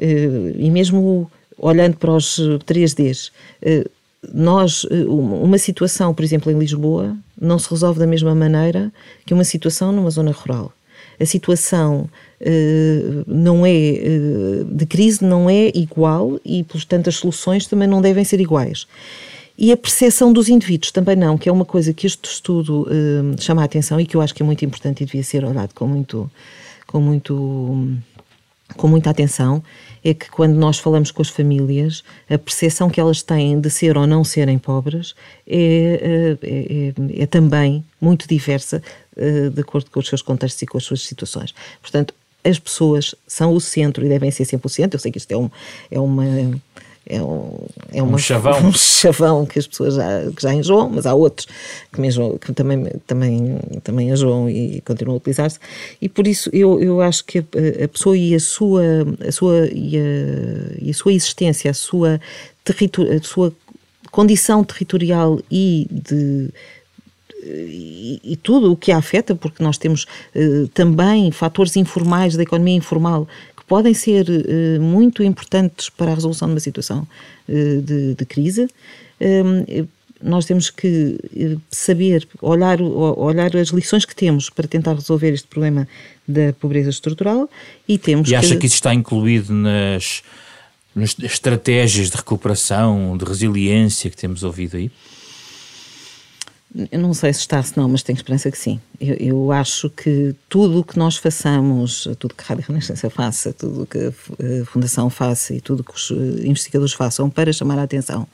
é, 0.00 0.08
e 0.56 0.70
mesmo 0.70 1.30
olhando 1.58 1.96
para 1.96 2.12
os 2.12 2.38
3Ds, 2.38 3.32
nós, 4.32 4.84
uma 4.84 5.58
situação, 5.58 6.14
por 6.14 6.24
exemplo, 6.24 6.50
em 6.52 6.58
Lisboa, 6.58 7.16
não 7.38 7.58
se 7.58 7.68
resolve 7.68 7.98
da 7.98 8.06
mesma 8.06 8.34
maneira 8.34 8.92
que 9.26 9.34
uma 9.34 9.44
situação 9.44 9.90
numa 9.90 10.10
zona 10.10 10.30
rural. 10.30 10.72
A 11.20 11.26
situação 11.26 12.08
uh, 12.40 13.24
não 13.26 13.66
é 13.66 13.70
uh, 13.70 14.64
de 14.64 14.86
crise 14.86 15.24
não 15.24 15.50
é 15.50 15.68
igual 15.74 16.38
e, 16.44 16.62
portanto, 16.64 17.08
as 17.08 17.16
soluções 17.16 17.66
também 17.66 17.88
não 17.88 18.00
devem 18.00 18.24
ser 18.24 18.40
iguais. 18.40 18.86
E 19.60 19.72
a 19.72 19.76
percepção 19.76 20.32
dos 20.32 20.48
indivíduos 20.48 20.92
também 20.92 21.16
não, 21.16 21.36
que 21.36 21.48
é 21.48 21.52
uma 21.52 21.64
coisa 21.64 21.92
que 21.92 22.06
este 22.06 22.30
estudo 22.30 22.82
uh, 22.82 23.40
chama 23.40 23.62
a 23.62 23.64
atenção 23.64 24.00
e 24.00 24.06
que 24.06 24.16
eu 24.16 24.20
acho 24.20 24.32
que 24.32 24.42
é 24.42 24.46
muito 24.46 24.64
importante 24.64 25.02
e 25.02 25.06
devia 25.06 25.24
ser 25.24 25.44
olhado 25.44 25.74
com 25.74 25.86
muito, 25.88 26.30
com 26.86 27.00
muito, 27.00 27.96
com 28.76 28.86
muita 28.86 29.10
atenção, 29.10 29.62
é 30.04 30.14
que 30.14 30.30
quando 30.30 30.54
nós 30.54 30.78
falamos 30.78 31.10
com 31.10 31.22
as 31.22 31.28
famílias, 31.28 32.04
a 32.28 32.38
percepção 32.38 32.88
que 32.88 33.00
elas 33.00 33.22
têm 33.22 33.60
de 33.60 33.70
ser 33.70 33.96
ou 33.96 34.06
não 34.06 34.22
serem 34.22 34.58
pobres 34.58 35.14
é, 35.46 36.36
é, 36.42 36.46
é, 36.46 37.22
é 37.22 37.26
também 37.26 37.84
muito 38.00 38.28
diversa 38.28 38.82
de 39.52 39.60
acordo 39.60 39.90
com 39.90 39.98
os 39.98 40.06
seus 40.06 40.22
contextos 40.22 40.62
e 40.62 40.66
com 40.66 40.78
as 40.78 40.84
suas 40.84 41.02
situações. 41.02 41.52
Portanto, 41.82 42.14
as 42.44 42.58
pessoas 42.58 43.14
são 43.26 43.52
o 43.52 43.60
centro 43.60 44.04
e 44.04 44.08
devem 44.08 44.30
ser 44.30 44.44
sempre 44.44 44.66
o 44.66 44.70
centro. 44.70 44.96
Eu 44.96 45.00
sei 45.00 45.10
que 45.10 45.18
isto 45.18 45.32
é, 45.32 45.36
um, 45.36 45.50
é 45.90 45.98
uma. 45.98 46.24
É 47.10 47.22
um, 47.22 47.66
é 47.90 48.02
uma, 48.02 48.16
um 48.16 48.18
chavão. 48.18 48.60
Um 48.68 48.72
chavão 48.72 49.46
que 49.46 49.58
as 49.58 49.66
pessoas 49.66 49.94
já, 49.94 50.30
que 50.30 50.42
já 50.42 50.52
enjoam, 50.52 50.90
mas 50.90 51.06
há 51.06 51.14
outros 51.14 51.48
que, 51.90 52.00
mesmo, 52.00 52.38
que 52.38 52.52
também, 52.52 52.84
também, 53.06 53.58
também 53.82 54.10
enjoam 54.10 54.50
e 54.50 54.82
continuam 54.82 55.14
a 55.14 55.16
utilizar-se. 55.16 55.58
E 56.02 56.08
por 56.08 56.26
isso 56.26 56.50
eu, 56.52 56.80
eu 56.82 57.00
acho 57.00 57.24
que 57.24 57.38
a, 57.38 57.84
a 57.84 57.88
pessoa 57.88 58.16
e 58.16 58.34
a 58.34 58.40
sua, 58.40 58.82
a 59.26 59.32
sua, 59.32 59.68
e 59.72 59.96
a, 59.96 60.84
e 60.84 60.90
a 60.90 60.94
sua 60.94 61.12
existência, 61.14 61.70
a 61.70 61.74
sua, 61.74 62.20
a 62.66 63.22
sua 63.24 63.52
condição 64.10 64.62
territorial 64.62 65.40
e 65.50 65.86
de 65.90 66.50
e, 67.50 68.20
e, 68.22 68.36
tudo 68.36 68.72
o 68.72 68.76
que 68.76 68.92
a 68.92 68.98
afeta, 68.98 69.34
porque 69.34 69.62
nós 69.62 69.78
temos 69.78 70.04
uh, 70.34 70.68
também 70.68 71.30
fatores 71.30 71.76
informais 71.76 72.36
da 72.36 72.42
economia 72.42 72.74
informal 72.74 73.26
podem 73.68 73.94
ser 73.94 74.26
uh, 74.28 74.80
muito 74.80 75.22
importantes 75.22 75.90
para 75.90 76.10
a 76.10 76.14
resolução 76.14 76.48
de 76.48 76.54
uma 76.54 76.60
situação 76.60 77.06
uh, 77.48 77.82
de, 77.82 78.14
de, 78.14 78.26
crise. 78.26 78.68
Ehm, 79.20 79.86
nós 80.20 80.46
temos 80.46 80.68
que 80.68 81.16
saber 81.70 82.26
olhar, 82.42 82.80
olhar 82.80 83.54
as 83.56 83.68
lições 83.68 84.04
que 84.04 84.16
temos 84.16 84.50
para 84.50 84.66
tentar 84.66 84.94
resolver 84.94 85.32
este 85.32 85.46
problema 85.46 85.86
da 86.26 86.52
pobreza 86.54 86.90
estrutural 86.90 87.48
e 87.86 87.96
temos 87.96 88.28
e 88.28 88.34
acha 88.34 88.54
que, 88.54 88.62
que 88.62 88.66
isso 88.66 88.74
está 88.74 88.92
incluído 88.92 89.52
nas, 89.54 90.22
nas 90.92 91.16
estratégias 91.20 92.10
de 92.10 92.16
recuperação, 92.16 93.16
de 93.16 93.24
resiliência 93.24 94.10
que 94.10 94.16
temos 94.16 94.42
ouvido 94.42 94.76
aí? 94.76 94.90
Eu 96.92 96.98
não 96.98 97.14
sei 97.14 97.32
se 97.32 97.40
está, 97.40 97.62
se 97.62 97.76
não, 97.76 97.88
mas 97.88 98.02
tenho 98.02 98.16
esperança 98.16 98.50
que 98.50 98.58
sim. 98.58 98.78
Eu, 99.00 99.14
eu 99.16 99.52
acho 99.52 99.88
que 99.88 100.34
tudo 100.48 100.80
o 100.80 100.84
que 100.84 100.98
nós 100.98 101.16
façamos, 101.16 102.06
tudo 102.18 102.34
que 102.34 102.44
a 102.44 102.46
Rádio 102.46 102.64
Renascença 102.68 103.08
faça, 103.08 103.52
tudo 103.52 103.82
o 103.82 103.86
que 103.86 103.98
a 103.98 104.64
Fundação 104.66 105.08
faça 105.08 105.54
e 105.54 105.60
tudo 105.60 105.80
o 105.80 105.84
que 105.84 105.94
os 105.94 106.10
investigadores 106.44 106.92
façam 106.92 107.30
para 107.30 107.52
chamar 107.52 107.78
a 107.78 107.84
atenção 107.84 108.28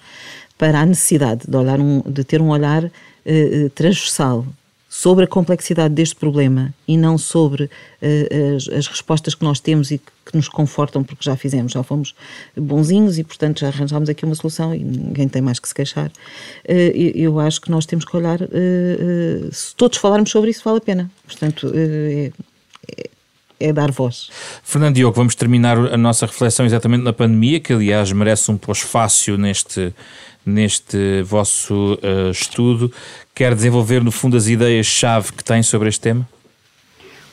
para 0.58 0.80
a 0.80 0.86
necessidade 0.86 1.42
de, 1.48 1.56
olhar 1.56 1.80
um, 1.80 2.00
de 2.00 2.24
ter 2.24 2.40
um 2.40 2.50
olhar 2.50 2.84
uh, 2.84 3.70
transversal 3.74 4.46
sobre 4.94 5.24
a 5.24 5.26
complexidade 5.26 5.92
deste 5.92 6.14
problema 6.14 6.72
e 6.86 6.96
não 6.96 7.18
sobre 7.18 7.64
uh, 7.64 8.56
as, 8.56 8.68
as, 8.68 8.86
respostas 8.86 9.34
que 9.34 9.42
nós 9.42 9.58
temos 9.58 9.90
e 9.90 9.98
que, 9.98 10.12
que, 10.24 10.36
nos 10.36 10.48
confortam 10.48 11.02
porque 11.02 11.24
já 11.24 11.36
fizemos, 11.36 11.72
já 11.72 11.82
fomos 11.82 12.14
bonzinhos 12.56 13.18
e, 13.18 13.24
portanto, 13.24 13.58
já 13.58 13.66
arranjámos 13.66 14.08
aqui 14.08 14.24
uma 14.24 14.36
solução 14.36 14.72
e 14.72 14.84
ninguém 14.84 15.26
tem 15.26 15.42
mais 15.42 15.58
que 15.58 15.66
se 15.66 15.74
queixar. 15.74 16.06
Uh, 16.06 16.94
eu, 17.12 17.40
acho 17.40 17.60
que 17.60 17.72
nós 17.72 17.86
temos 17.86 18.04
que 18.04 18.16
olhar, 18.16 18.40
uh, 18.40 19.52
se 19.52 19.74
todos 19.74 19.98
falarmos 19.98 20.30
sobre 20.30 20.50
isso, 20.50 20.62
vale 20.64 20.78
a 20.78 20.80
pena. 20.80 21.10
Portanto, 21.26 21.72
é 21.74 22.30
é 23.58 23.72
dar 23.72 23.90
voz. 23.90 24.30
Fernando 24.62 24.94
Diogo, 24.94 25.16
vamos 25.16 25.34
terminar 25.34 25.76
a 25.78 25.96
nossa 25.96 26.26
reflexão 26.26 26.66
exatamente 26.66 27.02
na 27.02 27.12
pandemia, 27.12 27.60
que 27.60 27.72
aliás 27.72 28.10
merece 28.12 28.50
um 28.50 28.56
pós-fácil 28.56 29.38
neste, 29.38 29.94
neste 30.44 31.22
vosso 31.22 31.94
uh, 31.94 32.30
estudo. 32.30 32.92
Quer 33.34 33.54
desenvolver, 33.54 34.02
no 34.02 34.12
fundo, 34.12 34.36
as 34.36 34.48
ideias-chave 34.48 35.32
que 35.32 35.44
tem 35.44 35.62
sobre 35.62 35.88
este 35.88 36.00
tema? 36.00 36.28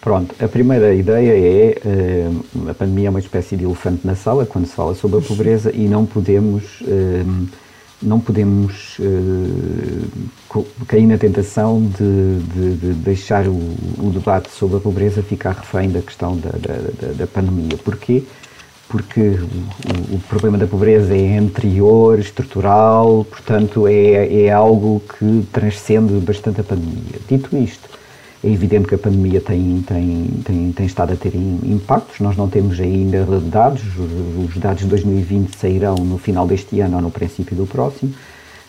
Pronto, 0.02 0.34
a 0.44 0.48
primeira 0.48 0.96
ideia 0.96 1.32
é 1.32 1.78
uh, 1.86 2.70
a 2.70 2.74
pandemia 2.74 3.08
é 3.08 3.10
uma 3.12 3.20
espécie 3.20 3.56
de 3.56 3.66
elefante 3.66 4.06
na 4.06 4.16
sala 4.16 4.48
quando 4.48 4.66
se 4.66 4.74
fala 4.74 4.96
sobre 4.96 5.20
a 5.20 5.22
pobreza 5.22 5.72
e 5.72 5.88
não 5.88 6.08
podemos 6.08 6.82
uh, 6.82 7.48
não 8.02 8.20
podemos 8.20 8.98
uh, 9.00 10.66
cair 10.88 11.06
na 11.06 11.18
tentação 11.18 11.82
de, 11.82 12.40
de, 12.54 12.76
de 12.76 12.94
deixar 12.94 13.48
o, 13.48 13.54
o, 13.54 14.12
debate 14.14 14.50
sobre 14.50 14.78
a 14.78 14.80
pobreza 14.80 15.22
ficar 15.22 15.52
refém 15.52 15.90
da 15.90 16.02
questão 16.02 16.38
da, 16.38 16.50
da, 16.50 17.14
da 17.14 17.28
pandemia. 17.28 17.78
Porquê? 17.84 18.24
Porque 18.88 19.22
o, 19.22 20.16
o, 20.16 20.20
problema 20.28 20.58
da 20.58 20.68
pobreza 20.68 21.16
é 21.16 21.38
anterior, 21.38 22.20
estrutural, 22.20 23.26
portanto 23.26 23.88
é, 23.88 24.46
é 24.46 24.52
algo 24.52 25.02
que 25.18 25.48
transcende 25.52 26.14
bastante 26.20 26.62
a 26.62 26.64
pandemia. 26.64 27.20
Dito 27.30 27.56
isto, 27.56 27.88
é 28.44 28.50
evidente 28.50 28.88
que 28.88 28.96
a 28.96 28.98
pandemia 28.98 29.40
tem, 29.40 29.84
tem, 29.88 30.28
tem, 30.44 30.72
tem 30.72 30.86
estado 30.86 31.14
a 31.14 31.16
ter 31.16 31.36
impactos, 31.36 32.20
nós 32.20 32.36
não 32.36 32.50
temos 32.50 32.80
ainda 32.80 33.24
dados, 33.40 33.84
os 33.96 34.58
dados 34.58 34.82
de 34.82 34.88
2020 34.88 35.56
sairão 35.56 35.96
no 35.96 36.18
final 36.18 36.48
deste 36.48 36.80
ano 36.80 36.96
ou 36.96 37.02
no 37.04 37.12
princípio 37.12 37.56
do 37.56 37.68
próximo. 37.68 38.12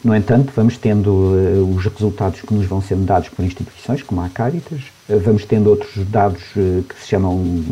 No 0.04 0.14
entanto, 0.14 0.52
vamos 0.54 0.76
tendo 0.76 1.10
uh, 1.10 1.74
os 1.74 1.84
resultados 1.86 2.40
que 2.42 2.52
nos 2.52 2.66
vão 2.66 2.82
sendo 2.82 3.04
dados 3.04 3.28
por 3.28 3.44
instituições, 3.44 4.02
como 4.02 4.20
a 4.20 4.28
Caritas, 4.28 4.80
uh, 5.08 5.18
vamos 5.20 5.44
tendo 5.44 5.70
outros 5.70 6.06
dados 6.08 6.42
uh, 6.56 6.82
que 6.82 7.00
se 7.00 7.08
chamam 7.08 7.64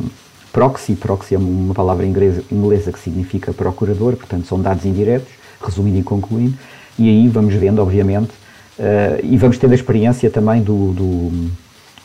proxy, 0.52 0.94
proxy 0.94 1.34
é 1.34 1.38
uma 1.38 1.74
palavra 1.74 2.06
inglesa, 2.06 2.42
inglesa 2.50 2.92
que 2.92 3.00
significa 3.00 3.52
procurador, 3.52 4.16
portanto 4.16 4.46
são 4.46 4.60
dados 4.60 4.86
indiretos, 4.86 5.28
resumindo 5.60 5.98
e 5.98 6.02
concluindo, 6.02 6.54
e 6.98 7.08
aí 7.08 7.28
vamos 7.28 7.54
vendo, 7.54 7.80
obviamente, 7.80 8.32
e 9.22 9.36
vamos 9.36 9.58
tendo 9.58 9.72
a 9.72 9.74
experiência 9.74 10.30
também 10.30 10.62
do, 10.62 10.92
do 10.92 11.50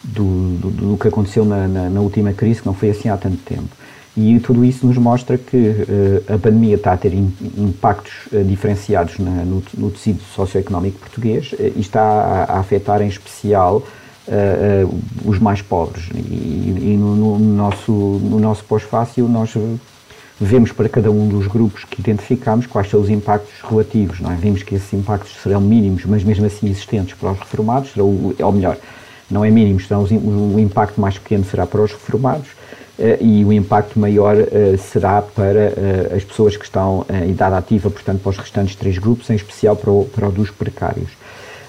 do, 0.06 0.58
do, 0.58 0.70
do 0.70 0.98
que 0.98 1.08
aconteceu 1.08 1.44
na, 1.46 1.68
na, 1.68 1.90
na, 1.90 2.02
última 2.02 2.32
crise, 2.34 2.62
que 2.62 2.68
não 2.68 2.74
foi 2.74 2.90
assim 2.90 3.10
há 3.10 3.18
tanto 3.18 3.38
tempo. 3.38 3.70
E 4.16 4.40
tudo 4.40 4.64
isso 4.64 4.88
nos 4.88 4.98
mostra 4.98 5.38
que 5.38 5.58
uh, 5.58 6.34
a 6.34 6.38
pandemia 6.38 6.76
está 6.76 6.94
a 6.94 6.98
ter 6.98 7.14
in, 7.14 7.34
impactos 7.58 8.14
uh, 8.32 8.44
diferenciados 8.44 9.20
na, 9.20 9.44
no, 9.44 9.62
no, 9.78 9.92
tecido 9.92 10.22
socioeconómico 10.34 11.00
português 11.00 11.52
uh, 11.54 11.74
e 11.76 11.82
está 11.82 12.02
a, 12.02 12.44
a, 12.44 12.60
afetar 12.60 13.02
em 13.02 13.08
especial 13.08 13.84
os 15.24 15.38
mais 15.38 15.62
pobres. 15.62 16.10
E, 16.16 16.18
e 16.18 16.98
no, 17.00 17.16
no, 17.16 17.38
nosso, 17.38 17.92
no 17.92 18.40
nosso 18.40 18.64
pós-fácil 18.64 19.28
nós 19.28 19.54
vemos 20.40 20.72
para 20.72 20.90
cada 20.90 21.12
um 21.12 21.28
dos 21.28 21.46
grupos 21.46 21.84
que 21.86 22.02
identificamos 22.02 22.66
quais 22.66 22.90
são 22.90 23.00
os 23.00 23.10
impactos 23.10 23.54
relativos. 23.62 24.20
Não 24.20 24.32
é? 24.32 24.36
Vimos 24.36 24.64
que 24.64 24.74
esses 24.74 24.92
impactos 24.94 25.32
serão 25.44 25.62
mínimos, 25.62 26.06
mas 26.06 26.24
mesmo 26.24 26.46
assim 26.46 26.68
existentes 26.68 27.14
para 27.14 27.34
os 27.34 27.40
reformados, 27.40 27.92
será 27.92 28.04
o, 28.04 28.36
ou 28.40 28.52
melhor, 28.52 28.78
não 29.30 29.44
é 29.44 29.50
mínimo, 29.50 29.80
senão 29.80 30.04
o 30.04 30.60
impacto 30.60 31.00
mais 31.00 31.18
pequeno 31.18 31.44
será 31.44 31.66
para 31.66 31.82
os 31.82 31.92
reformados 31.92 32.50
e 33.20 33.44
o 33.44 33.52
impacto 33.52 34.00
maior 34.00 34.36
será 34.78 35.22
para 35.22 35.74
as 36.16 36.24
pessoas 36.24 36.56
que 36.56 36.64
estão 36.64 37.06
em 37.10 37.32
idade 37.32 37.56
ativa, 37.56 37.90
portanto, 37.90 38.22
para 38.22 38.30
os 38.30 38.38
restantes 38.38 38.76
três 38.76 38.98
grupos, 38.98 39.30
em 39.30 39.36
especial 39.36 39.76
para 39.76 39.92
o, 39.92 40.06
para 40.06 40.30
dos 40.30 40.50
precários. 40.52 41.10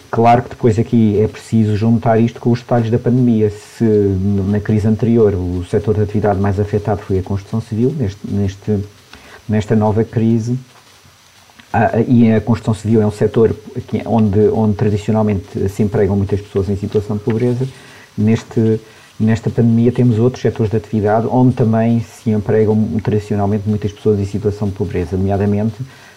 Claro 0.09 0.43
que 0.43 0.51
depois 0.51 0.79
aqui 0.79 1.21
é 1.21 1.27
preciso 1.27 1.77
juntar 1.77 2.19
isto 2.21 2.41
com 2.41 2.51
os 2.51 2.61
detalhes 2.61 2.91
da 2.91 2.99
pandemia. 2.99 3.51
Se 3.51 3.85
na 3.85 4.61
crise 4.61 4.87
anterior 4.87 5.35
o 5.35 5.65
setor 5.65 5.95
de 5.95 6.03
atividade 6.03 6.39
mais 6.39 6.61
afetado 6.61 7.03
foi 7.03 7.19
a 7.19 7.23
construção 7.23 7.61
civil, 7.61 7.93
neste, 7.99 8.19
neste, 8.25 8.79
nesta 9.49 9.75
nova 9.75 10.05
crise, 10.05 10.57
e 12.07 12.33
a 12.33 12.41
construção 12.41 12.75
civil 12.75 13.03
é 13.03 13.07
um 13.07 13.11
setor 13.11 13.55
onde, 14.05 14.41
onde 14.49 14.75
tradicionalmente 14.77 15.69
se 15.69 15.83
empregam 15.83 16.17
muitas 16.17 16.41
pessoas 16.41 16.69
em 16.69 16.77
situação 16.77 17.17
de 17.17 17.23
pobreza, 17.23 17.67
neste, 18.17 18.81
nesta 19.19 19.51
pandemia 19.51 19.93
temos 19.93 20.19
outros 20.19 20.43
setores 20.43 20.71
de 20.71 20.77
atividade 20.77 21.27
onde 21.31 21.55
também 21.55 22.01
se 22.01 22.31
empregam 22.31 22.77
tradicionalmente 23.03 23.69
muitas 23.69 23.93
pessoas 23.93 24.21
em 24.21 24.25
situação 24.25 24.69
de 24.69 24.75
pobreza, 24.75 25.17
nomeadamente 25.17 25.77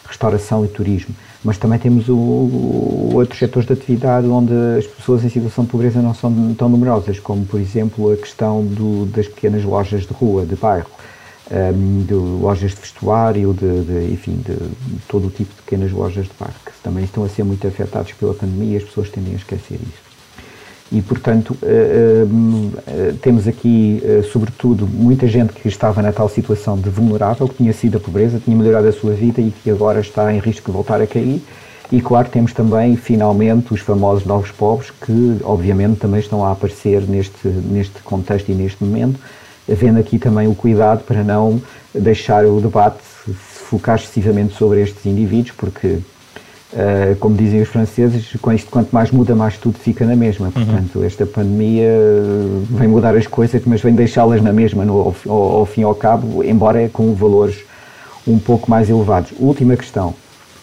restauração 0.09 0.65
e 0.65 0.67
turismo. 0.67 1.15
Mas 1.43 1.57
também 1.57 1.79
temos 1.79 2.09
o, 2.09 2.15
o, 2.15 3.11
outros 3.13 3.39
setores 3.39 3.67
de 3.67 3.73
atividade 3.73 4.27
onde 4.27 4.53
as 4.77 4.85
pessoas 4.85 5.23
em 5.23 5.29
situação 5.29 5.63
de 5.63 5.69
pobreza 5.69 6.01
não 6.01 6.13
são 6.13 6.53
tão 6.55 6.67
numerosas, 6.67 7.19
como 7.19 7.45
por 7.45 7.59
exemplo 7.59 8.11
a 8.11 8.17
questão 8.17 8.65
do, 8.65 9.05
das 9.05 9.27
pequenas 9.27 9.63
lojas 9.63 10.01
de 10.01 10.13
rua, 10.13 10.45
de 10.45 10.55
bairro, 10.55 10.89
um, 11.51 12.03
de 12.03 12.13
lojas 12.13 12.71
de 12.71 12.81
vestuário, 12.81 13.53
de, 13.53 13.81
de 13.81 14.13
enfim, 14.13 14.41
de, 14.45 14.57
todo 15.07 15.27
o 15.27 15.31
tipo 15.31 15.53
de 15.53 15.61
pequenas 15.61 15.91
lojas 15.91 16.25
de 16.25 16.31
bairro, 16.39 16.55
que 16.65 16.71
também 16.83 17.03
estão 17.03 17.23
a 17.23 17.29
ser 17.29 17.43
muito 17.43 17.67
afetados 17.67 18.13
pela 18.13 18.33
pandemia 18.33 18.73
e 18.73 18.77
as 18.77 18.83
pessoas 18.83 19.09
tendem 19.09 19.33
a 19.33 19.37
esquecer 19.37 19.75
isso. 19.75 20.09
E, 20.91 21.01
portanto, 21.03 21.55
uh, 21.61 22.25
uh, 22.25 23.13
temos 23.21 23.47
aqui, 23.47 24.01
uh, 24.03 24.23
sobretudo, 24.23 24.87
muita 24.87 25.27
gente 25.27 25.53
que 25.53 25.67
estava 25.67 26.01
na 26.01 26.11
tal 26.11 26.27
situação 26.27 26.79
de 26.79 26.89
vulnerável, 26.89 27.47
que 27.47 27.55
tinha 27.55 27.73
sido 27.73 27.97
a 27.97 27.99
pobreza, 27.99 28.41
tinha 28.43 28.57
melhorado 28.57 28.87
a 28.87 28.91
sua 28.91 29.13
vida 29.13 29.39
e 29.39 29.51
que 29.51 29.69
agora 29.69 29.99
está 29.99 30.33
em 30.33 30.39
risco 30.39 30.65
de 30.65 30.71
voltar 30.71 30.99
a 30.99 31.05
cair. 31.05 31.43
E, 31.91 32.01
claro, 32.01 32.27
temos 32.29 32.53
também, 32.53 32.95
finalmente, 32.95 33.71
os 33.71 33.81
famosos 33.81 34.25
novos 34.25 34.51
pobres, 34.51 34.89
que, 34.89 35.37
obviamente, 35.43 35.99
também 35.99 36.19
estão 36.19 36.43
a 36.43 36.51
aparecer 36.51 37.01
neste, 37.03 37.47
neste 37.47 38.01
contexto 38.01 38.49
e 38.49 38.55
neste 38.55 38.83
momento, 38.83 39.19
havendo 39.71 39.99
aqui 39.99 40.17
também 40.17 40.47
o 40.47 40.55
cuidado 40.55 41.03
para 41.03 41.23
não 41.23 41.61
deixar 41.93 42.45
o 42.45 42.59
debate 42.59 42.99
se 43.25 43.33
focar 43.33 43.95
excessivamente 43.95 44.55
sobre 44.55 44.81
estes 44.81 45.05
indivíduos, 45.05 45.55
porque 45.55 45.99
Uh, 46.71 47.15
como 47.15 47.35
dizem 47.35 47.61
os 47.61 47.67
franceses, 47.67 48.35
com 48.39 48.53
isto 48.53 48.69
quanto 48.69 48.91
mais 48.91 49.09
muda, 49.09 49.33
mais 49.33 49.57
tudo 49.57 49.79
fica 49.79 50.05
na 50.05 50.15
mesma. 50.15 50.47
Uhum. 50.47 50.51
Portanto, 50.51 51.03
esta 51.03 51.25
pandemia 51.25 51.89
vem 52.69 52.87
mudar 52.87 53.15
as 53.15 53.25
coisas, 53.25 53.63
mas 53.65 53.81
vem 53.81 53.95
deixá-las 53.95 54.39
na 54.39 54.53
mesma, 54.53 54.85
no, 54.85 54.93
ao, 54.99 55.15
ao, 55.27 55.57
ao, 55.57 55.65
fim 55.65 55.81
e 55.81 55.83
ao 55.83 55.95
cabo, 55.95 56.43
embora 56.43 56.87
com 56.89 57.11
valores 57.15 57.63
um 58.27 58.37
pouco 58.37 58.69
mais 58.69 58.87
elevados. 58.87 59.31
Última 59.39 59.75
questão. 59.75 60.13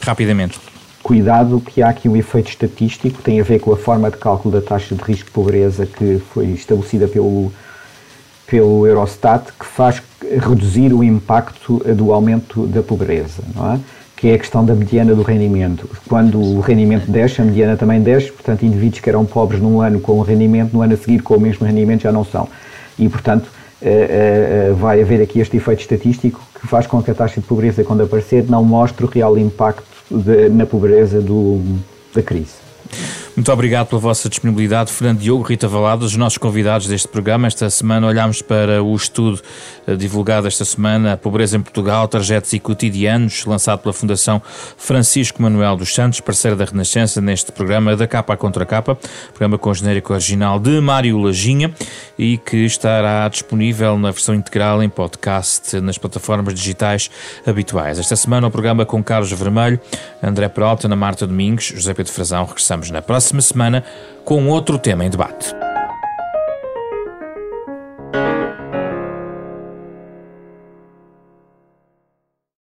Rapidamente. 0.00 0.60
Cuidado 1.02 1.60
que 1.60 1.82
há 1.82 1.88
aqui 1.88 2.08
um 2.08 2.16
efeito 2.16 2.50
estatístico, 2.50 3.20
tem 3.20 3.40
a 3.40 3.44
ver 3.44 3.58
com 3.58 3.72
a 3.72 3.76
forma 3.76 4.08
de 4.08 4.16
cálculo 4.16 4.54
da 4.54 4.64
taxa 4.64 4.94
de 4.94 5.02
risco 5.02 5.26
de 5.26 5.32
pobreza 5.32 5.86
que 5.86 6.22
foi 6.32 6.46
estabelecida 6.46 7.08
pelo, 7.08 7.52
pelo 8.46 8.86
Eurostat, 8.86 9.52
que 9.58 9.66
faz 9.66 10.02
reduzir 10.22 10.92
o 10.92 11.02
impacto 11.02 11.82
do 11.94 12.12
aumento 12.12 12.66
da 12.66 12.82
pobreza, 12.82 13.42
não 13.54 13.74
é? 13.74 13.80
que 14.16 14.28
é 14.28 14.34
a 14.34 14.38
questão 14.38 14.64
da 14.64 14.74
mediana 14.74 15.14
do 15.14 15.22
rendimento. 15.22 15.88
Quando 16.08 16.40
o 16.40 16.60
rendimento 16.60 17.10
desce, 17.10 17.42
a 17.42 17.44
mediana 17.44 17.76
também 17.76 18.00
desce, 18.00 18.32
portanto, 18.32 18.64
indivíduos 18.64 19.00
que 19.00 19.08
eram 19.10 19.26
pobres 19.26 19.60
num 19.60 19.80
ano 19.82 20.00
com 20.00 20.12
o 20.18 20.22
rendimento, 20.22 20.72
no 20.72 20.80
ano 20.80 20.94
a 20.94 20.96
seguir 20.96 21.20
com 21.20 21.34
o 21.34 21.40
mesmo 21.40 21.66
rendimento 21.66 22.02
já 22.02 22.10
não 22.10 22.24
são. 22.24 22.48
E, 22.98 23.06
portanto, 23.10 23.50
eh, 23.82 24.70
eh, 24.70 24.72
vai 24.72 25.02
haver 25.02 25.20
aqui 25.20 25.38
este 25.38 25.58
efeito 25.58 25.80
estatístico 25.80 26.40
que 26.58 26.66
faz 26.66 26.86
com 26.86 27.02
que 27.02 27.10
a 27.10 27.14
taxa 27.14 27.42
de 27.42 27.46
pobreza, 27.46 27.84
quando 27.84 28.02
aparecer, 28.02 28.46
não 28.48 28.64
mostre 28.64 29.04
o 29.04 29.08
real 29.08 29.36
impacto 29.36 29.84
de, 30.10 30.48
na 30.48 30.64
pobreza 30.64 31.20
do, 31.20 31.60
da 32.14 32.22
crise. 32.22 32.54
Muito 33.36 33.52
obrigado 33.52 33.88
pela 33.88 34.00
vossa 34.00 34.30
disponibilidade, 34.30 34.90
Fernando 34.90 35.18
Diogo, 35.18 35.42
Rita 35.42 35.68
Valado, 35.68 36.06
os 36.06 36.16
nossos 36.16 36.38
convidados 36.38 36.86
deste 36.86 37.06
programa. 37.06 37.46
Esta 37.46 37.68
semana 37.68 38.06
olhámos 38.06 38.40
para 38.40 38.82
o 38.82 38.96
estudo 38.96 39.42
eh, 39.86 39.94
divulgado 39.94 40.48
esta 40.48 40.64
semana, 40.64 41.12
A 41.12 41.16
Pobreza 41.18 41.54
em 41.54 41.60
Portugal, 41.60 42.08
Trajetos 42.08 42.54
e 42.54 42.58
Cotidianos, 42.58 43.44
lançado 43.44 43.80
pela 43.80 43.92
Fundação 43.92 44.40
Francisco 44.78 45.42
Manuel 45.42 45.76
dos 45.76 45.94
Santos, 45.94 46.18
parceira 46.18 46.56
da 46.56 46.64
Renascença, 46.64 47.20
neste 47.20 47.52
programa 47.52 47.94
da 47.94 48.06
capa 48.06 48.38
contra 48.38 48.64
capa, 48.64 48.98
programa 49.34 49.58
com 49.58 49.74
genérico 49.74 50.14
original 50.14 50.58
de 50.58 50.80
Mário 50.80 51.18
Lajinha 51.18 51.74
e 52.18 52.38
que 52.38 52.64
estará 52.64 53.28
disponível 53.28 53.98
na 53.98 54.12
versão 54.12 54.34
integral 54.34 54.82
em 54.82 54.88
podcast 54.88 55.78
nas 55.82 55.98
plataformas 55.98 56.54
digitais 56.54 57.10
habituais. 57.46 57.98
Esta 57.98 58.16
semana 58.16 58.46
o 58.46 58.50
programa 58.50 58.86
com 58.86 59.04
Carlos 59.04 59.30
Vermelho, 59.30 59.78
André 60.22 60.48
Peralta, 60.48 60.88
Ana 60.88 60.96
Marta 60.96 61.26
Domingos, 61.26 61.66
José 61.66 61.92
Pedro 61.92 62.14
Frazão. 62.14 62.46
Regressamos 62.46 62.90
na 62.90 63.02
próxima 63.26 63.40
semana 63.40 63.84
com 64.24 64.46
outro 64.48 64.78
tema 64.78 65.04
em 65.04 65.10
debate. 65.10 65.65